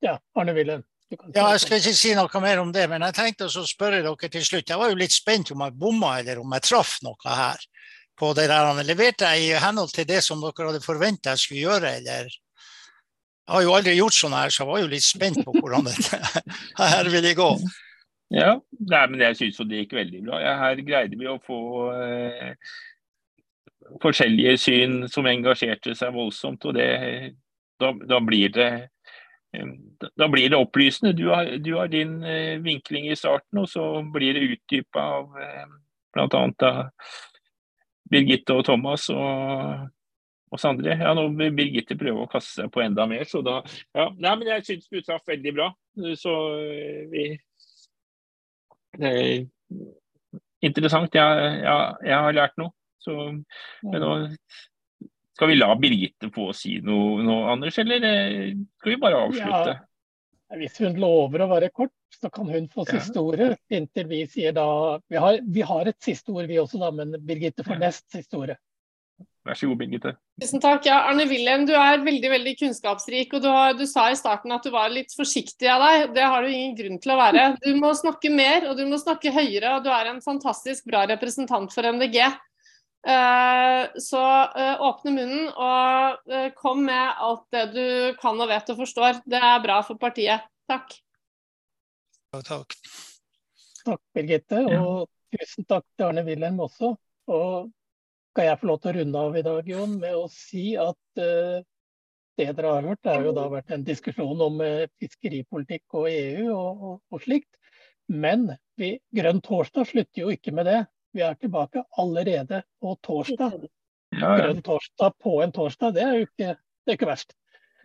Ja, 0.01 0.15
Arne 0.39 0.55
Wilhelm. 0.55 0.85
Ja, 1.09 1.49
jeg 1.55 1.61
skal 1.63 1.81
ikke 1.81 1.97
si 1.97 2.11
noe 2.15 2.41
mer 2.45 2.61
om 2.61 2.71
det, 2.73 2.85
men 2.91 3.03
jeg 3.07 3.17
tenkte 3.17 3.49
å 3.49 3.65
spørre 3.67 4.03
dere 4.05 4.29
til 4.31 4.45
slutt. 4.45 4.69
Jeg 4.69 4.79
var 4.79 4.91
jo 4.93 4.99
litt 5.01 5.15
spent 5.15 5.51
om 5.55 5.65
jeg 5.65 5.77
bomma 5.81 6.19
eller 6.21 6.43
om 6.43 6.53
jeg 6.55 6.67
traff 6.69 6.99
noe 7.03 7.37
her. 7.39 7.65
På 8.19 8.33
det 8.37 8.49
der. 8.51 8.83
Leverte 8.87 9.31
jeg 9.33 9.49
i 9.49 9.63
henhold 9.63 9.95
til 9.95 10.09
det 10.09 10.21
som 10.27 10.43
dere 10.43 10.71
hadde 10.71 10.85
forventa 10.85 11.35
jeg 11.35 11.45
skulle 11.45 11.65
gjøre, 11.67 11.95
eller? 12.01 12.31
Jeg 13.49 13.55
har 13.55 13.65
jo 13.65 13.77
aldri 13.79 13.95
gjort 13.97 14.17
sånn 14.17 14.37
her, 14.37 14.53
så 14.53 14.63
jeg 14.63 14.69
var 14.69 14.83
jo 14.83 14.91
litt 14.93 15.07
spent 15.07 15.39
på 15.45 15.55
hvordan 15.57 15.87
det 15.89 15.95
her 16.95 17.09
ville 17.09 17.37
gå. 17.39 17.49
Ja, 18.35 18.59
nei, 18.77 19.05
men 19.09 19.25
jeg 19.25 19.39
syns 19.39 19.63
det 19.65 19.85
gikk 19.85 19.95
veldig 19.97 20.21
bra. 20.27 20.43
Her 20.61 20.83
greide 20.85 21.17
vi 21.17 21.31
å 21.31 21.39
få 21.41 21.61
eh, 21.95 22.51
forskjellige 24.03 24.59
syn 24.61 24.99
som 25.09 25.31
engasjerte 25.31 25.97
seg 25.97 26.13
voldsomt. 26.13 26.67
og 26.69 26.77
det, 26.77 26.91
da, 27.81 27.95
da 28.05 28.21
blir 28.21 28.53
det 28.53 28.71
da 30.17 30.29
blir 30.29 30.51
det 30.51 30.57
opplysende. 30.57 31.15
Du 31.17 31.31
har, 31.33 31.57
du 31.57 31.75
har 31.79 31.89
din 31.89 32.23
eh, 32.23 32.59
vinkling 32.61 33.09
i 33.09 33.17
starten, 33.17 33.59
og 33.59 33.69
så 33.69 34.03
blir 34.13 34.37
det 34.37 34.45
utdypa 34.45 35.01
av 35.01 35.39
eh, 35.41 35.65
bl.a. 36.13 36.91
Birgitte 38.11 38.57
og 38.57 38.65
Thomas 38.69 39.09
og 39.13 39.89
oss 40.55 40.65
andre. 40.69 40.97
Ja, 40.97 41.13
nå 41.17 41.27
vil 41.37 41.55
Birgitte 41.57 41.99
prøve 41.99 42.25
å 42.25 42.31
kaste 42.31 42.63
seg 42.63 42.73
på 42.73 42.83
enda 42.85 43.07
mer, 43.11 43.27
så 43.29 43.43
da 43.45 43.61
ja, 43.97 44.09
Nei, 44.17 44.35
men 44.41 44.53
jeg 44.55 44.67
syns 44.67 44.89
du 44.89 45.01
traff 45.03 45.27
veldig 45.29 45.55
bra. 45.57 45.69
Så 46.17 46.35
eh, 46.63 47.05
vi 47.13 47.29
Det 48.99 49.13
er 49.13 49.47
interessant. 50.65 51.15
Jeg, 51.15 51.53
jeg, 51.63 52.09
jeg 52.09 52.25
har 52.25 52.37
lært 52.37 52.59
noe. 52.61 52.75
Så 52.99 53.15
men 53.15 54.03
nå 54.03 54.15
skal 55.39 55.53
vi 55.53 55.59
la 55.61 55.71
Birgitte 55.79 56.33
få 56.35 56.49
si 56.57 56.81
noe 56.83 57.23
noe 57.23 57.53
Anders, 57.53 57.77
eller 57.79 58.03
eh, 58.09 58.57
skal 58.81 58.95
vi 58.95 59.03
bare 59.05 59.21
avslutte? 59.29 59.77
Ja, 59.77 59.88
hvis 60.57 60.79
hun 60.81 60.97
lover 61.01 61.45
å 61.45 61.51
være 61.51 61.69
kort, 61.75 61.93
så 62.15 62.31
kan 62.33 62.49
hun 62.49 62.71
få 62.73 62.87
siste 62.89 63.21
ordet. 63.21 63.59
Inntil 63.75 64.09
vi 64.09 64.23
sier 64.31 64.55
da 64.57 64.69
Vi 65.11 65.21
har, 65.21 65.43
vi 65.45 65.65
har 65.67 65.91
et 65.91 65.99
siste 66.03 66.33
ord 66.33 66.49
vi 66.49 66.61
også, 66.61 66.81
da, 66.81 66.91
men 66.95 67.19
Birgitte 67.27 67.67
får 67.67 67.81
nest 67.83 68.07
siste 68.15 68.39
ordet. 68.39 68.57
Vær 69.49 69.57
så 69.57 69.69
god, 69.71 69.79
Birgitte. 69.81 70.13
Tusen 70.43 70.63
takk. 70.63 70.87
Ja, 70.89 70.99
Arne 71.09 71.25
Wilhelm, 71.29 71.65
du 71.69 71.73
er 71.77 72.03
veldig 72.05 72.31
veldig 72.33 72.55
kunnskapsrik. 72.61 73.33
og 73.35 73.45
du, 73.45 73.49
har, 73.53 73.77
du, 73.79 73.85
sa 73.89 74.09
i 74.13 74.19
starten 74.19 74.53
at 74.55 74.65
du 74.65 74.73
var 74.75 74.93
litt 74.93 75.15
forsiktig 75.17 75.71
av 75.73 75.85
deg. 75.85 76.11
Det 76.17 76.27
har 76.27 76.45
du 76.45 76.51
ingen 76.53 76.75
grunn 76.79 77.01
til 77.03 77.15
å 77.15 77.21
være. 77.21 77.47
Du 77.65 77.71
må 77.81 77.95
snakke 77.97 78.33
mer 78.33 78.69
og 78.69 78.77
du 78.79 78.85
må 78.89 79.01
snakke 79.01 79.33
høyere. 79.35 79.77
og 79.77 79.87
Du 79.87 79.91
er 79.95 80.13
en 80.13 80.21
fantastisk 80.25 80.89
bra 80.91 81.07
representant 81.09 81.73
for 81.75 81.89
MDG. 81.89 82.21
Eh, 83.07 84.01
så 84.01 84.23
eh, 84.59 84.81
åpne 84.83 85.13
munnen 85.15 85.51
og 85.55 86.33
eh, 86.33 86.49
kom 86.57 86.83
med 86.89 87.21
alt 87.23 87.45
det 87.55 87.67
du 87.77 87.85
kan 88.19 88.41
og 88.41 88.51
vet 88.51 88.73
og 88.75 88.81
forstår. 88.83 89.21
Det 89.29 89.39
er 89.39 89.63
bra 89.63 89.79
for 89.87 90.01
partiet. 90.01 90.49
Takk. 90.69 90.97
Takk. 92.35 92.75
Takk, 93.85 94.03
Birgitte. 94.15 94.65
Og 94.83 95.07
tusen 95.33 95.69
takk 95.69 95.87
til 95.95 96.09
Arne 96.09 96.27
Wilhelm 96.27 96.59
også. 96.67 96.97
Og 97.31 97.71
skal 98.33 98.51
jeg 98.51 98.61
få 98.61 98.71
lov 98.73 98.83
til 98.83 98.91
å 98.91 98.99
runde 98.99 99.25
av 99.29 99.39
i 99.39 99.47
dag, 99.47 99.71
Jon, 99.73 99.95
med 100.03 100.19
å 100.19 100.27
si 100.33 100.73
at 100.79 100.99
det 101.19 102.53
dere 102.55 102.71
har 102.71 102.85
hørt, 102.87 103.01
det 103.03 103.11
har 103.11 103.25
jo 103.27 103.33
da 103.35 103.49
vært 103.51 103.73
en 103.75 103.83
diskusjon 103.87 104.45
om 104.45 104.61
fiskeripolitikk 105.01 105.97
og 105.99 106.07
EU 106.11 106.53
og, 106.53 106.85
og, 106.91 107.01
og 107.11 107.25
slikt. 107.25 107.51
Men 108.07 108.47
vi, 108.79 108.93
Grønn 109.17 109.41
torsdag 109.45 109.89
slutter 109.91 110.23
jo 110.23 110.31
ikke 110.37 110.55
med 110.55 110.69
det. 110.71 110.79
Vi 111.13 111.21
er 111.25 111.35
tilbake 111.41 111.83
allerede 111.99 112.63
på 112.81 112.97
torsdag. 113.03 113.69
Ja, 114.13 114.37
ja. 114.37 114.37
Grønn 114.45 114.63
torsdag 114.63 115.13
på 115.23 115.41
en 115.43 115.53
torsdag, 115.53 115.95
det 115.95 116.03
er 116.03 116.15
jo 116.15 116.27
ikke, 116.29 116.55
det 116.57 116.93
er 116.93 116.99
ikke 116.99 117.11
verst. 117.11 117.35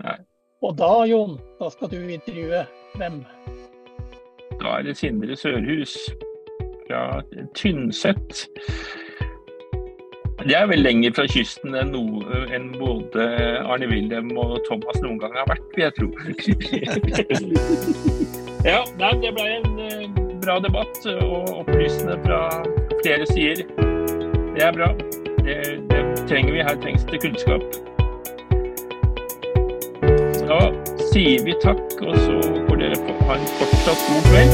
Nei. 0.04 0.18
Og 0.64 0.78
da, 0.80 0.92
Jon, 1.08 1.38
da 1.60 1.70
skal 1.72 1.92
du 1.92 1.98
intervjue 2.00 2.64
hvem? 3.00 3.24
Da 4.62 4.78
er 4.78 4.86
det 4.88 4.98
Sindre 4.98 5.36
Sørhus 5.36 5.98
fra 6.88 7.22
Tynset. 7.56 8.48
Det 10.44 10.56
er 10.56 10.68
vel 10.68 10.84
lenger 10.84 11.14
fra 11.16 11.26
kysten 11.32 11.76
enn, 11.80 11.92
no, 11.96 12.24
enn 12.52 12.72
både 12.76 13.28
Arne 13.64 13.88
Wilhelm 13.92 14.32
og 14.40 14.58
Thomas 14.68 15.00
noen 15.04 15.20
gang 15.22 15.36
har 15.40 15.48
vært, 15.52 15.68
vil 15.76 15.86
jeg 15.86 15.94
tro. 16.00 16.08
ja, 18.72 18.82
det 19.00 19.36
ble 19.36 19.50
en 19.60 19.84
eh, 19.84 20.08
bra 20.44 20.60
debatt 20.64 21.06
og 21.14 21.54
opplysende 21.62 22.18
fra 22.26 22.42
flere 23.04 23.26
sier. 23.26 23.56
Det 24.56 24.64
er 24.64 24.72
bra. 24.72 24.88
Det, 25.46 25.56
det 25.90 26.28
trenger 26.28 26.52
vi. 26.54 26.60
Her 26.60 26.76
trengs 26.82 27.04
det 27.04 27.22
kunnskap. 27.22 27.62
Da 30.48 30.60
sier 31.12 31.44
vi 31.46 31.54
takk, 31.64 31.84
og 32.02 32.16
så 32.18 32.40
får 32.68 32.76
dere 32.82 32.98
ha 33.28 33.36
en 33.36 33.48
fortsatt 33.60 34.02
god 34.08 34.24
kveld. 34.32 34.54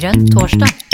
Grønn 0.00 0.30
torsdag. 0.32 0.89